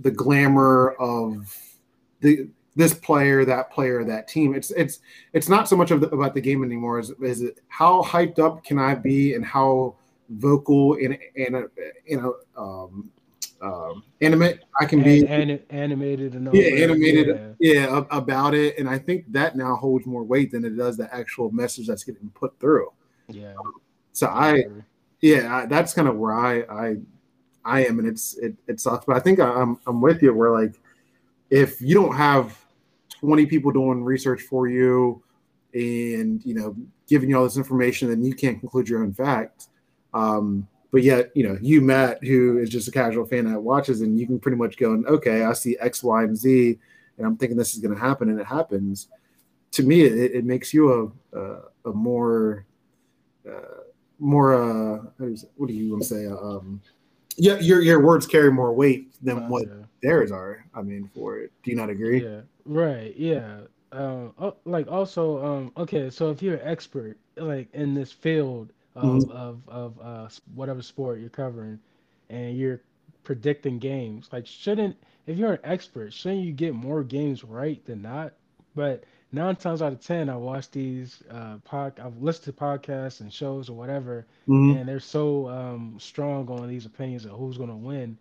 the 0.00 0.10
glamour 0.10 0.90
of 0.98 1.54
the 2.20 2.48
this 2.74 2.94
player, 2.94 3.44
that 3.44 3.70
player, 3.70 4.04
that 4.04 4.28
team. 4.28 4.54
It's 4.54 4.70
it's 4.72 5.00
it's 5.32 5.48
not 5.48 5.68
so 5.68 5.76
much 5.76 5.88
the, 5.88 6.08
about 6.10 6.34
the 6.34 6.40
game 6.40 6.62
anymore. 6.64 6.98
Is 6.98 7.10
is 7.22 7.42
it 7.42 7.60
how 7.68 8.02
hyped 8.02 8.38
up 8.38 8.64
can 8.64 8.78
I 8.78 8.94
be 8.94 9.34
and 9.34 9.44
how 9.44 9.96
vocal 10.30 10.94
and 10.94 11.18
and 11.36 11.68
you 12.06 12.20
know 12.20 12.34
um, 12.56 13.10
um, 13.60 14.04
animate 14.20 14.60
I 14.80 14.84
can 14.84 15.02
be 15.02 15.26
and, 15.26 15.60
animated 15.70 16.34
and 16.34 16.52
yeah, 16.54 16.84
animated 16.84 17.56
yeah. 17.58 17.86
yeah. 17.86 18.02
about 18.10 18.54
it, 18.54 18.78
and 18.78 18.88
I 18.88 18.98
think 18.98 19.30
that 19.32 19.56
now 19.56 19.74
holds 19.76 20.06
more 20.06 20.22
weight 20.22 20.52
than 20.52 20.64
it 20.64 20.76
does 20.76 20.96
the 20.96 21.12
actual 21.14 21.50
message 21.50 21.86
that's 21.86 22.04
getting 22.04 22.30
put 22.30 22.58
through. 22.60 22.92
Yeah. 23.28 23.54
So 24.12 24.28
I, 24.28 24.64
yeah, 25.20 25.56
I, 25.56 25.66
that's 25.66 25.92
kind 25.92 26.08
of 26.08 26.16
where 26.16 26.34
I 26.34 26.60
I 26.60 26.96
I 27.64 27.86
am, 27.86 27.98
and 27.98 28.06
it's 28.08 28.36
it 28.38 28.54
it 28.68 28.80
sucks, 28.80 29.04
but 29.04 29.16
I 29.16 29.20
think 29.20 29.40
I'm 29.40 29.78
I'm 29.86 30.00
with 30.00 30.22
you. 30.22 30.32
Where 30.34 30.50
like 30.50 30.80
if 31.50 31.80
you 31.80 31.94
don't 31.94 32.14
have 32.14 32.56
20 33.20 33.46
people 33.46 33.72
doing 33.72 34.04
research 34.04 34.42
for 34.42 34.68
you 34.68 35.22
and 35.74 36.44
you 36.44 36.54
know 36.54 36.74
giving 37.08 37.28
you 37.30 37.36
all 37.36 37.44
this 37.44 37.56
information 37.56 38.08
then 38.08 38.22
you 38.22 38.34
can't 38.34 38.60
conclude 38.60 38.88
your 38.88 39.02
own 39.02 39.12
fact 39.12 39.68
um, 40.14 40.66
but 40.90 41.02
yet, 41.02 41.30
you 41.34 41.46
know, 41.46 41.58
you 41.60 41.80
Matt, 41.80 42.22
who 42.24 42.58
is 42.58 42.70
just 42.70 42.88
a 42.88 42.90
casual 42.90 43.26
fan 43.26 43.50
that 43.50 43.60
watches, 43.60 44.00
and 44.00 44.18
you 44.18 44.26
can 44.26 44.38
pretty 44.38 44.56
much 44.56 44.76
go 44.76 44.92
and 44.92 45.06
okay, 45.06 45.44
I 45.44 45.52
see 45.52 45.76
X, 45.80 46.02
Y, 46.02 46.22
and 46.22 46.36
Z, 46.36 46.78
and 47.18 47.26
I'm 47.26 47.36
thinking 47.36 47.56
this 47.56 47.74
is 47.74 47.80
going 47.80 47.94
to 47.94 48.00
happen, 48.00 48.30
and 48.30 48.40
it 48.40 48.46
happens. 48.46 49.08
To 49.72 49.82
me, 49.82 50.02
it, 50.02 50.32
it 50.32 50.44
makes 50.44 50.72
you 50.72 51.12
a, 51.34 51.38
a, 51.38 51.60
a 51.90 51.92
more 51.92 52.64
uh, 53.46 53.82
more 54.18 54.54
uh, 54.54 55.02
what 55.56 55.68
do 55.68 55.74
you 55.74 55.90
want 55.90 56.02
to 56.02 56.08
say? 56.08 56.26
Um, 56.26 56.80
yeah, 57.36 57.58
your 57.58 57.82
your 57.82 58.04
words 58.04 58.26
carry 58.26 58.50
more 58.50 58.72
weight 58.72 59.14
than 59.22 59.38
uh, 59.38 59.48
what 59.48 59.66
yeah. 59.68 59.84
theirs 60.02 60.32
are. 60.32 60.64
I 60.74 60.82
mean, 60.82 61.10
for 61.14 61.38
it. 61.38 61.52
Do 61.62 61.70
you 61.70 61.76
not 61.76 61.90
agree? 61.90 62.24
Yeah. 62.24 62.40
Right. 62.64 63.14
Yeah. 63.16 63.60
Um. 63.92 64.32
Oh, 64.38 64.56
like 64.64 64.88
also. 64.88 65.44
Um. 65.44 65.72
Okay. 65.76 66.10
So 66.10 66.30
if 66.30 66.42
you're 66.42 66.56
an 66.56 66.68
expert, 66.68 67.18
like 67.36 67.68
in 67.74 67.94
this 67.94 68.10
field, 68.10 68.72
of 68.98 69.24
mm-hmm. 69.24 69.30
of, 69.30 69.62
of 69.68 70.00
uh, 70.00 70.28
whatever 70.54 70.82
sport 70.82 71.20
you're 71.20 71.30
covering, 71.30 71.80
and 72.30 72.56
you're 72.56 72.80
predicting 73.24 73.78
games. 73.78 74.28
Like, 74.32 74.46
shouldn't 74.46 74.96
if 75.26 75.38
you're 75.38 75.54
an 75.54 75.60
expert, 75.64 76.12
shouldn't 76.12 76.42
you 76.44 76.52
get 76.52 76.74
more 76.74 77.02
games 77.04 77.44
right 77.44 77.84
than 77.84 78.02
not? 78.02 78.34
But 78.74 79.04
nine 79.32 79.56
times 79.56 79.82
out 79.82 79.92
of 79.92 80.00
ten, 80.00 80.28
I 80.30 80.36
watch 80.36 80.70
these 80.70 81.22
uh 81.30 81.58
pod, 81.64 81.98
I've 82.00 82.22
listened 82.22 82.56
to 82.56 82.62
podcasts 82.62 83.20
and 83.20 83.32
shows 83.32 83.68
or 83.70 83.76
whatever, 83.76 84.26
Mhm. 84.48 84.80
and 84.80 84.88
they're 84.88 85.00
so 85.00 85.48
um 85.48 85.96
strong 86.00 86.48
on 86.50 86.68
these 86.68 86.86
opinions 86.86 87.24
of 87.26 87.32
who's 87.32 87.58
gonna 87.58 87.76
win, 87.76 88.18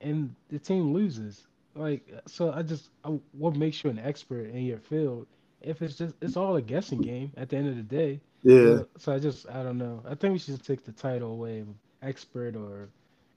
and 0.00 0.34
the 0.48 0.58
team 0.58 0.92
loses. 0.92 1.46
Like, 1.74 2.10
so 2.26 2.52
I 2.52 2.62
just, 2.62 2.90
I, 3.04 3.18
what 3.32 3.56
makes 3.56 3.84
you 3.84 3.90
an 3.90 3.98
expert 3.98 4.50
in 4.50 4.64
your 4.64 4.78
field? 4.78 5.26
If 5.60 5.82
it's 5.82 5.96
just, 5.96 6.14
it's 6.20 6.36
all 6.36 6.56
a 6.56 6.62
guessing 6.62 7.00
game 7.00 7.32
at 7.36 7.48
the 7.48 7.56
end 7.56 7.68
of 7.68 7.76
the 7.76 7.82
day. 7.82 8.20
Yeah. 8.42 8.80
So, 8.98 9.12
I 9.12 9.18
just, 9.18 9.48
I 9.50 9.62
don't 9.62 9.78
know. 9.78 10.02
I 10.08 10.14
think 10.14 10.32
we 10.32 10.38
should 10.38 10.62
take 10.64 10.84
the 10.84 10.92
title 10.92 11.32
away 11.32 11.64
expert 12.02 12.54
or 12.54 12.88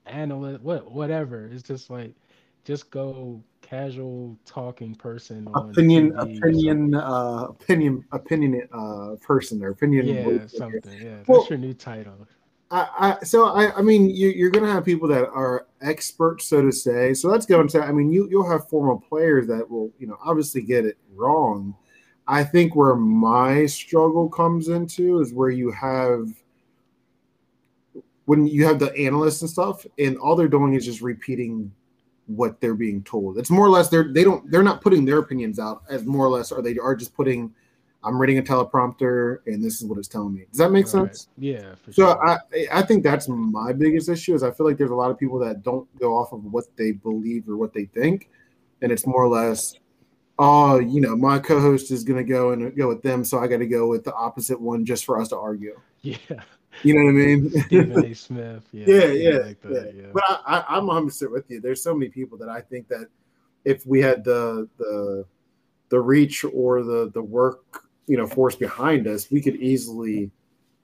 analyst, 0.06 0.62
what, 0.62 0.92
whatever. 0.92 1.50
It's 1.52 1.64
just 1.64 1.90
like, 1.90 2.14
just 2.64 2.92
go 2.92 3.42
casual 3.62 4.38
talking 4.46 4.94
person 4.94 5.50
Opinion, 5.56 6.14
opinion, 6.18 6.94
uh, 6.94 7.48
opinion, 7.50 8.06
opinion, 8.12 8.68
uh, 8.72 9.16
person 9.22 9.64
or 9.64 9.70
opinion. 9.70 10.08
Yeah, 10.08 10.48
something. 10.48 10.82
Yeah, 11.02 11.18
Well- 11.28 11.40
that's 11.40 11.50
your 11.50 11.60
new 11.60 11.74
title. 11.74 12.28
I, 12.74 13.18
I, 13.20 13.26
so 13.26 13.48
I, 13.48 13.76
I 13.78 13.82
mean, 13.82 14.10
you, 14.10 14.30
you're 14.30 14.50
going 14.50 14.64
to 14.64 14.72
have 14.72 14.86
people 14.86 15.06
that 15.10 15.28
are 15.28 15.68
experts, 15.82 16.48
so 16.48 16.62
to 16.62 16.72
say. 16.72 17.14
So 17.14 17.28
let's 17.28 17.46
go 17.46 17.60
into. 17.60 17.82
I 17.82 17.92
mean, 17.92 18.10
you 18.10 18.30
you'll 18.32 18.50
have 18.50 18.70
former 18.70 18.96
players 18.96 19.46
that 19.48 19.70
will, 19.70 19.92
you 20.00 20.08
know, 20.08 20.18
obviously 20.24 20.62
get 20.62 20.86
it 20.86 20.98
wrong. 21.14 21.76
I 22.32 22.46
think 22.46 22.78
where 22.78 22.96
my 22.96 23.66
struggle 23.66 24.30
comes 24.30 24.70
into 24.70 25.20
is 25.20 25.34
where 25.34 25.50
you 25.50 25.70
have 25.72 26.30
when 28.24 28.48
you 28.48 28.66
have 28.66 28.80
the 28.80 28.96
analysts 28.96 29.42
and 29.42 29.50
stuff, 29.50 29.86
and 30.00 30.18
all 30.18 30.38
they're 30.38 30.48
doing 30.48 30.74
is 30.74 30.86
just 30.86 31.02
repeating 31.02 31.70
what 32.28 32.62
they're 32.62 32.74
being 32.76 33.04
told. 33.04 33.38
It's 33.38 33.50
more 33.50 33.66
or 33.66 33.70
less 33.70 33.90
they're 33.90 34.14
they 34.14 34.24
don't 34.24 34.50
they're 34.50 34.64
not 34.64 34.82
putting 34.82 35.04
their 35.04 35.18
opinions 35.18 35.60
out 35.60 35.84
as 35.90 36.06
more 36.06 36.26
or 36.26 36.30
less, 36.30 36.54
are 36.54 36.62
they 36.62 36.78
are 36.78 36.96
just 36.96 37.14
putting. 37.14 37.54
I'm 38.04 38.18
reading 38.20 38.40
a 38.40 38.42
teleprompter, 38.42 39.40
and 39.46 39.62
this 39.64 39.80
is 39.82 39.86
what 39.86 40.00
it's 40.00 40.08
telling 40.08 40.34
me. 40.34 40.46
Does 40.50 40.58
that 40.58 40.72
make 40.72 40.86
Right. 40.86 40.92
sense? 40.92 41.28
Yeah, 41.38 41.76
for 41.76 41.92
So 41.92 42.06
sure. 42.06 42.28
I 42.30 42.38
I 42.72 42.82
think 42.82 43.04
that's 43.04 43.28
my 43.28 43.74
biggest 43.74 44.08
issue 44.08 44.34
is 44.36 44.42
I 44.42 44.52
feel 44.52 44.66
like 44.66 44.78
there's 44.78 44.90
a 44.92 44.96
lot 44.96 45.12
of 45.12 45.20
people 45.20 45.38
that 45.40 45.64
don't 45.64 45.86
go 46.00 46.14
off 46.18 46.32
of 46.32 46.46
what 46.46 46.66
they 46.78 46.94
believe 46.94 47.50
or 47.50 47.58
what 47.58 47.74
they 47.74 47.86
think, 47.86 48.30
and 48.82 48.90
it's 48.92 49.06
more 49.06 49.22
or 49.22 49.28
less, 49.28 49.76
oh, 50.42 50.80
you 50.80 51.00
know, 51.00 51.16
my 51.16 51.38
co-host 51.38 51.92
is 51.92 52.04
gonna 52.04 52.24
go 52.24 52.52
and 52.52 52.76
go 52.76 52.88
with 52.88 53.04
them, 53.04 53.24
so 53.24 53.38
I 53.38 53.48
got 53.48 53.58
to 53.58 53.68
go 53.68 53.88
with 53.88 54.04
the 54.04 54.14
opposite 54.14 54.60
one 54.60 54.84
just 54.84 55.06
for 55.06 55.22
us 55.22 55.30
to 55.30 55.38
argue. 55.38 55.80
yeah, 56.02 56.16
You 56.82 56.96
know 56.96 57.04
what 57.04 57.10
I 57.10 57.14
mean? 57.14 57.50
Stephen 57.50 58.06
A. 58.06 58.14
Smith. 58.16 58.68
Yeah, 58.72 58.86
yeah, 58.88 59.06
yeah, 59.06 59.38
like 59.38 59.58
yeah. 59.64 59.70
that. 59.70 59.96
Yeah. 59.96 60.08
But 60.12 60.24
I, 60.28 60.42
I, 60.48 60.78
I'm 60.78 60.88
100 60.88 61.32
with 61.32 61.50
you. 61.50 61.62
There's 61.62 61.84
so 61.84 61.94
many 61.94 62.10
people 62.10 62.40
that 62.40 62.50
I 62.50 62.60
think 62.60 62.88
that 62.88 63.08
if 63.66 63.86
we 63.86 64.02
had 64.02 64.24
the 64.24 64.68
the 64.78 65.26
the 65.90 66.00
reach 66.00 66.44
or 66.44 66.82
the 66.82 67.12
the 67.14 67.22
work 67.22 67.84
you 68.08 68.18
know 68.18 68.26
force 68.26 68.56
behind 68.56 69.08
us, 69.08 69.30
we 69.30 69.42
could 69.42 69.58
easily 69.58 70.32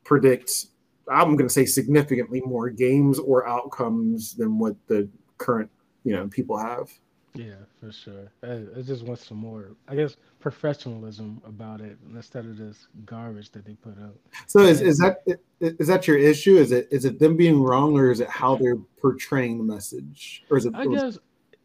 predict. 0.04 0.68
I'm 1.10 1.36
going 1.36 1.48
to 1.48 1.54
say 1.54 1.66
significantly 1.66 2.42
more 2.42 2.70
games 2.70 3.18
or 3.18 3.48
outcomes 3.48 4.36
than 4.36 4.60
what 4.60 4.76
the 4.88 5.10
current 5.40 5.72
you 6.04 6.14
know 6.14 6.28
people 6.28 6.58
have. 6.58 6.92
Yeah, 7.38 7.54
for 7.80 7.92
sure. 7.92 8.32
I, 8.44 8.80
I 8.80 8.82
just 8.82 9.04
want 9.04 9.20
some 9.20 9.38
more, 9.38 9.76
I 9.88 9.96
guess, 9.96 10.16
professionalism 10.40 11.42
about 11.46 11.82
it 11.82 11.98
instead 12.14 12.46
of 12.46 12.58
this 12.58 12.88
garbage 13.06 13.52
that 13.52 13.66
they 13.66 13.74
put 13.76 13.98
out. 14.02 14.18
So 14.48 14.62
is, 14.62 14.82
is 14.82 14.98
that 14.98 15.24
is 15.60 15.88
that 15.88 16.08
your 16.08 16.18
issue? 16.18 16.58
Is 16.58 16.72
it 16.72 16.88
is 16.92 17.06
it 17.06 17.20
them 17.20 17.38
being 17.38 17.62
wrong 17.62 17.96
or 17.98 18.12
is 18.12 18.20
it 18.20 18.30
how 18.30 18.56
they're 18.56 18.76
portraying 19.02 19.58
the 19.58 19.64
message 19.64 20.44
or 20.50 20.58
is 20.58 20.66
it? 20.66 20.74
I 20.76 20.86
guess 20.88 21.18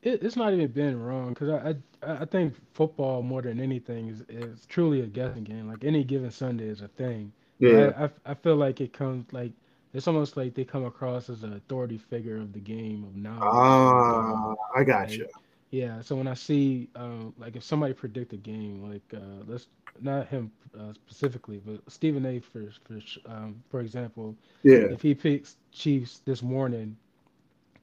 it, 0.03 0.23
it's 0.23 0.37
not 0.37 0.53
even 0.53 0.69
being 0.69 1.01
wrong 1.01 1.31
because 1.31 1.49
I, 1.51 1.71
I 2.07 2.23
I 2.23 2.25
think 2.27 2.55
football 2.75 3.23
more 3.23 3.41
than 3.43 3.61
anything 3.61 4.09
is, 4.09 4.23
is 4.29 4.67
truly 4.67 5.01
a 5.01 5.07
guessing 5.07 5.45
game. 5.45 5.69
Like 5.69 5.85
any 5.85 6.05
given 6.05 6.31
Sunday 6.31 6.67
is 6.69 6.83
a 6.83 6.89
thing. 6.89 7.33
yeah. 7.59 7.93
I, 7.97 8.05
I 8.05 8.11
I 8.27 8.35
feel 8.35 8.57
like 8.57 8.81
it 8.81 8.93
comes 8.93 9.33
like 9.33 9.53
it's 9.95 10.09
almost 10.09 10.37
like 10.37 10.55
they 10.55 10.65
come 10.65 10.85
across 10.87 11.29
as 11.29 11.43
an 11.43 11.53
authority 11.53 11.99
figure 11.99 12.39
of 12.39 12.53
the 12.53 12.61
game 12.61 13.05
of 13.05 13.15
knowledge. 13.15 13.41
Ah, 13.43 14.55
I 14.75 14.85
got 14.85 15.01
Right. 15.09 15.19
you. 15.19 15.27
Yeah, 15.73 16.03
so 16.03 16.17
when 16.17 16.29
I 16.29 16.35
see 16.35 16.91
um, 16.97 17.35
like 17.39 17.57
if 17.57 17.65
somebody 17.65 17.95
predict 17.95 18.35
a 18.35 18.39
game, 18.39 18.83
like 18.91 19.03
uh, 19.15 19.45
let's 19.47 19.69
not 20.03 20.29
him 20.29 20.53
uh, 20.79 20.95
specifically, 20.95 21.61
but 21.67 21.81
Stephen 21.93 22.27
A. 22.27 22.41
for 22.41 22.65
for 22.85 23.01
um, 23.27 23.63
for 23.71 23.81
example, 23.81 24.37
Yeah. 24.65 24.89
if 24.89 25.03
he 25.03 25.15
picks 25.15 25.59
Chiefs 25.73 26.21
this 26.21 26.43
morning 26.43 26.97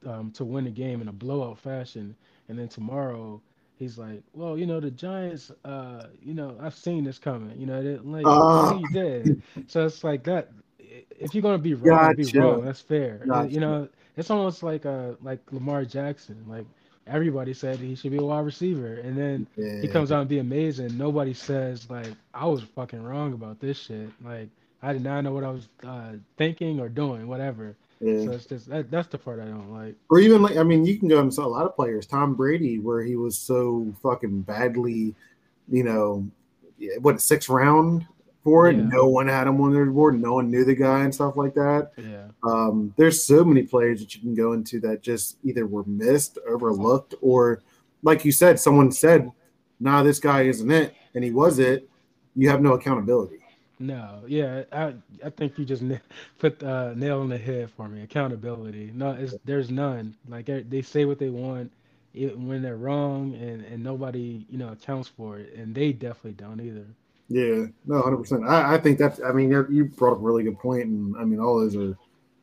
um, 0.06 0.30
to 0.32 0.44
win 0.44 0.64
the 0.64 0.70
game 0.70 1.02
in 1.02 1.08
a 1.08 1.12
blowout 1.12 1.58
fashion, 1.58 2.16
and 2.48 2.58
then 2.58 2.68
tomorrow 2.68 3.40
he's 3.78 3.98
like, 3.98 4.22
well, 4.34 4.58
you 4.58 4.66
know, 4.66 4.80
the 4.80 4.90
Giants, 4.90 5.52
uh, 5.64 6.08
you 6.22 6.34
know, 6.34 6.56
I've 6.60 6.74
seen 6.74 7.04
this 7.04 7.18
coming, 7.18 7.58
you 7.60 7.66
know, 7.66 7.82
they, 7.82 7.98
like 7.98 8.34
you 8.70 8.88
did. 8.88 9.36
So 9.68 9.86
it's 9.86 10.04
like 10.04 10.24
that. 10.24 10.52
If 11.18 11.34
you're 11.34 11.42
gonna 11.42 11.58
be 11.58 11.74
wrong, 11.74 12.14
be 12.14 12.26
wrong. 12.26 12.64
That's 12.64 12.80
fair. 12.80 13.28
Gotcha. 13.28 13.50
You 13.50 13.60
know, 13.60 13.88
it's 14.16 14.30
almost 14.30 14.62
like 14.62 14.86
uh 14.86 15.12
like 15.22 15.40
Lamar 15.52 15.84
Jackson. 15.84 16.44
Like 16.48 16.66
everybody 17.10 17.52
said 17.52 17.78
he 17.78 17.94
should 17.94 18.12
be 18.12 18.18
a 18.18 18.22
wide 18.22 18.44
receiver, 18.44 18.94
and 18.94 19.16
then 19.18 19.46
Yeah. 19.56 19.80
he 19.80 19.88
comes 19.88 20.12
out 20.12 20.20
and 20.20 20.28
be 20.28 20.38
amazing. 20.38 20.96
Nobody 20.96 21.34
says 21.34 21.88
like 21.90 22.08
I 22.32 22.46
was 22.46 22.62
fucking 22.62 23.02
wrong 23.02 23.32
about 23.32 23.60
this 23.60 23.78
shit. 23.78 24.08
Like 24.24 24.48
I 24.82 24.92
did 24.92 25.02
not 25.02 25.22
know 25.22 25.32
what 25.32 25.44
I 25.44 25.50
was 25.50 25.68
uh, 25.86 26.12
thinking 26.38 26.80
or 26.80 26.88
doing, 26.88 27.26
whatever. 27.28 27.76
Yeah. 28.00 28.24
So 28.24 28.30
it's 28.32 28.46
just 28.46 28.68
that, 28.70 28.90
that's 28.90 29.08
the 29.08 29.18
part 29.18 29.40
I 29.40 29.44
don't 29.44 29.72
like. 29.72 29.94
or 30.08 30.20
even 30.20 30.40
like 30.40 30.56
I 30.56 30.62
mean, 30.62 30.86
you 30.86 30.98
can 30.98 31.08
go 31.08 31.20
into 31.20 31.42
a 31.42 31.44
lot 31.44 31.66
of 31.66 31.76
players. 31.76 32.06
Tom 32.06 32.34
Brady, 32.34 32.78
where 32.78 33.02
he 33.02 33.16
was 33.16 33.36
so 33.38 33.92
fucking 34.02 34.42
badly, 34.42 35.14
you 35.68 35.84
know, 35.84 36.26
yeah, 36.78 36.96
what 37.00 37.20
sixth 37.20 37.48
round 37.50 38.06
for 38.42 38.68
it. 38.68 38.76
Yeah. 38.76 38.84
No 38.84 39.08
one 39.08 39.28
had 39.28 39.46
him 39.46 39.60
on 39.60 39.72
their 39.72 39.86
board. 39.86 40.20
No 40.20 40.34
one 40.34 40.50
knew 40.50 40.64
the 40.64 40.74
guy 40.74 41.00
and 41.04 41.14
stuff 41.14 41.36
like 41.36 41.54
that. 41.54 41.92
Yeah, 41.96 42.28
Um, 42.42 42.94
there's 42.96 43.22
so 43.24 43.44
many 43.44 43.62
players 43.64 44.00
that 44.00 44.14
you 44.14 44.20
can 44.20 44.34
go 44.34 44.52
into 44.52 44.80
that 44.80 45.02
just 45.02 45.38
either 45.44 45.66
were 45.66 45.84
missed, 45.84 46.38
overlooked, 46.48 47.14
or 47.20 47.62
like 48.02 48.24
you 48.24 48.32
said, 48.32 48.58
someone 48.58 48.92
said, 48.92 49.30
"Nah, 49.78 50.02
this 50.02 50.18
guy 50.20 50.42
isn't 50.42 50.70
it," 50.70 50.94
and 51.14 51.22
he 51.24 51.30
was 51.30 51.58
it. 51.58 51.88
You 52.34 52.48
have 52.48 52.62
no 52.62 52.72
accountability. 52.74 53.40
no, 53.78 54.22
yeah. 54.26 54.64
I 54.72 54.94
I 55.24 55.30
think 55.30 55.58
you 55.58 55.64
just 55.64 55.82
put 56.38 56.62
uh, 56.62 56.94
nail 56.94 57.20
on 57.20 57.28
the 57.28 57.38
head 57.38 57.70
for 57.70 57.88
me. 57.88 58.02
Accountability. 58.02 58.92
No, 58.94 59.12
it's, 59.12 59.34
there's 59.44 59.70
none. 59.70 60.16
Like 60.28 60.46
they 60.46 60.62
they 60.62 60.82
say 60.82 61.04
what 61.04 61.18
they 61.18 61.30
want. 61.30 61.72
It, 62.12 62.36
when 62.36 62.60
they're 62.62 62.76
wrong 62.76 63.34
and, 63.36 63.64
and 63.64 63.84
nobody 63.84 64.44
you 64.50 64.58
know 64.58 64.70
accounts 64.72 65.08
for 65.08 65.38
it 65.38 65.54
and 65.54 65.72
they 65.72 65.92
definitely 65.92 66.32
don't 66.32 66.60
either 66.60 66.84
Yeah, 67.30 67.66
no, 67.86 68.02
hundred 68.02 68.18
percent. 68.18 68.44
I, 68.44 68.74
I 68.74 68.78
think 68.78 68.98
that's. 68.98 69.20
I 69.22 69.30
mean, 69.30 69.50
you 69.50 69.64
you 69.70 69.84
brought 69.84 70.14
up 70.14 70.18
a 70.18 70.22
really 70.22 70.42
good 70.42 70.58
point, 70.58 70.84
and 70.86 71.16
I 71.16 71.24
mean, 71.24 71.38
all 71.38 71.60
those 71.60 71.76
are 71.76 71.96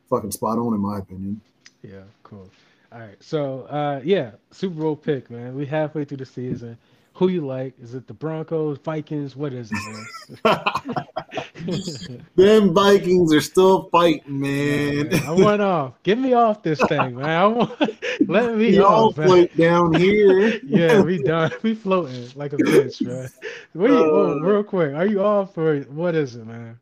fucking 0.10 0.32
spot 0.32 0.58
on 0.58 0.74
in 0.74 0.80
my 0.80 1.00
opinion. 1.00 1.42
Yeah, 1.84 2.04
cool. 2.24 2.50
All 2.94 3.00
right. 3.00 3.22
So, 3.22 3.64
uh, 3.64 4.00
yeah, 4.04 4.32
Super 4.52 4.80
Bowl 4.80 4.96
pick, 4.96 5.30
man. 5.30 5.56
We 5.56 5.66
halfway 5.66 6.06
through 6.06 6.18
the 6.18 6.26
season. 6.26 6.78
Who 7.16 7.28
you 7.28 7.46
like? 7.46 7.74
Is 7.82 7.96
it 7.96 8.08
the 8.08 8.14
Broncos, 8.14 8.78
Vikings? 8.78 9.36
What 9.36 9.52
is 9.52 9.72
it, 9.74 10.40
man? 10.46 11.06
Them 12.36 12.74
Vikings 12.74 13.34
are 13.34 13.42
still 13.42 13.90
fighting, 13.90 14.40
man. 14.40 15.14
I 15.26 15.32
want 15.32 15.62
off. 15.62 16.02
Get 16.04 16.18
me 16.18 16.34
off 16.34 16.64
this 16.64 16.80
thing, 16.82 17.16
man. 17.16 17.26
I 17.26 17.46
want 17.48 17.80
let 18.28 18.56
me 18.56 18.76
Y'all 18.76 19.08
off, 19.08 19.16
float 19.16 19.56
down 19.58 19.94
here. 19.94 20.60
Yeah, 20.64 21.02
we 21.02 21.22
done. 21.24 21.52
We 21.64 21.74
floating 21.76 22.30
like 22.36 22.54
a 22.54 22.58
bitch, 22.58 23.02
man. 23.02 23.30
Wait, 23.74 23.92
Uh, 23.92 24.40
real 24.42 24.64
quick. 24.64 24.94
Are 24.94 25.06
you 25.06 25.22
off 25.24 25.58
or 25.58 25.80
what 25.82 26.16
is 26.16 26.36
it, 26.36 26.46
man? 26.46 26.80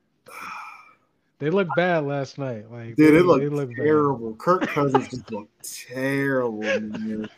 They 1.40 1.50
look 1.50 1.68
bad 1.76 2.06
last 2.06 2.38
night. 2.38 2.72
Like 2.72 2.96
Dude, 2.96 3.14
they, 3.14 3.18
it 3.20 3.26
looked 3.26 3.42
they 3.42 3.50
look 3.50 3.70
bad. 3.70 3.84
terrible. 3.84 4.36
Kirk 4.36 4.68
Cousins 4.68 5.10
just 5.10 5.32
looked 5.32 5.52
terrible, 5.90 6.62
man. 6.62 7.30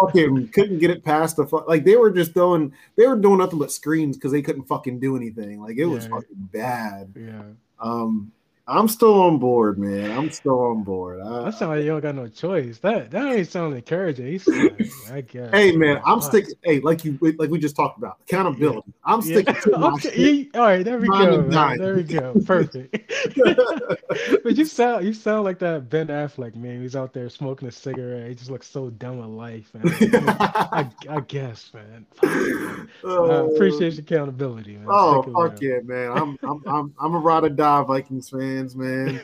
Fucking 0.00 0.48
couldn't 0.48 0.78
get 0.78 0.90
it 0.90 1.04
past 1.04 1.36
the 1.36 1.46
fu- 1.46 1.64
like 1.66 1.84
they 1.84 1.96
were 1.96 2.10
just 2.10 2.34
doing 2.34 2.72
they 2.96 3.06
were 3.06 3.16
doing 3.16 3.38
nothing 3.38 3.58
but 3.58 3.72
screens 3.72 4.16
because 4.16 4.32
they 4.32 4.42
couldn't 4.42 4.64
fucking 4.64 4.98
do 5.00 5.16
anything. 5.16 5.60
Like 5.60 5.76
it 5.76 5.86
was 5.86 6.04
Yeah. 6.04 6.10
fucking 6.10 6.48
bad. 6.52 7.12
Yeah. 7.16 7.42
Um, 7.80 8.32
I'm 8.66 8.88
still 8.88 9.20
on 9.22 9.38
board, 9.38 9.78
man. 9.78 10.10
I'm 10.10 10.30
still 10.30 10.58
on 10.58 10.84
board. 10.84 11.20
I, 11.20 11.44
That 11.44 11.54
sound 11.54 11.72
like 11.72 11.82
you 11.84 11.90
don't 11.90 12.00
got 12.00 12.14
no 12.14 12.28
choice. 12.28 12.78
That 12.78 13.10
that 13.10 13.32
ain't 13.32 13.48
sound 13.48 13.74
encouraging. 13.74 14.40
Like, 14.56 14.72
I 15.12 15.20
guess. 15.20 15.50
hey, 15.52 15.72
man, 15.76 16.00
I'm 16.06 16.20
sticking. 16.22 16.54
Hey, 16.64 16.80
like 16.80 17.04
you 17.04 17.18
like 17.38 17.50
we 17.50 17.58
just 17.58 17.76
talked 17.76 17.98
about 17.98 18.16
accountability. 18.22 18.92
I'm 19.04 19.20
Yeah. 19.20 19.40
sticking 19.40 19.54
to 19.54 19.78
my 19.78 19.92
Okay, 19.94 20.44
shit. 20.44 20.56
all 20.56 20.62
right, 20.62 20.82
there 20.84 20.98
we 20.98 21.08
Nine 21.08 21.76
go. 21.78 21.84
There 21.84 21.94
we 21.96 22.02
go. 22.04 22.40
Perfect. 22.46 23.12
but 24.44 24.56
you 24.56 24.64
sound 24.64 25.04
you 25.04 25.12
sound 25.12 25.44
like 25.44 25.58
that 25.58 25.90
Ben 25.90 26.06
Affleck 26.08 26.54
man. 26.54 26.80
He's 26.80 26.96
out 26.96 27.12
there 27.12 27.28
smoking 27.28 27.68
a 27.68 27.72
cigarette. 27.72 28.28
He 28.28 28.34
just 28.34 28.50
looks 28.50 28.66
so 28.66 28.88
dumb 28.90 29.18
with 29.18 29.28
life. 29.28 29.70
I, 29.74 30.88
I 31.08 31.20
guess, 31.20 31.70
man. 31.74 32.06
I 32.22 33.08
Uh, 33.08 33.44
appreciate 33.54 33.94
your 33.94 34.00
accountability, 34.02 34.76
man. 34.76 34.86
Oh 34.90 35.22
fuck 35.22 35.60
yeah, 35.60 35.78
man! 35.84 36.10
I'm 36.12 36.38
I'm 36.42 36.62
I'm 36.66 36.94
I'm 37.00 37.14
a 37.14 37.18
ride 37.18 37.44
or 37.44 37.48
die 37.50 37.82
Vikings 37.82 38.32
fans, 38.54 38.76
man. 38.76 39.20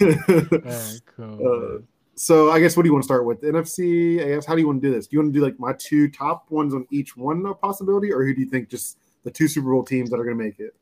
it. 0.00 0.52
All 0.52 0.70
right, 0.70 1.00
cool. 1.16 1.76
Uh, 1.78 1.82
so 2.14 2.50
I 2.50 2.60
guess 2.60 2.76
what 2.76 2.82
do 2.82 2.88
you 2.88 2.92
want 2.92 3.02
to 3.02 3.06
start 3.06 3.24
with? 3.24 3.42
NFC, 3.42 4.22
I 4.22 4.28
guess. 4.28 4.46
How 4.46 4.54
do 4.54 4.60
you 4.60 4.66
want 4.66 4.82
to 4.82 4.88
do 4.88 4.94
this? 4.94 5.06
Do 5.06 5.16
you 5.16 5.20
want 5.20 5.32
to 5.32 5.38
do 5.38 5.44
like 5.44 5.58
my 5.58 5.72
two 5.72 6.10
top 6.10 6.50
ones 6.50 6.74
on 6.74 6.86
each 6.90 7.16
one 7.16 7.44
a 7.46 7.54
possibility, 7.54 8.12
or 8.12 8.24
who 8.24 8.34
do 8.34 8.40
you 8.40 8.48
think 8.48 8.68
just 8.68 8.98
the 9.24 9.30
two 9.30 9.48
Super 9.48 9.70
Bowl 9.70 9.82
teams 9.82 10.10
that 10.10 10.20
are 10.20 10.24
going 10.24 10.36
to 10.36 10.44
make 10.44 10.60
it. 10.60 10.74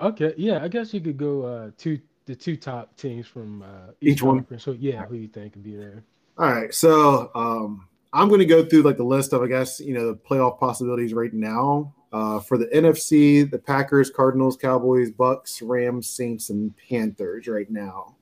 Okay, 0.00 0.34
yeah, 0.36 0.62
I 0.62 0.68
guess 0.68 0.94
you 0.94 1.00
could 1.00 1.16
go 1.16 1.42
uh 1.42 1.70
two 1.76 2.00
the 2.26 2.36
two 2.36 2.56
top 2.56 2.96
teams 2.96 3.26
from 3.26 3.62
uh, 3.62 3.92
each, 4.00 4.14
Each 4.14 4.22
one? 4.22 4.46
So 4.58 4.72
yeah, 4.72 5.04
who 5.06 5.16
you 5.16 5.28
think 5.28 5.54
could 5.54 5.64
be 5.64 5.74
there? 5.74 6.04
All 6.36 6.52
right, 6.52 6.72
so 6.72 7.30
um, 7.34 7.88
I'm 8.12 8.28
going 8.28 8.40
to 8.40 8.46
go 8.46 8.64
through 8.64 8.82
like 8.82 8.96
the 8.96 9.04
list 9.04 9.32
of 9.32 9.42
I 9.42 9.46
guess 9.46 9.80
you 9.80 9.94
know 9.94 10.06
the 10.08 10.16
playoff 10.16 10.58
possibilities 10.58 11.12
right 11.12 11.32
now. 11.32 11.94
Uh, 12.10 12.40
for 12.40 12.56
the 12.56 12.64
NFC, 12.66 13.50
the 13.50 13.58
Packers, 13.58 14.08
Cardinals, 14.08 14.56
Cowboys, 14.56 15.10
Bucks, 15.10 15.60
Rams, 15.60 16.08
Saints, 16.08 16.48
and 16.48 16.74
Panthers 16.88 17.46
right 17.46 17.70
now 17.70 18.16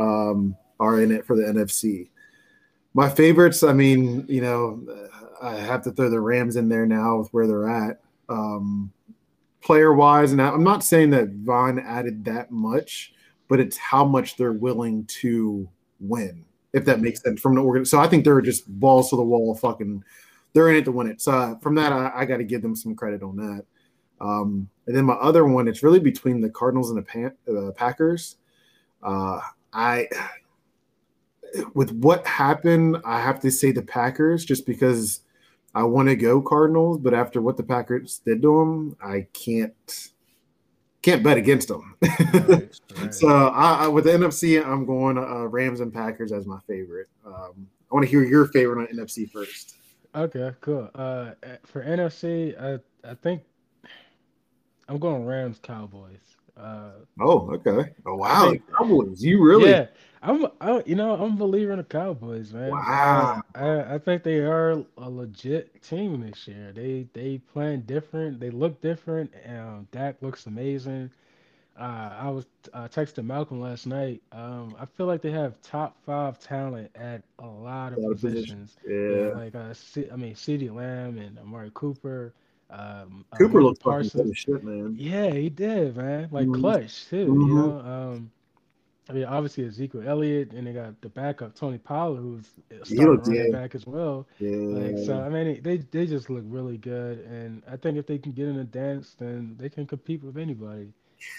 um, 0.00 0.56
are 0.80 1.00
in 1.00 1.12
it 1.12 1.24
for 1.24 1.36
the 1.36 1.44
NFC. 1.44 2.08
My 2.92 3.08
favorites, 3.08 3.62
I 3.62 3.72
mean, 3.72 4.24
you 4.28 4.40
know, 4.40 5.08
I 5.40 5.54
have 5.56 5.82
to 5.84 5.92
throw 5.92 6.10
the 6.10 6.20
Rams 6.20 6.56
in 6.56 6.68
there 6.68 6.86
now 6.86 7.18
with 7.18 7.28
where 7.28 7.46
they're 7.46 7.68
at. 7.68 8.00
Um, 8.28 8.92
player 9.60 9.92
wise, 9.92 10.32
and 10.32 10.40
I'm 10.40 10.64
not 10.64 10.84
saying 10.84 11.10
that 11.10 11.28
Von 11.30 11.78
added 11.78 12.24
that 12.24 12.50
much, 12.50 13.14
but 13.48 13.60
it's 13.60 13.76
how 13.76 14.04
much 14.04 14.36
they're 14.36 14.52
willing 14.52 15.04
to 15.06 15.68
win, 16.00 16.44
if 16.74 16.84
that 16.84 17.00
makes 17.00 17.22
sense 17.22 17.40
from 17.40 17.54
the 17.54 17.62
organ. 17.62 17.86
So 17.86 18.00
I 18.00 18.08
think 18.08 18.24
they're 18.24 18.40
just 18.42 18.68
balls 18.68 19.08
to 19.10 19.16
the 19.16 19.22
wall, 19.22 19.54
fucking. 19.54 20.04
They're 20.52 20.68
in 20.68 20.76
it 20.76 20.84
to 20.84 20.92
win 20.92 21.08
it. 21.08 21.20
So 21.20 21.32
uh, 21.32 21.58
from 21.58 21.74
that, 21.76 21.92
I, 21.92 22.12
I 22.14 22.24
got 22.26 22.36
to 22.36 22.44
give 22.44 22.62
them 22.62 22.76
some 22.76 22.94
credit 22.94 23.22
on 23.22 23.36
that. 23.36 23.64
Um, 24.20 24.68
and 24.86 24.96
then 24.96 25.04
my 25.04 25.14
other 25.14 25.44
one, 25.44 25.66
it's 25.66 25.82
really 25.82 25.98
between 25.98 26.40
the 26.40 26.50
Cardinals 26.50 26.90
and 26.90 26.98
the 26.98 27.02
Pan- 27.02 27.36
uh, 27.48 27.72
Packers. 27.72 28.36
Uh, 29.02 29.40
I, 29.72 30.08
with 31.74 31.90
what 31.92 32.26
happened, 32.26 32.98
I 33.04 33.20
have 33.20 33.40
to 33.40 33.50
say 33.50 33.72
the 33.72 33.82
Packers, 33.82 34.44
just 34.44 34.64
because 34.64 35.20
I 35.74 35.82
want 35.82 36.08
to 36.08 36.16
go 36.16 36.40
Cardinals, 36.40 36.98
but 36.98 37.14
after 37.14 37.42
what 37.42 37.56
the 37.56 37.64
Packers 37.64 38.20
did 38.24 38.42
to 38.42 38.58
them, 38.60 38.96
I 39.02 39.26
can't 39.32 40.10
can't 41.04 41.22
bet 41.22 41.36
against 41.36 41.68
them. 41.68 41.94
Right, 42.02 42.80
right. 42.98 43.14
so 43.14 43.28
I, 43.28 43.84
I, 43.84 43.88
with 43.88 44.04
the 44.04 44.10
NFC, 44.10 44.64
I'm 44.64 44.86
going 44.86 45.18
uh, 45.18 45.44
Rams 45.46 45.80
and 45.80 45.92
Packers 45.92 46.32
as 46.32 46.46
my 46.46 46.58
favorite. 46.66 47.08
Um, 47.26 47.68
I 47.90 47.94
want 47.94 48.04
to 48.06 48.10
hear 48.10 48.24
your 48.24 48.46
favorite 48.46 48.88
on 48.90 48.96
NFC 48.96 49.30
first. 49.30 49.76
Okay, 50.14 50.52
cool. 50.62 50.90
Uh, 50.94 51.32
for 51.64 51.84
NFC, 51.84 52.58
I 52.58 52.78
I 53.08 53.14
think 53.14 53.42
I'm 54.88 54.98
going 54.98 55.26
Rams 55.26 55.58
Cowboys. 55.62 56.20
Uh, 56.56 56.92
Oh, 57.20 57.50
okay. 57.52 57.92
Oh, 58.06 58.14
wow, 58.16 58.50
think- 58.50 58.62
Cowboys. 58.76 59.22
You 59.22 59.44
really? 59.44 59.70
yeah, 59.70 59.86
I'm 60.24 60.46
I, 60.60 60.82
you 60.86 60.96
know 60.96 61.14
I'm 61.14 61.34
a 61.34 61.36
believer 61.36 61.72
in 61.72 61.78
the 61.78 61.84
Cowboys, 61.84 62.52
man. 62.52 62.70
Wow. 62.70 63.42
I 63.54 63.94
I 63.94 63.98
think 63.98 64.22
they 64.24 64.38
are 64.38 64.84
a 64.98 65.10
legit 65.10 65.82
team 65.82 66.20
this 66.22 66.48
year. 66.48 66.72
They 66.72 67.06
they 67.12 67.38
playing 67.38 67.82
different. 67.82 68.40
They 68.40 68.50
look 68.50 68.80
different. 68.80 69.32
Um, 69.48 69.88
Dak 69.92 70.16
looks 70.22 70.46
amazing. 70.46 71.10
Uh, 71.78 72.10
I 72.20 72.30
was 72.30 72.46
uh, 72.74 72.88
texting 72.88 73.26
Malcolm 73.26 73.60
last 73.60 73.86
night. 73.86 74.22
Um, 74.32 74.76
I 74.80 74.86
feel 74.86 75.06
like 75.06 75.22
they 75.22 75.32
have 75.32 75.60
top 75.62 75.96
five 76.06 76.38
talent 76.38 76.90
at 76.96 77.22
a 77.40 77.46
lot 77.46 77.92
of 77.92 77.98
A 77.98 78.00
lot 78.00 78.12
of 78.12 78.20
positions. 78.20 78.76
positions. 78.78 78.78
Yeah. 78.88 79.34
like 79.34 79.54
uh, 79.54 79.74
C- 79.74 80.10
I 80.12 80.16
mean, 80.16 80.34
CeeDee 80.34 80.74
Lamb 80.74 81.18
and 81.18 81.38
Amari 81.38 81.70
Cooper. 81.74 82.32
Um, 82.70 83.24
Cooper 83.34 83.62
looked 83.62 83.62
looks 83.62 83.80
fucking 83.84 84.10
good 84.14 84.36
Parsons. 84.36 84.36
shit, 84.36 84.62
man. 84.64 84.98
Yeah, 84.98 85.30
he 85.30 85.50
did, 85.50 85.96
man. 85.96 86.28
Like 86.32 86.50
Mhm. 86.50 86.52
clutch 86.52 87.08
too. 87.08 87.38
You 87.40 87.54
Mhm. 87.54 87.54
know, 87.54 87.80
um, 87.80 88.30
I 89.08 89.12
mean, 89.12 89.24
obviously 89.24 89.66
Ezekiel 89.66 90.02
Elliott, 90.06 90.52
and 90.52 90.66
they 90.66 90.72
got 90.72 91.00
the 91.02 91.10
backup 91.10 91.54
Tony 91.54 91.76
Pollard, 91.76 92.20
who's 92.20 92.50
starting 92.84 93.06
running 93.18 93.52
yeah. 93.52 93.60
back 93.60 93.74
as 93.74 93.86
well. 93.86 94.26
Yeah. 94.38 94.56
Like, 94.56 94.98
so 95.04 95.20
I 95.20 95.28
mean, 95.28 95.62
they 95.62 95.78
they 95.78 96.06
just 96.06 96.30
look 96.30 96.44
really 96.46 96.78
good, 96.78 97.18
and 97.20 97.62
I 97.70 97.76
think 97.76 97.98
if 97.98 98.06
they 98.06 98.18
can 98.18 98.32
get 98.32 98.48
in 98.48 98.58
a 98.58 98.64
dance, 98.64 99.14
then 99.18 99.56
they 99.58 99.68
can 99.68 99.86
compete 99.86 100.22
with 100.22 100.38
anybody. 100.38 100.92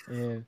And 0.08 0.46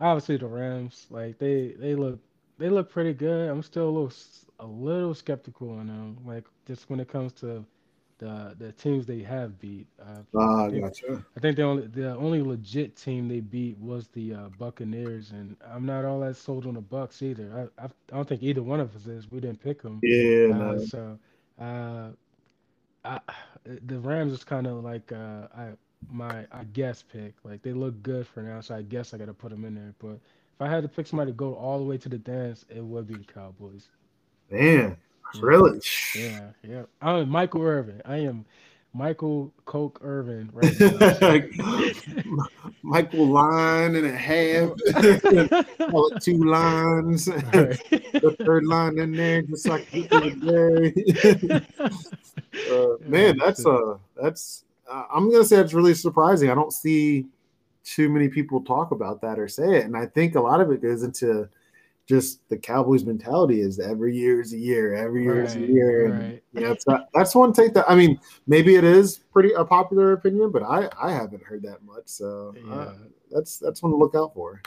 obviously 0.00 0.36
the 0.36 0.46
Rams, 0.46 1.06
like 1.10 1.38
they 1.38 1.74
they 1.78 1.94
look 1.94 2.20
they 2.58 2.68
look 2.68 2.90
pretty 2.90 3.14
good. 3.14 3.48
I'm 3.48 3.62
still 3.62 3.88
a 3.88 3.90
little 3.90 4.12
a 4.60 4.66
little 4.66 5.14
skeptical 5.14 5.70
on 5.70 5.88
them, 5.88 6.18
like 6.24 6.44
just 6.66 6.88
when 6.88 7.00
it 7.00 7.08
comes 7.08 7.32
to 7.34 7.64
the 8.20 8.56
the 8.58 8.72
teams 8.72 9.06
they 9.06 9.22
have 9.22 9.60
beat. 9.60 9.88
Uh, 10.00 10.22
Ah, 10.34 10.68
I 10.68 10.72
think 10.72 10.86
gotcha. 10.86 11.24
I 11.36 11.40
think 11.40 11.56
the 11.56 11.62
only 11.64 11.88
the 11.88 12.16
only 12.16 12.42
legit 12.42 12.96
team 12.96 13.28
they 13.28 13.40
beat 13.40 13.78
was 13.78 14.08
the 14.08 14.34
uh, 14.34 14.48
Buccaneers, 14.50 15.32
and 15.32 15.56
I'm 15.66 15.86
not 15.86 16.04
all 16.06 16.20
that 16.20 16.36
sold 16.36 16.66
on 16.66 16.74
the 16.74 16.82
Bucks 16.82 17.22
either. 17.22 17.70
I, 17.78 17.84
I 17.84 17.86
I 17.86 18.16
don't 18.16 18.28
think 18.28 18.42
either 18.42 18.62
one 18.62 18.80
of 18.80 18.94
us 18.96 19.06
is. 19.06 19.30
We 19.32 19.40
didn't 19.40 19.62
pick 19.62 19.82
them, 19.82 20.04
Yeah, 20.04 20.48
uh, 20.50 20.78
no. 20.78 20.78
so 20.78 21.18
uh, 21.60 22.10
I, 23.04 23.20
the 23.64 23.98
Rams 24.00 24.32
is 24.32 24.44
kind 24.44 24.66
of 24.66 24.84
like 24.84 25.12
uh, 25.12 25.48
I 25.56 25.70
my 26.10 26.46
I 26.52 26.64
guess 26.72 27.02
pick. 27.02 27.34
Like 27.44 27.62
they 27.62 27.72
look 27.72 28.02
good 28.02 28.26
for 28.26 28.42
now, 28.42 28.60
so 28.60 28.76
I 28.76 28.82
guess 28.82 29.14
I 29.14 29.18
got 29.18 29.26
to 29.26 29.34
put 29.34 29.50
them 29.50 29.64
in 29.64 29.74
there. 29.74 29.94
But 29.98 30.14
if 30.54 30.60
I 30.60 30.68
had 30.68 30.82
to 30.82 30.88
pick 30.88 31.06
somebody 31.06 31.32
to 31.32 31.36
go 31.36 31.54
all 31.54 31.78
the 31.78 31.84
way 31.84 31.98
to 31.98 32.08
the 32.08 32.18
dance, 32.18 32.64
it 32.68 32.84
would 32.84 33.06
be 33.06 33.16
the 33.16 33.24
Cowboys. 33.24 33.88
Man. 34.50 34.96
Really? 35.38 35.80
Yeah, 36.14 36.50
yeah. 36.66 36.82
I'm 37.00 37.28
Michael 37.28 37.62
Irvin. 37.62 38.02
I 38.04 38.18
am 38.18 38.44
Michael 38.92 39.52
Coke 39.66 40.00
Irvin 40.02 40.50
right 40.52 40.80
now. 42.26 42.44
Michael 42.82 43.28
line 43.28 43.94
and 43.94 44.06
a 44.06 44.16
half. 44.16 44.70
Call 45.90 46.08
it 46.08 46.22
two 46.22 46.44
lines. 46.44 47.28
Right. 47.28 47.78
the 48.12 48.36
third 48.44 48.66
line 48.66 48.98
in 48.98 49.12
there, 49.12 49.42
just 49.42 49.68
like 49.68 49.88
the 49.90 50.08
other 50.10 50.30
day. 50.30 51.62
uh, 52.72 53.08
man, 53.08 53.38
that's 53.38 53.64
uh 53.64 53.96
that's 54.20 54.64
uh, 54.90 55.04
I'm 55.12 55.30
gonna 55.30 55.44
say 55.44 55.58
it's 55.58 55.74
really 55.74 55.94
surprising. 55.94 56.50
I 56.50 56.54
don't 56.54 56.72
see 56.72 57.26
too 57.84 58.08
many 58.08 58.28
people 58.28 58.62
talk 58.62 58.90
about 58.90 59.20
that 59.22 59.38
or 59.38 59.46
say 59.46 59.76
it, 59.76 59.84
and 59.84 59.96
I 59.96 60.06
think 60.06 60.34
a 60.34 60.40
lot 60.40 60.60
of 60.60 60.70
it 60.72 60.82
goes 60.82 61.04
into 61.04 61.48
just 62.10 62.46
the 62.48 62.56
Cowboys 62.58 63.04
mentality 63.04 63.60
is 63.60 63.78
every 63.78 64.16
year 64.16 64.40
is 64.40 64.52
a 64.52 64.58
year, 64.58 64.96
every 64.96 65.22
year 65.22 65.44
is 65.44 65.54
a 65.54 65.60
year, 65.60 66.06
and 66.06 66.18
right. 66.18 66.42
you 66.52 66.60
know, 66.60 66.76
not, 66.88 67.08
that's 67.14 67.36
one 67.36 67.52
take 67.52 67.72
that 67.74 67.88
I 67.88 67.94
mean 67.94 68.18
maybe 68.48 68.74
it 68.74 68.82
is 68.82 69.18
pretty 69.32 69.52
a 69.52 69.64
popular 69.64 70.12
opinion, 70.12 70.50
but 70.50 70.64
I 70.64 70.88
I 71.00 71.12
haven't 71.12 71.44
heard 71.44 71.62
that 71.62 71.84
much, 71.84 72.06
so 72.06 72.52
uh, 72.68 72.74
Yeah. 72.74 72.92
that's 73.30 73.58
that's 73.58 73.80
one 73.80 73.92
to 73.92 73.96
look 73.96 74.16
out 74.16 74.34
for. 74.34 74.60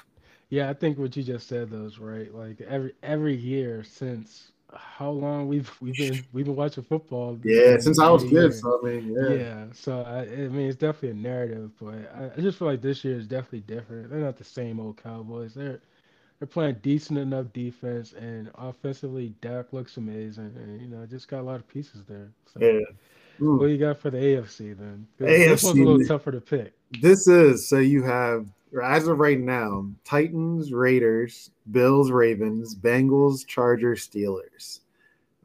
Yeah, 0.49 0.69
I 0.69 0.73
think 0.73 0.97
what 0.97 1.17
you 1.17 1.23
just 1.23 1.47
said 1.47 1.69
though 1.69 1.83
is 1.85 1.99
right. 1.99 2.33
Like 2.33 2.61
every 2.61 2.93
every 3.03 3.35
year 3.35 3.83
since 3.83 4.53
how 4.73 5.09
long 5.09 5.49
we've 5.49 5.69
we've 5.81 5.97
been 5.97 6.23
we've 6.31 6.45
been 6.45 6.55
watching 6.55 6.85
football. 6.85 7.37
Yeah, 7.43 7.77
since 7.77 7.99
I 7.99 8.09
was 8.09 8.23
a 8.23 8.29
kid, 8.29 8.53
so 8.53 8.79
I 8.81 8.85
mean, 8.85 9.13
yeah. 9.13 9.35
Yeah, 9.35 9.65
so 9.73 10.01
I, 10.01 10.21
I 10.21 10.47
mean 10.47 10.69
it's 10.69 10.77
definitely 10.77 11.19
a 11.19 11.21
narrative, 11.21 11.71
but 11.81 12.09
I, 12.15 12.31
I 12.37 12.41
just 12.41 12.57
feel 12.57 12.69
like 12.69 12.81
this 12.81 13.03
year 13.03 13.17
is 13.17 13.27
definitely 13.27 13.65
different. 13.75 14.09
They're 14.09 14.19
not 14.19 14.37
the 14.37 14.45
same 14.45 14.79
old 14.79 14.95
Cowboys. 15.03 15.53
They're 15.53 15.81
they're 16.43 16.47
playing 16.49 16.75
decent 16.81 17.17
enough 17.17 17.45
defense, 17.53 18.11
and 18.19 18.51
offensively, 18.55 19.33
Dak 19.39 19.71
looks 19.71 19.95
amazing, 19.95 20.53
and 20.57 20.81
you 20.81 20.89
know 20.89 21.05
just 21.05 21.29
got 21.29 21.39
a 21.39 21.41
lot 21.43 21.55
of 21.55 21.65
pieces 21.69 22.03
there. 22.05 22.29
So 22.53 22.59
Yeah. 22.59 22.81
Mm. 23.39 23.59
what 23.59 23.67
you 23.67 23.77
got 23.77 23.97
for 23.97 24.09
the 24.09 24.17
AFC 24.17 24.73
then? 24.73 25.07
'Cause 25.17 25.27
This 25.29 25.63
one's 25.63 25.79
a 25.79 25.83
little 25.83 26.05
tougher 26.05 26.33
to 26.33 26.41
pick. 26.41 26.73
This 26.99 27.29
is 27.29 27.65
so 27.65 27.77
you 27.79 28.03
have 28.03 28.49
as 28.83 29.07
of 29.07 29.19
right 29.19 29.39
now 29.39 29.89
Titans, 30.03 30.73
Raiders, 30.73 31.49
Bills, 31.71 32.11
Ravens, 32.11 32.75
Bengals, 32.75 33.47
Chargers, 33.47 34.05
Steelers. 34.05 34.81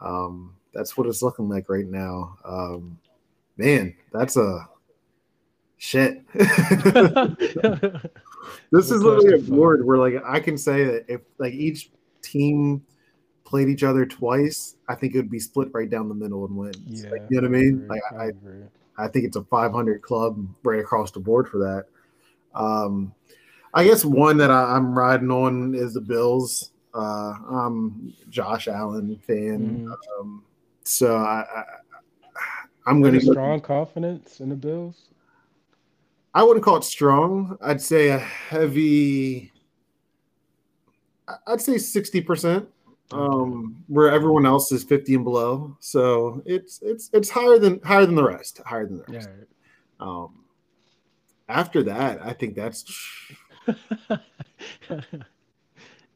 Um, 0.00 0.56
that's 0.74 0.96
what 0.96 1.06
it's 1.06 1.22
looking 1.22 1.48
like 1.48 1.68
right 1.68 1.86
now. 1.86 2.36
Um, 2.44 2.98
man, 3.56 3.94
that's 4.12 4.36
a 4.36 4.68
shit. 5.76 6.24
this 8.72 8.90
is 8.90 9.02
literally 9.02 9.34
a 9.34 9.42
board 9.42 9.84
where 9.84 9.98
like 9.98 10.22
I 10.24 10.40
can 10.40 10.56
say 10.58 10.84
that 10.84 11.04
if 11.08 11.20
like 11.38 11.52
each 11.54 11.90
team 12.22 12.84
played 13.44 13.68
each 13.68 13.82
other 13.84 14.04
twice, 14.04 14.76
I 14.88 14.94
think 14.94 15.14
it 15.14 15.18
would 15.18 15.30
be 15.30 15.40
split 15.40 15.68
right 15.72 15.88
down 15.88 16.08
the 16.08 16.14
middle 16.14 16.44
and 16.46 16.56
wins. 16.56 17.04
Yeah, 17.04 17.10
Like, 17.12 17.22
you 17.30 17.40
know 17.40 17.48
what 17.48 17.56
I 17.56 17.60
mean? 17.60 17.74
agree, 17.74 17.88
Like 17.88 18.02
I 18.12 18.24
I. 18.24 18.30
I 19.00 19.06
think 19.06 19.24
it's 19.26 19.36
a 19.36 19.44
500 19.44 20.02
club 20.02 20.44
right 20.64 20.80
across 20.80 21.12
the 21.12 21.20
board 21.20 21.48
for 21.48 21.58
that. 21.58 21.84
Um, 22.52 23.14
I 23.72 23.84
guess 23.84 24.04
one 24.04 24.36
that 24.38 24.50
I, 24.50 24.74
I'm 24.74 24.98
riding 24.98 25.30
on 25.30 25.74
is 25.76 25.94
the 25.94 26.00
Bills. 26.00 26.72
Uh, 26.92 27.34
I'm 27.48 28.12
Josh 28.28 28.66
Allen 28.66 29.16
fan, 29.24 29.86
Mhm. 29.86 30.20
um, 30.20 30.44
so 30.82 31.16
I, 31.16 31.44
I 31.54 31.64
I'm 32.86 33.00
going 33.00 33.14
to. 33.14 33.20
strong 33.20 33.60
confidence 33.60 34.40
in 34.40 34.48
the 34.48 34.56
Bills? 34.56 35.07
I 36.38 36.44
wouldn't 36.44 36.64
call 36.64 36.76
it 36.76 36.84
strong. 36.84 37.58
I'd 37.60 37.80
say 37.80 38.10
a 38.10 38.18
heavy. 38.18 39.50
I'd 41.48 41.60
say 41.60 41.78
60 41.78 42.20
percent. 42.20 42.68
Um, 43.10 43.82
where 43.88 44.08
everyone 44.08 44.46
else 44.46 44.70
is 44.70 44.84
50 44.84 45.16
and 45.16 45.24
below, 45.24 45.76
so 45.80 46.40
it's 46.46 46.78
it's 46.80 47.10
it's 47.12 47.28
higher 47.28 47.58
than 47.58 47.80
higher 47.82 48.06
than 48.06 48.14
the 48.14 48.22
rest. 48.22 48.60
Higher 48.64 48.86
than 48.86 48.98
the 48.98 49.04
Yeah. 49.08 49.18
rest. 49.18 49.50
Um, 49.98 50.44
after 51.48 51.82
that, 51.82 52.24
I 52.24 52.34
think 52.34 52.54
that's 52.54 52.84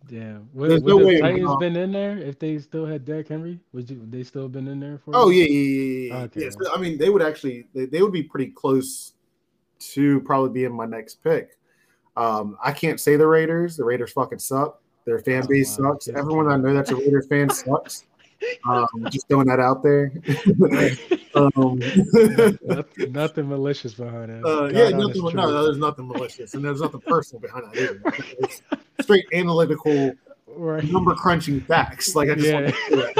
Damn. 0.07 0.49
Would, 0.53 0.71
There's 0.71 0.83
would 0.83 0.89
no 0.89 0.99
the 1.01 1.07
way 1.07 1.21
Titans 1.21 1.57
been 1.57 1.75
in 1.75 1.91
there 1.91 2.17
if 2.19 2.39
they 2.39 2.59
still 2.59 2.87
had 2.87 3.05
Derrick 3.05 3.27
Henry? 3.27 3.59
Would 3.73 3.91
you? 3.91 3.99
Would 3.99 4.13
they 4.13 4.23
still 4.23 4.49
been 4.49 4.69
in 4.69 4.79
there 4.79 4.99
for? 4.99 5.17
Oh 5.17 5.31
you? 5.31 5.43
yeah, 5.43 5.49
yeah, 5.49 5.59
yeah, 5.59 6.15
yeah. 6.19 6.25
Okay. 6.27 6.41
Yes, 6.43 6.55
I 6.73 6.79
mean 6.79 6.97
they 6.97 7.11
would 7.11 7.23
actually 7.23 7.67
they, 7.75 7.87
they 7.87 8.03
would 8.03 8.13
be 8.13 8.23
pretty 8.23 8.53
close 8.53 9.12
to 9.91 10.21
probably 10.21 10.51
being 10.51 10.75
my 10.75 10.87
next 10.87 11.23
pick. 11.23 11.57
Um, 12.17 12.57
I 12.63 12.73
can't 12.73 13.01
say 13.01 13.17
the 13.17 13.27
Raiders. 13.27 13.77
The 13.77 13.85
Raiders 13.85 14.13
fucking 14.13 14.39
suck. 14.39 14.81
Their 15.05 15.19
fan 15.19 15.43
Oh, 15.45 15.49
base 15.49 15.79
wow. 15.79 15.93
sucks. 15.93 16.09
Everyone 16.09 16.49
I 16.49 16.57
know 16.57 16.73
that's 16.75 16.91
a 16.91 16.97
Raiders 16.97 17.27
fan 17.27 17.49
sucks. 17.51 18.05
Um, 18.69 18.89
just 19.11 19.29
throwing 19.29 19.47
that 19.47 19.61
out 19.61 19.83
there. 19.85 20.13
um, 21.37 21.79
nothing, 22.65 23.13
nothing 23.13 23.49
malicious 23.49 23.95
behind 23.95 24.31
it. 24.33 24.45
uh, 24.45 24.65
yeah, 24.67 24.89
nothing. 24.91 25.23
No, 25.35 25.63
there's 25.65 25.79
nothing 25.79 26.09
malicious, 26.09 26.55
and 26.55 26.65
there's 26.65 26.81
nothing 26.81 27.01
personal 27.07 27.41
behind 27.41 27.65
that 27.73 27.77
either. 27.81 28.01
It's 28.41 28.63
straight 29.01 29.27
analytical, 29.33 30.13
Right. 30.55 30.83
number 30.85 31.15
crunching 31.15 31.61
facts. 31.61 32.15
Like 32.17 32.31
I 32.31 32.35
just 32.35 32.47
Yeah. 32.49 32.61
want 32.63 32.75
to 32.75 32.75
say 32.91 33.15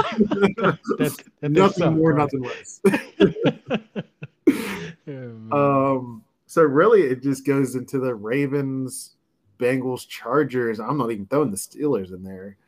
that. 0.59 0.79
That- 0.99 1.23
that 1.41 1.53
nothing 1.53 1.97
more, 1.97 2.13
right? 2.15 2.19
nothing 2.19 2.43
less. 2.43 2.81
Yeah. 5.07 5.29
Um, 5.51 6.23
so 6.53 6.61
really, 6.61 7.05
it 7.05 7.23
just 7.23 7.47
goes 7.47 7.77
into 7.77 7.99
the 7.99 8.15
Ravens, 8.15 9.17
Bengals, 9.59 10.07
Chargers. 10.07 10.81
I'm 10.81 10.99
not 10.99 11.11
even 11.11 11.25
throwing 11.25 11.51
the 11.51 11.57
Steelers 11.57 12.13
in 12.13 12.23
there. 12.23 12.59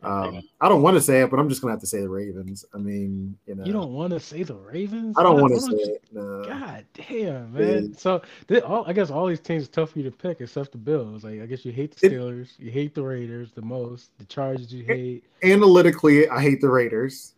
Um, 0.00 0.42
I 0.60 0.68
don't 0.68 0.80
want 0.80 0.94
to 0.96 1.00
say 1.00 1.22
it, 1.22 1.30
but 1.30 1.40
I'm 1.40 1.48
just 1.48 1.60
gonna 1.60 1.72
have 1.72 1.80
to 1.80 1.86
say 1.88 2.02
the 2.02 2.08
Ravens. 2.08 2.64
I 2.72 2.78
mean, 2.78 3.36
you 3.48 3.56
know, 3.56 3.64
you 3.64 3.72
don't 3.72 3.94
want 3.94 4.12
to 4.12 4.20
say 4.20 4.44
the 4.44 4.54
Ravens? 4.54 5.16
I 5.18 5.24
don't 5.24 5.40
want 5.40 5.54
to 5.54 5.60
say 5.60 5.70
don't 5.70 5.80
it. 5.80 6.04
No. 6.12 6.44
God 6.44 6.84
damn, 6.94 7.52
man. 7.52 7.88
Yeah. 7.90 7.98
So 7.98 8.22
they, 8.46 8.60
all, 8.60 8.84
I 8.86 8.92
guess 8.92 9.10
all 9.10 9.26
these 9.26 9.40
teams 9.40 9.64
are 9.64 9.72
tough 9.72 9.90
for 9.90 9.98
you 9.98 10.04
to 10.04 10.16
pick 10.16 10.40
except 10.40 10.70
the 10.70 10.78
Bills. 10.78 11.24
Like 11.24 11.40
I 11.40 11.46
guess 11.46 11.64
you 11.64 11.72
hate 11.72 11.96
the 11.96 12.06
It- 12.06 12.12
Steelers, 12.12 12.50
you 12.60 12.70
hate 12.70 12.94
the 12.94 13.02
Raiders 13.02 13.50
the 13.50 13.62
most. 13.62 14.16
The 14.18 14.24
Chargers 14.26 14.72
you 14.72 14.84
hate. 14.84 15.24
Analytically, 15.42 16.28
I 16.28 16.40
hate 16.40 16.60
the 16.60 16.70
Raiders. 16.70 17.34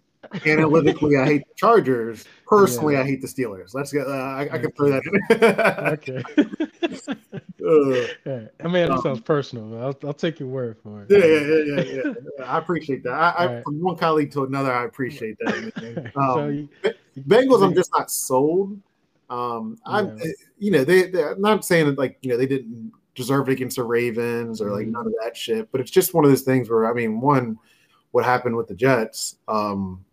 Analytically, 0.47 1.16
I 1.16 1.25
hate 1.25 1.43
the 1.49 1.55
Chargers. 1.57 2.25
Personally, 2.47 2.95
Yeah. 2.95 3.01
I 3.01 3.05
hate 3.05 3.20
the 3.22 3.27
Steelers. 3.29 3.75
Let's 3.75 3.93
get. 3.93 4.07
Uh, 4.07 4.11
I, 4.11 4.43
I 4.53 4.59
can 4.59 4.70
throw 4.72 4.91
that 4.91 5.03
in. 5.07 6.22
okay. 6.45 7.14
Yeah, 8.27 8.47
I 8.61 8.64
mean, 8.64 8.72
that 8.89 8.91
Um, 8.91 9.01
sounds 9.03 9.20
personal. 9.22 9.64
but 9.70 9.79
I'll, 9.79 10.09
I'll 10.09 10.12
take 10.14 10.39
your 10.39 10.51
word 10.51 10.77
for 10.83 11.03
it. 11.03 11.11
yeah, 11.11 11.25
yeah, 11.25 11.83
yeah, 11.83 11.83
yeah, 12.05 12.12
yeah. 12.39 12.45
I 12.45 12.59
appreciate 12.59 13.03
that. 13.05 13.12
I, 13.12 13.31
I, 13.31 13.47
Right. 13.47 13.64
From 13.64 13.81
one 13.81 13.97
colleague 13.97 14.31
to 14.33 14.45
another, 14.45 14.70
I 14.70 14.85
appreciate 14.85 15.37
that. 15.41 15.72
man. 15.83 16.12
so 16.14 16.20
Um, 16.20 16.53
you, 16.55 16.68
Bengals, 17.27 17.64
I'm 17.64 17.75
just 17.75 17.91
not 17.97 18.11
sold. 18.11 18.79
Um, 19.31 19.79
I'm, 19.87 20.18
Yeah. 20.18 20.25
you 20.59 20.70
know, 20.72 20.85
they. 20.85 21.11
I'm 21.25 21.41
not 21.41 21.64
saying 21.64 21.87
that 21.87 21.97
like 21.99 22.18
you 22.20 22.29
know 22.31 22.37
they 22.37 22.47
didn't 22.47 22.93
deserve 23.14 23.49
it 23.49 23.53
against 23.53 23.77
the 23.77 23.83
Ravens 23.85 24.61
or 24.61 24.70
like 24.70 24.87
Mhm. 24.87 24.91
none 24.93 25.07
of 25.07 25.14
that 25.22 25.35
shit, 25.37 25.70
but 25.72 25.81
it's 25.81 25.91
just 25.91 26.12
one 26.12 26.25
of 26.25 26.31
those 26.31 26.43
things 26.43 26.68
where 26.68 26.91
I 26.91 26.93
mean, 26.93 27.18
one, 27.20 27.59
what 28.11 28.25
happened 28.27 28.57
with 28.57 28.68
the 28.68 28.75
Jets, 28.75 29.37
um, 29.49 30.05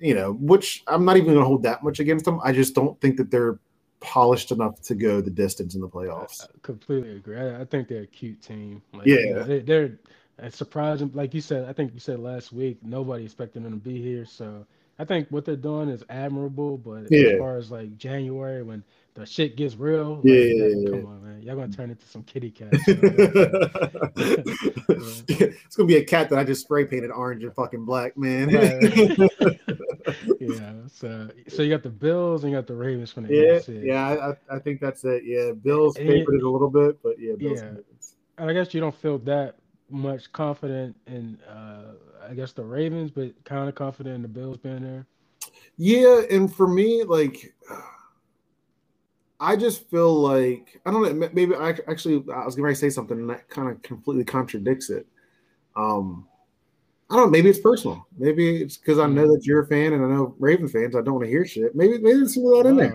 you 0.00 0.14
know, 0.14 0.32
which 0.32 0.82
I'm 0.86 1.04
not 1.04 1.16
even 1.16 1.26
going 1.28 1.38
to 1.38 1.44
hold 1.44 1.62
that 1.64 1.82
much 1.82 2.00
against 2.00 2.24
them. 2.24 2.40
I 2.42 2.52
just 2.52 2.74
don't 2.74 2.98
think 3.00 3.16
that 3.16 3.30
they're 3.30 3.58
polished 4.00 4.52
enough 4.52 4.80
to 4.82 4.94
go 4.94 5.20
the 5.20 5.30
distance 5.30 5.74
in 5.74 5.80
the 5.80 5.88
playoffs. 5.88 6.44
I 6.44 6.46
completely 6.62 7.16
agree. 7.16 7.36
I, 7.36 7.62
I 7.62 7.64
think 7.64 7.88
they're 7.88 8.02
a 8.02 8.06
cute 8.06 8.40
team. 8.40 8.82
Like, 8.92 9.06
Yeah. 9.06 9.18
you 9.18 9.34
know, 9.34 9.42
they, 9.44 9.58
they're 9.60 9.98
surprising. 10.50 11.10
Like 11.14 11.34
you 11.34 11.40
said, 11.40 11.68
I 11.68 11.72
think 11.72 11.94
you 11.94 12.00
said 12.00 12.20
last 12.20 12.52
week, 12.52 12.78
nobody 12.82 13.24
expected 13.24 13.64
them 13.64 13.72
to 13.72 13.78
be 13.78 14.00
here. 14.00 14.24
So 14.24 14.64
I 15.00 15.04
think 15.04 15.26
what 15.30 15.44
they're 15.44 15.56
doing 15.56 15.88
is 15.88 16.04
admirable. 16.08 16.78
But 16.78 17.10
Yeah. 17.10 17.30
as 17.30 17.38
far 17.38 17.56
as 17.56 17.70
like 17.72 17.98
January, 17.98 18.62
when 18.62 18.84
the 19.14 19.26
shit 19.26 19.56
gets 19.56 19.74
real, 19.74 20.16
like, 20.16 20.24
Yeah, 20.26 20.34
yeah, 20.34 20.66
yeah, 20.76 20.90
come 20.90 21.06
on, 21.06 21.24
man, 21.24 21.42
y'all 21.42 21.56
gonna 21.56 21.72
turn 21.72 21.90
into 21.90 22.06
some 22.06 22.22
kitty 22.22 22.52
cats. 22.52 22.78
it's 25.28 25.74
gonna 25.76 25.88
be 25.88 25.96
a 25.96 26.04
cat 26.04 26.30
that 26.30 26.38
I 26.38 26.44
just 26.44 26.62
spray 26.62 26.84
painted 26.84 27.10
orange 27.10 27.42
and 27.42 27.52
fucking 27.52 27.84
black, 27.84 28.16
man. 28.16 28.54
Right, 28.54 29.18
right. 29.40 29.60
yeah. 30.40 30.72
So 30.86 31.28
so 31.48 31.62
you 31.62 31.70
got 31.70 31.82
the 31.82 31.90
Bills 31.90 32.44
and 32.44 32.52
you 32.52 32.58
got 32.58 32.66
the 32.66 32.74
Ravens 32.74 33.10
from 33.12 33.26
the 33.26 33.34
yeah, 33.34 33.74
yeah, 33.82 34.08
I, 34.08 34.30
I- 34.30 34.56
I 34.56 34.58
think 34.58 34.80
that's 34.80 35.04
it. 35.04 35.22
Yeah, 35.24 35.52
Bills 35.52 35.96
And- 35.96 36.08
favored 36.08 36.34
it 36.36 36.42
a 36.42 36.48
little 36.50 36.70
bit, 36.70 36.98
but 37.02 37.18
yeah, 37.18 37.34
Bills. 37.38 37.60
Yeah. 37.60 37.74
and 38.38 38.50
I 38.50 38.52
guess 38.52 38.72
you 38.74 38.80
don't 38.80 38.94
feel 38.94 39.18
that 39.20 39.56
much 39.90 40.30
confident 40.32 40.94
in, 41.06 41.38
uh, 41.48 41.94
I 42.28 42.34
guess 42.34 42.52
the 42.52 42.62
Ravens, 42.64 43.10
but 43.10 43.32
kind 43.44 43.68
of 43.68 43.74
confident 43.74 44.14
in 44.16 44.22
the 44.22 44.28
Bills 44.28 44.56
being 44.58 44.82
there. 44.82 45.06
Yeah, 45.76 46.22
and 46.30 46.52
for 46.52 46.66
me, 46.68 47.04
like, 47.04 47.54
I 49.40 49.54
just 49.56 49.88
feel 49.88 50.12
like 50.14 50.80
I 50.84 50.90
don't 50.90 51.02
know. 51.20 51.30
Maybe 51.32 51.54
I 51.54 51.70
actually 51.88 52.24
I 52.32 52.44
was 52.44 52.56
going 52.56 52.68
to 52.72 52.78
say 52.78 52.90
something 52.90 53.18
and 53.18 53.30
that 53.30 53.48
kind 53.48 53.68
of 53.70 53.80
completely 53.82 54.24
contradicts 54.24 54.90
it. 54.90 55.06
Um, 55.76 56.26
I 57.10 57.16
don't 57.16 57.24
know. 57.26 57.30
Maybe 57.30 57.48
it's 57.48 57.58
personal. 57.58 58.06
Maybe 58.18 58.62
it's 58.62 58.76
because 58.76 58.98
I 58.98 59.06
know 59.06 59.32
that 59.34 59.46
you're 59.46 59.62
a 59.62 59.66
fan 59.66 59.94
and 59.94 60.04
I 60.04 60.08
know 60.08 60.34
Raven 60.38 60.68
fans. 60.68 60.94
I 60.94 61.00
don't 61.00 61.14
want 61.14 61.24
to 61.24 61.30
hear 61.30 61.46
shit. 61.46 61.74
Maybe 61.74 61.94
maybe 61.98 62.18
there's 62.18 62.34
some 62.34 62.44
of 62.44 62.62
that 62.62 62.68
in 62.68 62.76
there. 62.76 62.94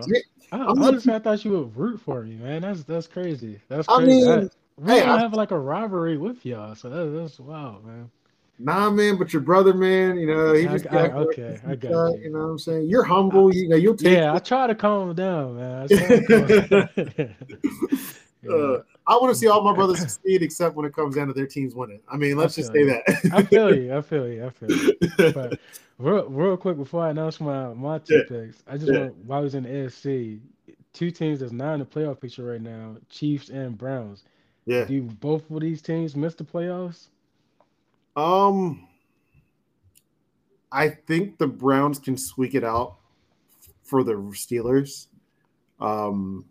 I, 0.51 0.59
honestly, 0.59 1.13
I 1.13 1.19
thought 1.19 1.43
you 1.43 1.51
would 1.51 1.75
root 1.75 1.99
for 1.99 2.21
me, 2.23 2.35
man. 2.35 2.61
That's 2.61 2.83
that's 2.83 3.07
crazy. 3.07 3.59
That's 3.69 3.87
crazy. 3.87 4.29
I, 4.29 4.37
mean, 4.37 4.49
we 4.77 4.91
hey, 4.91 4.99
don't 4.99 5.09
I- 5.09 5.19
have 5.19 5.33
like 5.33 5.49
a 5.51 5.57
rivalry 5.57 6.17
with 6.17 6.45
y'all, 6.45 6.75
so 6.75 6.89
that, 6.89 7.19
that's 7.19 7.39
wow, 7.39 7.79
man. 7.83 8.11
Nah, 8.59 8.91
man, 8.91 9.17
but 9.17 9.33
your 9.33 9.41
brother, 9.41 9.73
man, 9.73 10.15
you 10.15 10.27
know, 10.27 10.53
he 10.53 10.67
I- 10.67 10.71
just 10.71 10.85
I- 10.87 11.07
got 11.07 11.11
okay, 11.29 11.59
I 11.65 11.73
got 11.75 11.91
uh, 11.91 12.11
you. 12.13 12.19
You 12.25 12.29
know 12.33 12.39
what 12.39 12.45
I'm 12.45 12.59
saying? 12.59 12.87
You're 12.87 13.03
humble. 13.03 13.51
You 13.51 13.67
know, 13.69 13.75
you'll 13.77 13.97
take. 13.97 14.15
Yeah, 14.15 14.31
I 14.35 14.37
try 14.37 14.67
to 14.67 14.75
calm 14.75 15.09
him 15.09 15.15
down, 15.15 15.57
man. 15.57 15.81
I 15.81 15.87
try 15.87 16.07
to 16.19 16.87
calm 16.87 17.09
down. 17.17 17.35
Uh, 18.43 18.79
I 19.05 19.15
want 19.17 19.33
to 19.33 19.35
see 19.39 19.47
all 19.47 19.61
my 19.61 19.73
brothers 19.73 19.99
succeed, 20.01 20.41
except 20.41 20.75
when 20.75 20.85
it 20.85 20.93
comes 20.93 21.15
down 21.15 21.27
to 21.27 21.33
their 21.33 21.47
teams 21.47 21.75
winning. 21.75 21.99
I 22.11 22.15
mean, 22.17 22.37
let's 22.37 22.57
I 22.57 22.61
just 22.61 22.71
say 22.73 22.83
that. 22.85 23.03
I 23.33 23.43
feel 23.43 23.75
you. 23.75 23.95
I 23.95 24.01
feel 24.01 24.27
you. 24.27 24.45
I 24.45 24.49
feel 24.49 24.69
you. 24.69 24.97
But 25.33 25.59
real, 25.97 26.29
real 26.29 26.57
quick 26.57 26.77
before 26.77 27.03
I 27.05 27.09
announce 27.09 27.39
my 27.39 27.73
my 27.73 27.99
two 27.99 28.15
Yeah. 28.15 28.23
picks, 28.27 28.63
I 28.67 28.77
just 28.77 28.91
Yeah. 28.91 28.99
want 28.99 29.15
while 29.25 29.39
I 29.39 29.43
was 29.43 29.55
in 29.55 29.63
the 29.63 29.69
AFC, 29.69 30.39
two 30.93 31.11
teams 31.11 31.39
that's 31.41 31.51
not 31.51 31.73
in 31.73 31.79
the 31.81 31.85
playoff 31.85 32.19
picture 32.21 32.45
right 32.45 32.61
now, 32.61 32.95
Chiefs 33.09 33.49
and 33.49 33.77
Browns. 33.77 34.23
yeah. 34.65 34.85
Do 34.85 35.01
both 35.03 35.49
of 35.51 35.59
these 35.61 35.81
teams 35.81 36.15
miss 36.15 36.35
the 36.35 36.43
playoffs? 36.45 37.07
Um, 38.15 38.87
I 40.71 40.89
think 40.89 41.37
the 41.37 41.47
Browns 41.47 41.99
can 41.99 42.17
squeak 42.17 42.55
it 42.55 42.63
out 42.63 42.95
for 43.83 44.03
the 44.03 44.13
Steelers. 44.13 45.07
Um, 45.79 46.45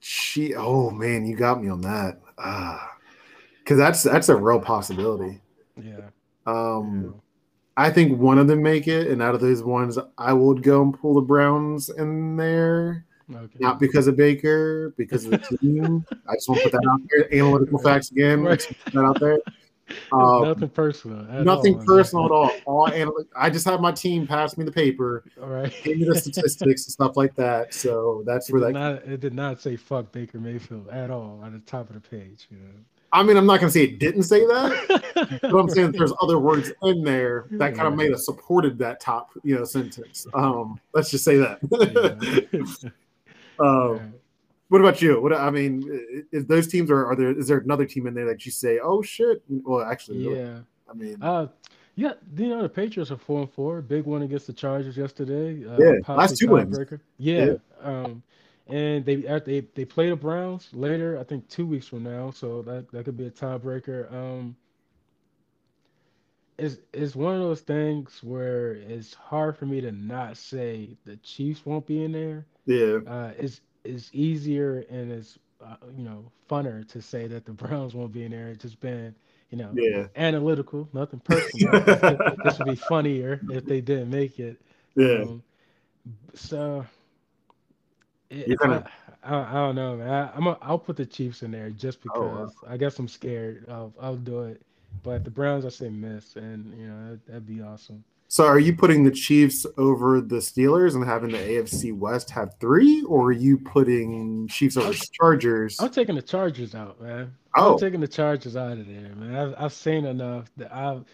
she. 0.00 0.54
Oh 0.54 0.90
man, 0.90 1.26
you 1.26 1.36
got 1.36 1.62
me 1.62 1.68
on 1.68 1.80
that. 1.82 2.20
Ah, 2.38 2.96
because 3.58 3.78
that's 3.78 4.02
that's 4.02 4.28
a 4.28 4.36
real 4.36 4.60
possibility. 4.60 5.40
Yeah. 5.76 6.10
Um. 6.46 7.20
I 7.76 7.90
think 7.90 8.18
one 8.18 8.38
of 8.38 8.48
them 8.48 8.60
make 8.60 8.88
it, 8.88 9.06
and 9.06 9.22
out 9.22 9.36
of 9.36 9.40
those 9.40 9.62
ones, 9.62 9.96
I 10.18 10.32
would 10.32 10.64
go 10.64 10.82
and 10.82 10.92
pull 10.92 11.14
the 11.14 11.20
Browns 11.20 11.90
in 11.90 12.36
there. 12.36 13.06
Okay. 13.32 13.58
Not 13.60 13.78
because 13.78 14.08
of 14.08 14.16
Baker, 14.16 14.94
because 14.96 15.26
of 15.26 15.30
the 15.30 15.38
team. 15.60 16.04
I 16.28 16.34
just 16.34 16.48
want 16.48 16.60
to 16.62 16.70
put 16.70 16.72
that 16.72 16.88
out 16.90 17.00
there. 17.08 17.32
Analytical 17.32 17.78
facts 17.78 18.10
again. 18.10 18.42
Right. 18.42 18.66
Put 18.84 18.94
that 18.94 19.04
out 19.04 19.20
there. 19.20 19.38
Um, 20.12 20.42
nothing 20.44 20.68
personal. 20.68 21.22
nothing 21.44 21.78
all, 21.78 21.84
personal 21.84 22.24
at 22.26 22.30
all. 22.30 22.50
All 22.66 22.88
analy- 22.88 23.26
I 23.36 23.50
just 23.50 23.64
have 23.66 23.80
my 23.80 23.92
team 23.92 24.26
pass 24.26 24.56
me 24.56 24.64
the 24.64 24.72
paper, 24.72 25.24
All 25.42 25.48
right. 25.48 25.72
give 25.84 25.98
me 25.98 26.04
the 26.04 26.14
statistics 26.18 26.86
and 26.86 26.92
stuff 26.92 27.16
like 27.16 27.34
that. 27.36 27.72
So 27.74 28.22
that's 28.26 28.48
It 28.48 28.52
where 28.52 28.60
that. 28.62 28.72
not, 28.72 28.94
it 29.06 29.20
did 29.20 29.34
not 29.34 29.60
say 29.60 29.76
fuck 29.76 30.10
Baker 30.12 30.38
Mayfield 30.38 30.88
at 30.88 31.10
all 31.10 31.40
on 31.42 31.52
the 31.52 31.60
top 31.60 31.88
of 31.90 31.94
the 31.94 32.08
page. 32.08 32.46
You 32.50 32.58
know? 32.58 32.70
I 33.12 33.22
mean, 33.22 33.36
I'm 33.38 33.46
not 33.46 33.60
going 33.60 33.68
to 33.68 33.72
say 33.72 33.84
it 33.84 33.98
didn't 33.98 34.24
say 34.24 34.40
that, 34.40 35.38
but 35.42 35.54
I'm 35.58 35.68
saying 35.70 35.92
there's 35.92 36.12
other 36.20 36.38
words 36.38 36.70
in 36.82 37.02
there 37.02 37.46
that 37.52 37.74
kind 37.74 37.88
of 37.88 37.94
made 37.94 38.12
us 38.12 38.26
supported 38.26 38.78
that 38.80 39.00
top, 39.00 39.30
you 39.42 39.54
know, 39.54 39.64
sentence. 39.64 40.26
Um, 40.34 40.78
let's 40.92 41.10
just 41.10 41.24
say 41.24 41.36
that. 41.38 42.92
Um. 43.60 44.14
What 44.68 44.80
about 44.80 45.00
you? 45.00 45.20
What 45.20 45.32
I 45.32 45.50
mean, 45.50 45.82
is 46.30 46.44
those 46.46 46.68
teams 46.68 46.90
are, 46.90 47.06
are 47.06 47.16
there? 47.16 47.30
Is 47.38 47.48
there 47.48 47.58
another 47.58 47.86
team 47.86 48.06
in 48.06 48.14
there 48.14 48.26
that 48.26 48.44
you 48.44 48.52
say, 48.52 48.78
oh 48.82 49.00
shit? 49.02 49.42
Well, 49.48 49.82
actually, 49.82 50.26
really, 50.26 50.40
Yeah. 50.40 50.58
I 50.90 50.94
mean, 50.94 51.16
Uh, 51.22 51.46
yeah, 51.94 52.12
you 52.36 52.48
know 52.48 52.62
the 52.62 52.68
Patriots 52.68 53.10
are 53.10 53.16
four 53.16 53.40
and 53.40 53.50
four. 53.50 53.80
Big 53.82 54.04
one 54.04 54.22
against 54.22 54.46
the 54.46 54.52
Chargers 54.52 54.96
yesterday. 54.96 55.64
Uh, 55.66 55.76
Yeah, 55.78 56.14
last 56.14 56.36
two 56.36 56.48
wins. 56.48 56.78
tiebreaker. 56.78 57.00
Yeah. 57.16 57.54
Um, 57.80 58.22
and 58.66 59.04
they 59.04 59.26
after 59.26 59.50
they 59.50 59.60
they 59.74 59.84
play 59.86 60.10
the 60.10 60.16
Browns 60.16 60.68
later. 60.74 61.18
I 61.18 61.24
think 61.24 61.48
two 61.48 61.66
weeks 61.66 61.86
from 61.88 62.02
now. 62.04 62.30
So 62.30 62.60
that 62.62 62.90
that 62.92 63.04
could 63.06 63.16
be 63.16 63.26
a 63.26 63.30
tiebreaker. 63.30 64.12
Um, 64.12 64.54
it's 66.58 66.78
it's 66.92 67.14
one 67.16 67.34
of 67.34 67.40
those 67.40 67.60
things 67.62 68.20
where 68.22 68.72
it's 68.72 69.14
hard 69.14 69.56
for 69.56 69.64
me 69.66 69.80
to 69.80 69.92
not 69.92 70.36
say 70.36 70.96
the 71.04 71.16
Chiefs 71.18 71.64
won't 71.64 71.86
be 71.86 72.04
in 72.04 72.12
there. 72.12 72.46
yeah, 72.66 72.98
Uh, 73.06 73.32
it's 73.38 73.60
it's 73.88 74.10
easier 74.14 74.84
and 74.90 75.12
it's 75.12 75.38
uh, 75.64 75.76
you 75.96 76.04
know 76.04 76.30
funner 76.50 76.86
to 76.88 77.02
say 77.02 77.26
that 77.28 77.44
the 77.46 77.52
Browns 77.62 77.94
won't 77.94 78.12
be 78.12 78.24
in 78.24 78.32
there. 78.32 78.48
It's 78.48 78.62
just 78.62 78.80
been 78.80 79.14
you 79.50 79.58
know 79.58 79.78
yeah, 79.78 80.06
analytical, 80.16 80.88
nothing 80.92 81.20
personal. 81.20 81.82
this 82.42 82.58
would 82.58 82.64
be 82.64 82.76
funnier 82.76 83.44
if 83.48 83.66
they 83.66 83.80
didn't 83.80 84.10
make 84.10 84.38
it. 84.40 84.60
yeah. 84.96 85.24
Um, 85.24 85.42
so 86.34 86.86
it, 88.30 88.54
I, 88.60 88.82
I, 89.22 89.36
I 89.36 89.52
don't 89.54 89.74
know, 89.76 89.96
man. 89.96 90.08
I, 90.10 90.30
I'm 90.36 90.46
a, 90.46 90.58
I'll 90.62 90.78
put 90.78 90.96
the 90.96 91.06
Chiefs 91.06 91.42
in 91.42 91.50
there 91.52 91.70
just 91.70 92.02
Oh, 92.14 92.26
wow. 92.28 92.52
because 92.52 92.62
I 92.68 92.76
guess 92.76 92.98
I'm 92.98 93.08
scared. 93.08 93.66
I'll 93.68 93.92
I'll 94.00 94.16
do 94.16 94.42
it. 94.42 94.62
But 95.02 95.24
the 95.24 95.30
Browns, 95.30 95.64
I 95.64 95.68
say 95.70 95.88
miss, 95.90 96.36
and 96.36 96.76
you 96.78 96.86
know 96.88 97.10
that, 97.10 97.26
that'd 97.26 97.46
be 97.46 97.62
awesome. 97.62 98.04
So 98.30 98.44
are 98.44 98.58
you 98.58 98.74
putting 98.76 99.04
the 99.04 99.10
Chiefs 99.10 99.64
over 99.78 100.20
the 100.20 100.36
Steelers 100.36 100.94
and 100.94 101.02
having 101.04 101.30
the 101.30 101.38
AFC 101.38 101.96
West 101.96 102.28
have 102.30 102.54
three, 102.60 103.02
or 103.04 103.28
are 103.28 103.32
you 103.32 103.56
putting 103.56 104.46
Chiefs 104.48 104.76
over 104.76 104.92
Chargers? 105.14 105.80
I'm 105.80 105.90
taking 105.90 106.14
the 106.14 106.20
Chargers 106.22 106.74
out, 106.74 107.00
man. 107.00 107.34
Oh. 107.56 107.72
I'm 107.72 107.78
taking 107.78 108.00
the 108.00 108.08
Chargers 108.08 108.54
out 108.54 108.72
of 108.72 108.86
there, 108.86 109.14
man. 109.16 109.34
I've, 109.34 109.54
I've 109.58 109.72
seen 109.72 110.04
enough 110.04 110.50
that 110.58 110.74
I've 110.74 111.04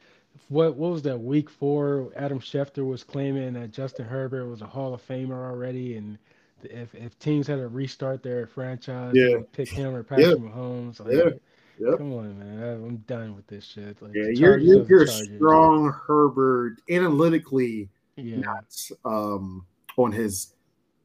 what 0.48 0.74
what 0.76 0.90
was 0.90 1.02
that 1.02 1.16
week 1.18 1.48
four? 1.48 2.10
Adam 2.16 2.40
Schefter 2.40 2.84
was 2.84 3.04
claiming 3.04 3.52
that 3.54 3.70
Justin 3.70 4.06
Herbert 4.06 4.46
was 4.46 4.60
a 4.60 4.66
Hall 4.66 4.92
of 4.92 5.06
Famer 5.06 5.48
already, 5.48 5.96
and 5.96 6.18
if 6.64 6.92
if 6.96 7.16
teams 7.20 7.46
had 7.46 7.56
to 7.60 7.68
restart 7.68 8.24
their 8.24 8.48
franchise, 8.48 9.12
Yeah. 9.14 9.38
pick 9.52 9.68
him 9.68 9.94
or 9.94 10.02
Patrick 10.02 10.26
Yeah. 10.26 10.34
Mahomes. 10.34 10.98
Like, 10.98 11.14
Yeah. 11.14 11.30
Yep. 11.78 11.98
Come 11.98 12.12
on, 12.12 12.38
man. 12.38 12.62
I'm 12.62 12.96
done 13.06 13.34
with 13.34 13.46
this 13.46 13.64
shit. 13.64 14.00
Like, 14.00 14.12
Yeah, 14.14 14.28
you're 14.32 14.58
you're, 14.58 14.84
you're 14.86 15.06
strong 15.06 15.92
Herbert 16.06 16.80
analytically 16.88 17.88
Yeah. 18.16 18.38
not 18.40 18.90
um, 19.04 19.66
on 19.96 20.12
his 20.12 20.54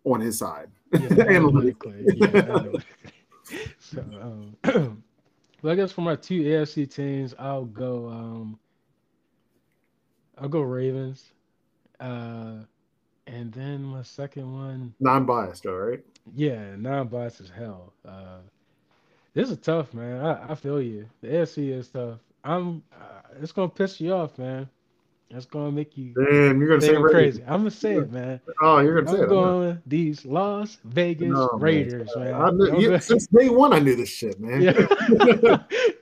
on 0.05 0.22
his 0.22 0.38
side. 0.38 0.70
yeah, 0.93 1.07
Analytically. 1.28 2.05
analytically. 2.34 2.84
Yeah, 3.51 3.61
so, 3.80 4.01
um, 4.22 4.55
well, 5.61 5.74
I 5.74 5.76
guess 5.76 5.91
for 5.91 6.01
my 6.01 6.15
two 6.15 6.41
AFC 6.43 6.91
teams, 6.93 7.34
I'll 7.39 7.65
go. 7.65 8.07
Um, 8.07 8.59
I'll 10.38 10.47
go 10.49 10.61
Ravens, 10.61 11.32
uh, 11.99 12.59
and 13.28 13.51
then 13.51 13.84
my 13.84 14.03
second 14.03 14.53
one, 14.53 14.93
Non-biased, 15.01 15.65
all 15.65 15.74
right. 15.74 15.99
yeah, 16.34 16.76
non-biased 16.78 17.41
as 17.41 17.49
hell. 17.49 17.91
Uh, 18.07 18.38
this 19.39 19.51
is 19.51 19.57
tough, 19.59 19.93
man. 19.93 20.25
I, 20.25 20.51
I 20.51 20.55
feel 20.55 20.81
you. 20.81 21.07
The 21.21 21.29
AFC 21.29 21.71
is 21.71 21.87
tough. 21.87 22.19
I'm. 22.43 22.83
Uh, 22.91 23.21
it's 23.41 23.53
gonna 23.53 23.69
piss 23.69 24.01
you 24.01 24.13
off, 24.13 24.37
man. 24.37 24.67
It's 25.29 25.45
gonna 25.45 25.71
make 25.71 25.95
you 25.95 26.13
Damn, 26.13 26.59
you're 26.59 26.67
gonna 26.67 26.81
say 26.81 26.95
I'm 26.95 27.03
crazy. 27.03 27.43
I'm 27.43 27.59
gonna 27.59 27.71
say 27.71 27.97
it, 27.97 28.11
man. 28.11 28.41
Oh, 28.61 28.79
you're 28.79 28.99
gonna 29.01 29.15
say 29.15 29.23
I'm 29.23 29.25
it. 29.25 29.29
going 29.29 29.81
these 29.85 30.25
Las 30.25 30.79
Vegas 30.83 31.29
No. 31.29 31.49
Raiders, 31.53 32.09
man. 32.17 32.33
I 32.33 32.49
knew, 32.49 32.79
you, 32.79 32.99
since 32.99 33.27
day 33.27 33.47
one, 33.47 33.71
I 33.71 33.79
knew 33.79 33.95
this 33.95 34.09
shit, 34.09 34.39
man. 34.39 34.61
Yeah. 34.61 34.73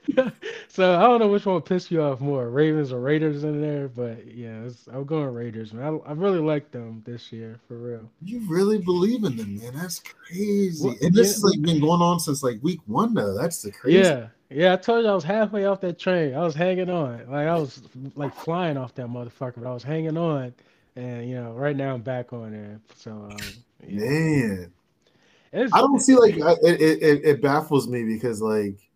so 0.78 0.96
I 0.96 1.02
don't 1.02 1.18
know 1.18 1.26
which 1.26 1.44
one 1.44 1.56
would 1.56 1.64
piss 1.64 1.90
you 1.90 2.00
off 2.00 2.20
more, 2.20 2.50
Ravens 2.50 2.92
or 2.92 3.00
Raiders 3.00 3.42
in 3.42 3.60
there, 3.60 3.88
but 3.88 4.32
yeah, 4.32 4.62
it's, 4.62 4.86
I'm 4.86 5.02
going 5.06 5.34
Raiders, 5.34 5.72
man. 5.72 6.00
I, 6.06 6.10
I 6.10 6.12
really 6.12 6.38
like 6.38 6.70
them 6.70 7.02
this 7.04 7.32
year, 7.32 7.58
for 7.66 7.76
real. 7.76 8.08
You 8.22 8.48
really 8.48 8.78
believe 8.78 9.24
in 9.24 9.36
them, 9.36 9.58
man? 9.58 9.74
That's 9.74 9.98
crazy. 9.98 10.86
Well, 10.86 10.94
and 11.02 11.12
this 11.12 11.26
yeah. 11.26 11.32
has 11.32 11.42
like 11.42 11.62
been 11.62 11.80
going 11.80 12.00
on 12.00 12.20
since 12.20 12.44
like 12.44 12.62
week 12.62 12.78
one, 12.86 13.12
though. 13.12 13.36
That's 13.36 13.60
the 13.60 13.72
crazy. 13.72 13.98
Yeah, 13.98 14.28
yeah. 14.50 14.74
I 14.74 14.76
told 14.76 15.04
you 15.04 15.10
I 15.10 15.14
was 15.16 15.24
halfway 15.24 15.64
off 15.64 15.80
that 15.80 15.98
train. 15.98 16.32
I 16.32 16.44
was 16.44 16.54
hanging 16.54 16.90
on, 16.90 17.28
like 17.28 17.48
I 17.48 17.56
was 17.56 17.82
like 18.14 18.32
flying 18.32 18.76
off 18.76 18.94
that 18.94 19.08
motherfucker, 19.08 19.54
but 19.56 19.66
I 19.66 19.74
was 19.74 19.82
hanging 19.82 20.16
on, 20.16 20.54
and 20.94 21.28
you 21.28 21.34
know, 21.34 21.54
right 21.54 21.74
now 21.74 21.92
I'm 21.92 22.02
back 22.02 22.32
on 22.32 22.52
there. 22.52 22.80
So 22.94 23.10
um, 23.10 23.36
yeah. 23.84 23.98
man. 23.98 24.72
It's, 25.52 25.72
I 25.74 25.78
don't 25.78 25.98
see 25.98 26.14
like 26.14 26.36
it, 26.36 26.80
it, 26.80 27.24
it 27.24 27.42
baffles 27.42 27.88
me 27.88 28.04
because 28.04 28.40
like 28.40 28.87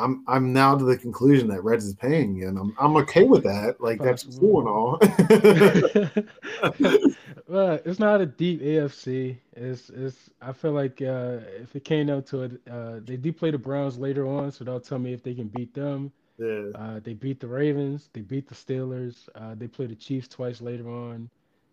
I'm 0.00 0.24
I'm 0.26 0.52
now 0.52 0.76
to 0.76 0.84
the 0.84 0.96
conclusion 0.96 1.48
that 1.48 1.62
Reds 1.62 1.84
is 1.84 1.94
paying 1.94 2.42
and 2.44 2.58
I'm 2.58 2.74
I'm 2.78 2.96
okay 2.96 3.24
with 3.24 3.42
that. 3.44 3.80
Like 3.80 4.02
that's 4.02 4.24
cool 4.38 4.60
and 4.60 4.68
all. 4.68 4.98
but 7.48 7.82
it's 7.84 7.98
not 7.98 8.20
a 8.20 8.26
deep 8.26 8.60
AFC. 8.62 9.36
It's 9.54 9.90
it's. 9.90 10.30
I 10.40 10.52
feel 10.52 10.72
like 10.72 11.02
uh, 11.02 11.38
if 11.60 11.74
it 11.74 11.84
came 11.84 12.06
down 12.06 12.22
to 12.24 12.42
it, 12.42 12.60
uh, 12.70 13.00
they 13.04 13.16
do 13.16 13.32
play 13.32 13.50
the 13.50 13.58
Browns 13.58 13.98
later 13.98 14.26
on, 14.26 14.52
so 14.52 14.64
they'll 14.64 14.80
tell 14.80 14.98
me 14.98 15.12
if 15.12 15.22
they 15.22 15.34
can 15.34 15.48
beat 15.48 15.74
them. 15.74 16.12
yeah. 16.38 16.68
Uh, 16.74 17.00
they 17.02 17.14
beat 17.14 17.40
the 17.40 17.48
Ravens. 17.48 18.08
They 18.12 18.20
beat 18.20 18.48
the 18.48 18.54
Steelers. 18.54 19.28
Uh, 19.34 19.54
they 19.56 19.66
play 19.66 19.86
the 19.86 19.96
Chiefs 19.96 20.28
twice 20.28 20.60
later 20.60 20.88
on. 20.88 21.28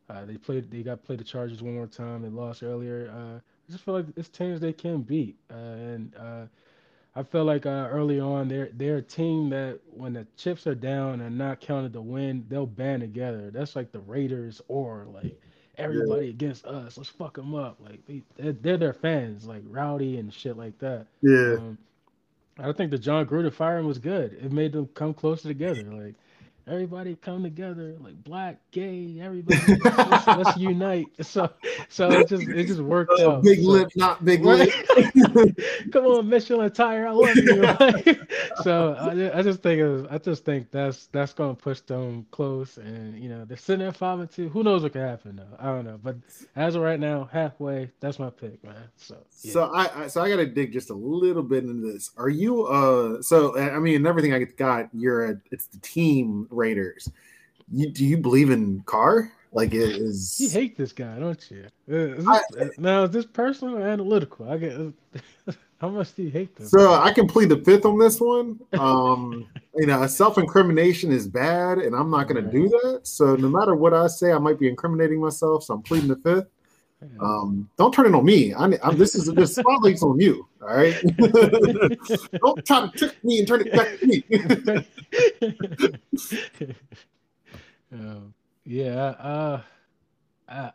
Uh, 0.10 0.26
they 0.26 0.38
played. 0.38 0.72
They 0.72 0.82
got 0.84 1.02
to 1.02 1.06
play 1.06 1.16
the 1.16 1.24
Chargers 1.24 1.62
one 1.62 1.76
more 1.76 1.88
time. 1.88 2.24
They 2.24 2.30
lost 2.30 2.64
earlier. 2.64 3.12
Uh, 3.14 3.38
I 3.38 3.72
just 3.72 3.84
feel 3.84 3.94
like 3.94 4.06
it's 4.16 4.30
teams 4.30 4.60
they 4.60 4.74
can 4.74 5.02
beat, 5.02 5.38
uh, 5.52 5.56
and 5.56 6.16
uh, 6.16 6.46
I 7.18 7.24
feel 7.24 7.46
like 7.46 7.66
uh, 7.66 7.88
early 7.90 8.20
on 8.20 8.48
they're 8.48 8.70
they're 8.74 8.98
a 8.98 9.02
team 9.02 9.50
that 9.50 9.80
when 9.90 10.14
the 10.14 10.28
chips 10.38 10.68
are 10.68 10.76
down 10.76 11.22
and 11.22 11.36
not 11.36 11.60
counted 11.60 11.94
to 11.94 12.02
win, 12.02 12.46
they'll 12.48 12.68
band 12.68 13.02
together. 13.02 13.50
That's 13.50 13.76
like 13.76 13.92
the 13.92 14.02
Raiders 14.02 14.62
or 14.68 15.08
like 15.12 15.42
everybody 15.80 16.30
against 16.30 16.66
us. 16.66 16.96
Let's 16.96 17.10
fuck 17.10 17.36
them 17.36 17.56
up. 17.56 17.78
Like 17.80 18.06
they 18.06 18.22
they're, 18.36 18.54
they're 18.54 18.78
their 18.78 18.94
fans, 18.94 19.48
like 19.48 19.64
rowdy 19.66 20.18
and 20.20 20.32
shit 20.32 20.58
like 20.58 20.78
that. 20.78 21.08
Yeah. 21.24 21.56
Um, 21.58 21.80
I 22.60 22.72
think 22.72 22.92
the 22.92 23.00
Jon 23.00 23.26
Gruden 23.26 23.52
firing 23.52 23.88
was 23.88 23.98
good. 23.98 24.34
It 24.34 24.52
made 24.52 24.74
them 24.74 24.88
come 24.94 25.16
closer 25.16 25.48
together. 25.48 25.84
Like 25.92 26.14
everybody 26.68 27.16
come 27.16 27.44
together, 27.44 27.96
like 28.00 28.22
black, 28.24 28.60
gay, 28.72 29.20
everybody. 29.22 29.60
let's, 29.84 30.28
let's 30.28 30.58
unite. 30.58 31.08
So, 31.22 31.50
so 31.90 32.12
it 32.12 32.28
just 32.28 32.44
it 32.44 32.66
just 32.68 32.82
worked 32.82 33.12
Uh, 33.20 33.32
out. 33.38 33.44
big 33.44 33.60
So- 33.62 33.70
lip, 33.70 33.90
not 33.96 34.24
big 34.26 34.44
lip. 34.46 34.70
Come 35.92 36.06
on, 36.06 36.30
Michelin 36.30 36.72
tire, 36.72 37.08
I 37.08 37.12
love 37.12 37.36
you. 37.36 37.56
Like, 37.62 38.20
so 38.64 38.94
I, 39.00 39.40
I 39.40 39.42
just 39.42 39.62
think 39.62 39.80
it 39.80 39.88
was, 39.88 40.06
I 40.10 40.18
just 40.18 40.46
think 40.46 40.72
that's 40.72 41.08
that's 41.08 41.34
gonna 41.34 41.56
push 41.56 41.80
them 41.82 42.26
close, 42.32 42.78
and 42.78 43.18
you 43.22 43.30
know 43.30 43.46
they're 43.46 43.58
sitting 43.58 43.86
at 43.88 43.96
five 43.96 44.20
and 44.20 44.30
two. 44.32 44.50
Who 44.50 44.64
knows 44.64 44.84
what 44.84 44.94
could 44.94 45.02
happen 45.02 45.36
though? 45.38 45.58
I 45.60 45.68
don't 45.68 45.86
know, 45.86 46.00
but 46.02 46.16
as 46.56 46.76
of 46.76 46.82
right 46.82 47.00
now, 47.00 47.30
halfway, 47.32 47.92
that's 48.00 48.20
my 48.20 48.30
pick, 48.30 48.64
man. 48.64 48.76
So 48.98 49.18
yeah. 49.44 49.52
So 49.54 49.64
I, 49.74 50.04
I 50.04 50.08
so 50.08 50.22
I 50.22 50.30
got 50.30 50.38
to 50.38 50.46
dig 50.46 50.74
just 50.74 50.90
a 50.90 50.94
little 50.94 51.44
bit 51.44 51.64
into 51.64 51.92
this. 51.94 52.12
Are 52.18 52.30
you 52.30 52.64
uh 52.66 53.22
so 53.22 53.58
I 53.58 53.80
mean 53.80 54.06
everything 54.06 54.34
I 54.34 54.44
got 54.44 54.90
you're 54.94 55.26
a 55.32 55.42
it's 55.52 55.68
the 55.68 55.80
team 55.80 56.48
Raiders. 56.58 57.10
You 57.72 57.90
do 57.92 58.06
you 58.06 58.18
believe 58.18 58.50
in 58.50 58.82
Carr? 58.86 59.32
Like 59.54 59.74
it 59.74 59.90
is 59.96 60.40
You 60.40 60.50
hate 60.50 60.78
this 60.78 60.92
guy, 60.92 61.18
don't 61.20 61.52
you? 61.52 61.66
Uh, 61.90 61.96
Is 61.96 62.26
this, 62.26 62.44
uh, 62.60 62.68
now, 62.78 63.04
is 63.04 63.12
this 63.12 63.26
personal 63.26 63.78
or 63.78 63.88
analytical? 63.88 64.50
I 64.50 64.58
get. 64.58 64.78
How 65.80 65.90
much 65.90 66.16
do 66.16 66.24
you 66.24 66.32
hate 66.32 66.56
this? 66.56 66.72
So 66.72 66.96
I 66.96 67.14
can 67.14 67.28
plead 67.28 67.50
the 67.50 67.58
fifth 67.58 67.86
on 67.86 68.00
this 68.00 68.20
one. 68.20 68.60
Um, 68.80 69.48
you 69.76 69.86
know, 69.86 70.08
self 70.08 70.40
incrimination 70.40 71.12
is 71.12 71.28
bad, 71.28 71.78
and 71.78 71.96
I'm 71.96 72.10
not 72.10 72.28
going 72.28 72.44
to 72.44 72.52
do 72.52 72.68
that. 72.68 73.02
So 73.04 73.36
no 73.36 73.48
matter 73.48 73.76
what 73.76 73.94
I 73.94 74.08
say, 74.08 74.32
I 74.32 74.40
might 74.40 74.60
be 74.60 74.68
incriminating 74.68 75.22
myself. 75.22 75.64
So 75.64 75.76
I'm 75.76 75.84
pleading 75.84 76.10
the 76.10 76.16
fifth. 76.16 76.48
Um, 77.20 77.70
don't 77.78 77.94
turn 77.94 78.08
it 78.08 78.16
on 78.16 78.26
me. 78.26 78.54
I, 78.54 78.64
I'm, 78.84 78.98
this 78.98 79.14
is 79.14 79.26
this 79.34 79.56
spotlight's 79.56 80.02
on 80.02 80.20
you. 80.20 80.48
All 80.62 80.76
right. 80.76 80.96
don't 81.18 82.66
try 82.66 82.88
to 82.88 82.92
trick 82.96 83.24
me 83.24 83.40
and 83.40 83.48
turn 83.48 83.62
it 83.66 83.72
back 83.72 84.00
to 84.00 84.08
me. 84.08 84.24
um, 87.94 88.34
yeah, 88.66 89.06
uh, 89.06 89.62
I, 90.50 90.72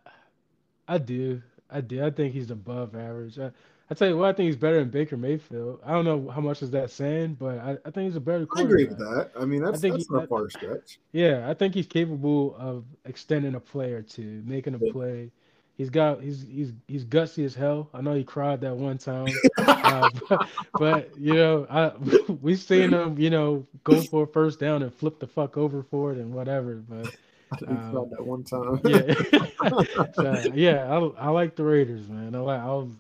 I 0.86 0.98
do, 0.98 1.42
I 1.68 1.80
do. 1.80 2.04
I 2.04 2.10
think 2.10 2.34
he's 2.34 2.50
above 2.50 2.94
average. 2.94 3.38
I, 3.38 3.50
I 3.90 3.94
tell 3.94 4.08
you 4.08 4.16
what, 4.16 4.28
I 4.28 4.32
think 4.32 4.46
he's 4.46 4.56
better 4.56 4.78
than 4.78 4.90
Baker 4.90 5.16
Mayfield. 5.16 5.80
I 5.84 5.90
don't 5.92 6.04
know 6.04 6.30
how 6.30 6.40
much 6.40 6.62
is 6.62 6.70
that 6.70 6.90
saying, 6.90 7.36
but 7.38 7.58
I, 7.58 7.76
I 7.84 7.90
think 7.90 8.06
he's 8.06 8.16
a 8.16 8.20
better 8.20 8.46
I 8.56 8.62
agree 8.62 8.84
with 8.84 8.98
that. 8.98 9.32
I 9.38 9.44
mean, 9.44 9.62
that's, 9.62 9.80
think 9.80 9.94
that's 9.94 10.08
he- 10.08 10.14
not 10.14 10.24
a 10.24 10.26
far 10.28 10.48
stretch. 10.48 10.98
Yeah, 11.10 11.50
I 11.50 11.54
think 11.54 11.74
he's 11.74 11.86
capable 11.86 12.56
of 12.58 12.84
extending 13.04 13.56
a 13.56 13.60
play 13.60 13.92
or 13.92 14.02
two, 14.02 14.42
making 14.46 14.74
a 14.74 14.78
play. 14.78 15.32
He's 15.76 15.90
got 15.90 16.22
he's 16.22 16.42
he's 16.48 16.72
he's 16.86 17.04
gutsy 17.04 17.44
as 17.44 17.54
hell. 17.54 17.88
I 17.94 18.00
know 18.02 18.14
he 18.14 18.24
cried 18.24 18.60
that 18.62 18.76
one 18.76 18.98
time, 18.98 19.40
uh, 19.82 20.10
but, 20.28 20.42
but 20.76 21.10
you 21.18 21.34
know 21.34 21.66
I 21.70 21.92
we 22.42 22.54
seen 22.56 22.92
him 22.92 23.18
you 23.18 23.30
know 23.30 23.66
go 23.84 24.02
for 24.04 24.24
a 24.24 24.26
first 24.26 24.60
down 24.60 24.82
and 24.82 24.94
flip 24.94 25.18
the 25.18 25.26
fuck 25.26 25.56
over 25.56 25.82
for 25.82 26.12
it 26.12 26.18
and 26.18 26.32
whatever. 26.32 26.76
But 26.76 27.10
I 27.66 27.72
Um, 27.72 27.90
feel 27.90 28.06
that 28.06 28.24
one 28.24 28.44
time. 28.44 28.80
yeah, 28.84 29.14
so, 30.14 30.50
yeah, 30.54 30.84
I, 30.90 31.26
I 31.26 31.30
like 31.30 31.56
the 31.56 31.64
Raiders, 31.64 32.08
man. 32.08 32.34
I 32.34 32.38
like 32.38 32.60
I'll 32.60 32.90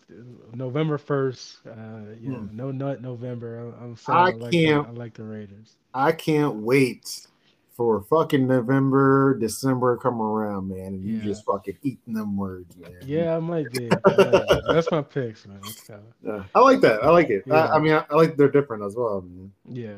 November 0.54 0.98
first. 0.98 1.58
Uh, 1.66 2.14
you 2.20 2.30
know, 2.30 2.40
Hmm. 2.40 2.56
no 2.56 2.70
nut 2.70 3.02
November. 3.02 3.58
I'm, 3.58 3.84
I'm 3.90 3.96
saying 3.96 4.26
I 4.26 4.30
I, 4.30 4.32
like 4.32 4.58
can't- 4.62 4.86
I 4.86 4.90
like 4.90 5.14
the 5.14 5.24
Raiders. 5.24 5.76
I 5.94 6.12
can't 6.12 6.56
wait 6.56 7.26
for 7.72 8.02
fucking 8.02 8.46
November, 8.46 9.34
December 9.38 9.96
come 9.96 10.20
around, 10.20 10.68
man, 10.68 10.88
and 10.88 11.04
you 11.04 11.20
just 11.20 11.44
fucking 11.44 11.78
eating 11.82 12.14
them 12.14 12.36
words, 12.36 12.76
man. 12.76 12.98
Yeah, 13.04 13.36
I 13.36 13.40
might 13.40 13.70
be. 13.72 13.88
Be. 13.88 13.96
That's 14.68 14.90
my 14.90 15.02
picks, 15.02 15.46
man. 15.46 15.60
So, 15.84 15.98
Yeah, 16.22 16.44
I 16.54 16.60
like 16.60 16.80
that. 16.82 17.02
I 17.02 17.10
like 17.10 17.30
it. 17.30 17.44
Yeah. 17.46 17.54
I, 17.54 17.76
I 17.76 17.78
mean, 17.80 17.92
I, 17.92 18.04
I 18.10 18.14
like 18.14 18.36
they're 18.36 18.50
different 18.50 18.82
as 18.84 18.94
well. 18.96 19.22
Man. 19.22 19.52
yeah, 19.70 19.94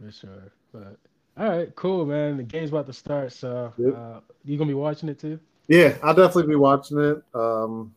for 0.00 0.12
sure. 0.12 0.52
But 0.72 0.96
all 1.36 1.48
right, 1.48 1.74
cool, 1.76 2.06
man. 2.06 2.36
The 2.36 2.42
game's 2.44 2.70
about 2.70 2.86
to 2.86 2.92
start, 2.92 3.32
so 3.32 3.72
Yep. 3.78 3.94
uh, 3.96 4.20
you 4.44 4.56
gonna 4.56 4.68
be 4.68 4.74
watching 4.74 5.08
it 5.08 5.18
too? 5.18 5.38
Yeah, 5.66 5.96
I'll 6.02 6.14
definitely 6.14 6.50
be 6.50 6.56
watching 6.56 6.98
it. 6.98 7.22
Um, 7.34 7.94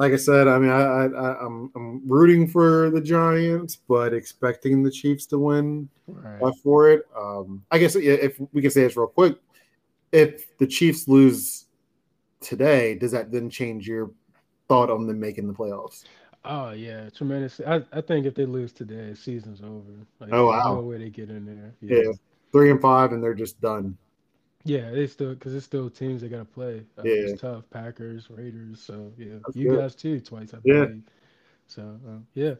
like 0.00 0.14
I 0.14 0.16
said, 0.16 0.48
I 0.48 0.58
mean, 0.58 0.70
I, 0.70 0.80
I, 0.80 1.04
I 1.08 1.44
I'm 1.46 1.70
I'm 1.76 2.08
rooting 2.08 2.48
for 2.48 2.88
the 2.88 3.02
Giants, 3.02 3.76
but 3.76 4.14
expecting 4.14 4.82
the 4.82 4.90
Chiefs 4.90 5.26
to 5.26 5.38
win 5.38 5.88
Right. 6.06 6.54
for 6.64 6.88
it. 6.90 7.02
Um, 7.16 7.62
I 7.70 7.78
guess 7.78 7.94
if 7.96 8.40
we 8.52 8.62
can 8.62 8.70
say 8.70 8.82
this 8.84 8.96
real 8.96 9.06
quick, 9.08 9.36
if 10.10 10.56
the 10.58 10.66
Chiefs 10.66 11.06
lose 11.06 11.66
today, 12.40 12.94
does 12.94 13.12
that 13.12 13.30
then 13.30 13.50
change 13.50 13.86
your 13.86 14.10
thought 14.68 14.90
on 14.90 15.06
them 15.06 15.20
making 15.20 15.46
the 15.46 15.52
playoffs? 15.52 16.04
Oh 16.46 16.70
yeah, 16.70 17.10
tremendous. 17.10 17.60
I, 17.66 17.82
I 17.92 18.00
think 18.00 18.24
if 18.24 18.34
they 18.34 18.46
lose 18.46 18.72
today, 18.72 19.12
season's 19.14 19.60
over. 19.60 19.92
Like, 20.18 20.30
Oh, 20.32 20.46
wow. 20.46 20.76
no 20.76 20.80
way 20.80 20.96
they 20.96 21.10
get 21.10 21.28
in 21.28 21.44
there. 21.44 21.74
Yeah. 21.82 22.10
Three 22.52 22.70
and 22.70 22.80
five, 22.80 23.12
and 23.12 23.22
they're 23.22 23.34
just 23.34 23.60
done. 23.60 23.98
Yeah, 24.64 24.90
they 24.90 25.06
still 25.06 25.34
because 25.34 25.54
it's 25.54 25.64
still 25.64 25.88
teams 25.88 26.20
they 26.22 26.28
gotta 26.28 26.44
play. 26.44 26.84
Uh, 26.98 27.02
Yeah, 27.04 27.12
it's 27.12 27.40
tough. 27.40 27.64
Packers, 27.70 28.28
Raiders. 28.30 28.80
So 28.80 29.12
yeah, 29.16 29.34
that's 29.44 29.56
you 29.56 29.68
good. 29.68 29.78
guys 29.78 29.94
too 29.94 30.20
twice 30.20 30.52
I 30.52 30.58
Yeah, 30.64 30.84
believe. 30.84 31.02
So 31.66 31.82
uh, 32.08 32.18
yeah. 32.34 32.54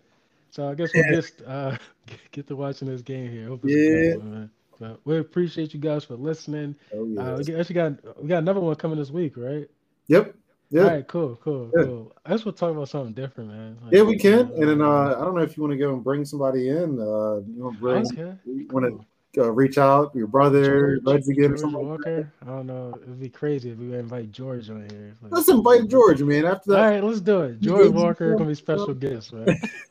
So 0.51 0.69
I 0.69 0.75
guess 0.75 0.95
we'll 0.95 1.05
yeah, 1.05 1.17
just 1.17 1.43
uh, 1.47 1.77
get 2.33 2.47
to 2.49 2.57
watching 2.57 2.89
this 2.89 3.03
game 3.03 3.31
here. 3.31 3.49
Hope 3.49 3.65
it's 3.65 3.75
yeah. 3.75 4.17
one, 4.17 4.31
man. 4.33 4.51
But 4.81 5.01
we 5.05 5.19
appreciate 5.19 5.75
you 5.75 5.81
guys 5.81 6.05
for 6.05 6.15
listening. 6.15 6.75
Oh 6.95 7.07
Uh, 7.19 7.37
we 7.39 7.45
got- 7.45 7.61
actually 7.61 7.75
got 7.75 8.23
we 8.23 8.29
got 8.29 8.39
another 8.39 8.61
one 8.61 8.75
coming 8.77 8.99
this 8.99 9.11
week, 9.11 9.37
right? 9.37 9.69
Yep. 10.09 10.35
Yeah. 10.71 10.85
right, 10.85 11.09
cool, 11.09 11.37
cool, 11.43 11.71
Yeah. 11.77 11.83
cool. 11.85 12.17
I 12.25 12.31
guess 12.31 12.45
we'll 12.45 12.55
talk 12.55 12.71
about 12.71 12.89
something 12.89 13.13
different, 13.13 13.51
man. 13.51 13.77
Yeah, 13.91 14.03
we 14.03 14.17
can. 14.17 14.53
And 14.57 14.69
then 14.69 14.81
uh, 14.81 14.87
uh, 14.87 15.17
I 15.21 15.25
don't 15.25 15.35
know 15.35 15.43
if 15.43 15.57
you 15.57 15.63
want 15.65 15.73
to 15.73 15.77
go 15.77 15.93
and 15.93 16.03
bring 16.03 16.25
somebody 16.25 16.69
in. 16.69 17.01
Uh, 17.01 17.41
you 17.47 17.63
to 17.65 17.77
bring, 17.79 18.07
okay, 18.07 18.33
you 18.47 18.69
want 18.71 18.87
cool. 18.87 19.05
Uh, 19.39 19.51
reach 19.53 19.79
out 19.79 20.15
your 20.15 20.27
brother, 20.27 20.99
George, 21.05 21.29
again, 21.29 21.53
or 21.53 21.57
George 21.57 21.61
something 21.61 21.89
like. 21.89 21.99
Walker. 21.99 22.33
I 22.43 22.47
don't 22.47 22.67
know. 22.67 22.95
It'd 23.03 23.21
be 23.21 23.29
crazy 23.29 23.71
if 23.71 23.79
we 23.79 23.95
invite 23.95 24.33
George 24.33 24.69
on 24.71 24.89
here. 24.91 25.15
Like, 25.23 25.33
Let's 25.33 25.49
invite 25.49 25.89
George, 25.89 26.21
man. 26.23 26.45
After 26.47 26.73
that, 26.73 26.81
right, 26.81 27.05
let's 27.05 27.21
do 27.21 27.43
it. 27.43 27.61
George 27.61 27.91
Walker 27.91 28.35
gonna 28.35 28.49
be 28.49 28.55
special 28.55 28.95
guest, 28.95 29.33
man. 29.33 29.47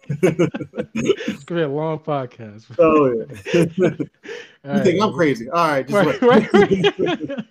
It's 0.96 1.44
gonna 1.44 1.62
be 1.62 1.66
a 1.66 1.68
long 1.70 2.00
podcast. 2.00 2.66
oh 2.80 3.14
yeah. 3.54 3.66
you 3.74 4.10
All 4.66 4.72
right, 4.74 4.84
think 4.84 5.02
I'm 5.02 5.14
crazy? 5.14 5.50
All 5.50 5.68
right, 5.68 5.88
just 5.88 6.22
Right, 6.22 6.22
wait. 6.22 6.52
right, 6.54 7.00
right. 7.00 7.46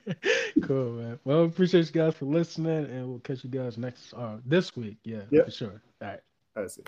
cool, 0.62 0.92
man. 0.92 1.18
Well, 1.24 1.44
appreciate 1.44 1.86
you 1.86 1.92
guys 1.92 2.14
for 2.14 2.26
listening, 2.26 2.84
and 2.86 3.08
we'll 3.08 3.20
catch 3.20 3.44
you 3.44 3.50
guys 3.50 3.78
next 3.78 4.12
uh 4.14 4.36
this 4.44 4.76
week. 4.76 4.98
Yeah, 5.04 5.22
Yep. 5.30 5.44
for 5.46 5.50
sure. 5.50 5.82
All 6.02 6.08
right. 6.08 6.20
I 6.56 6.66
see. 6.66 6.82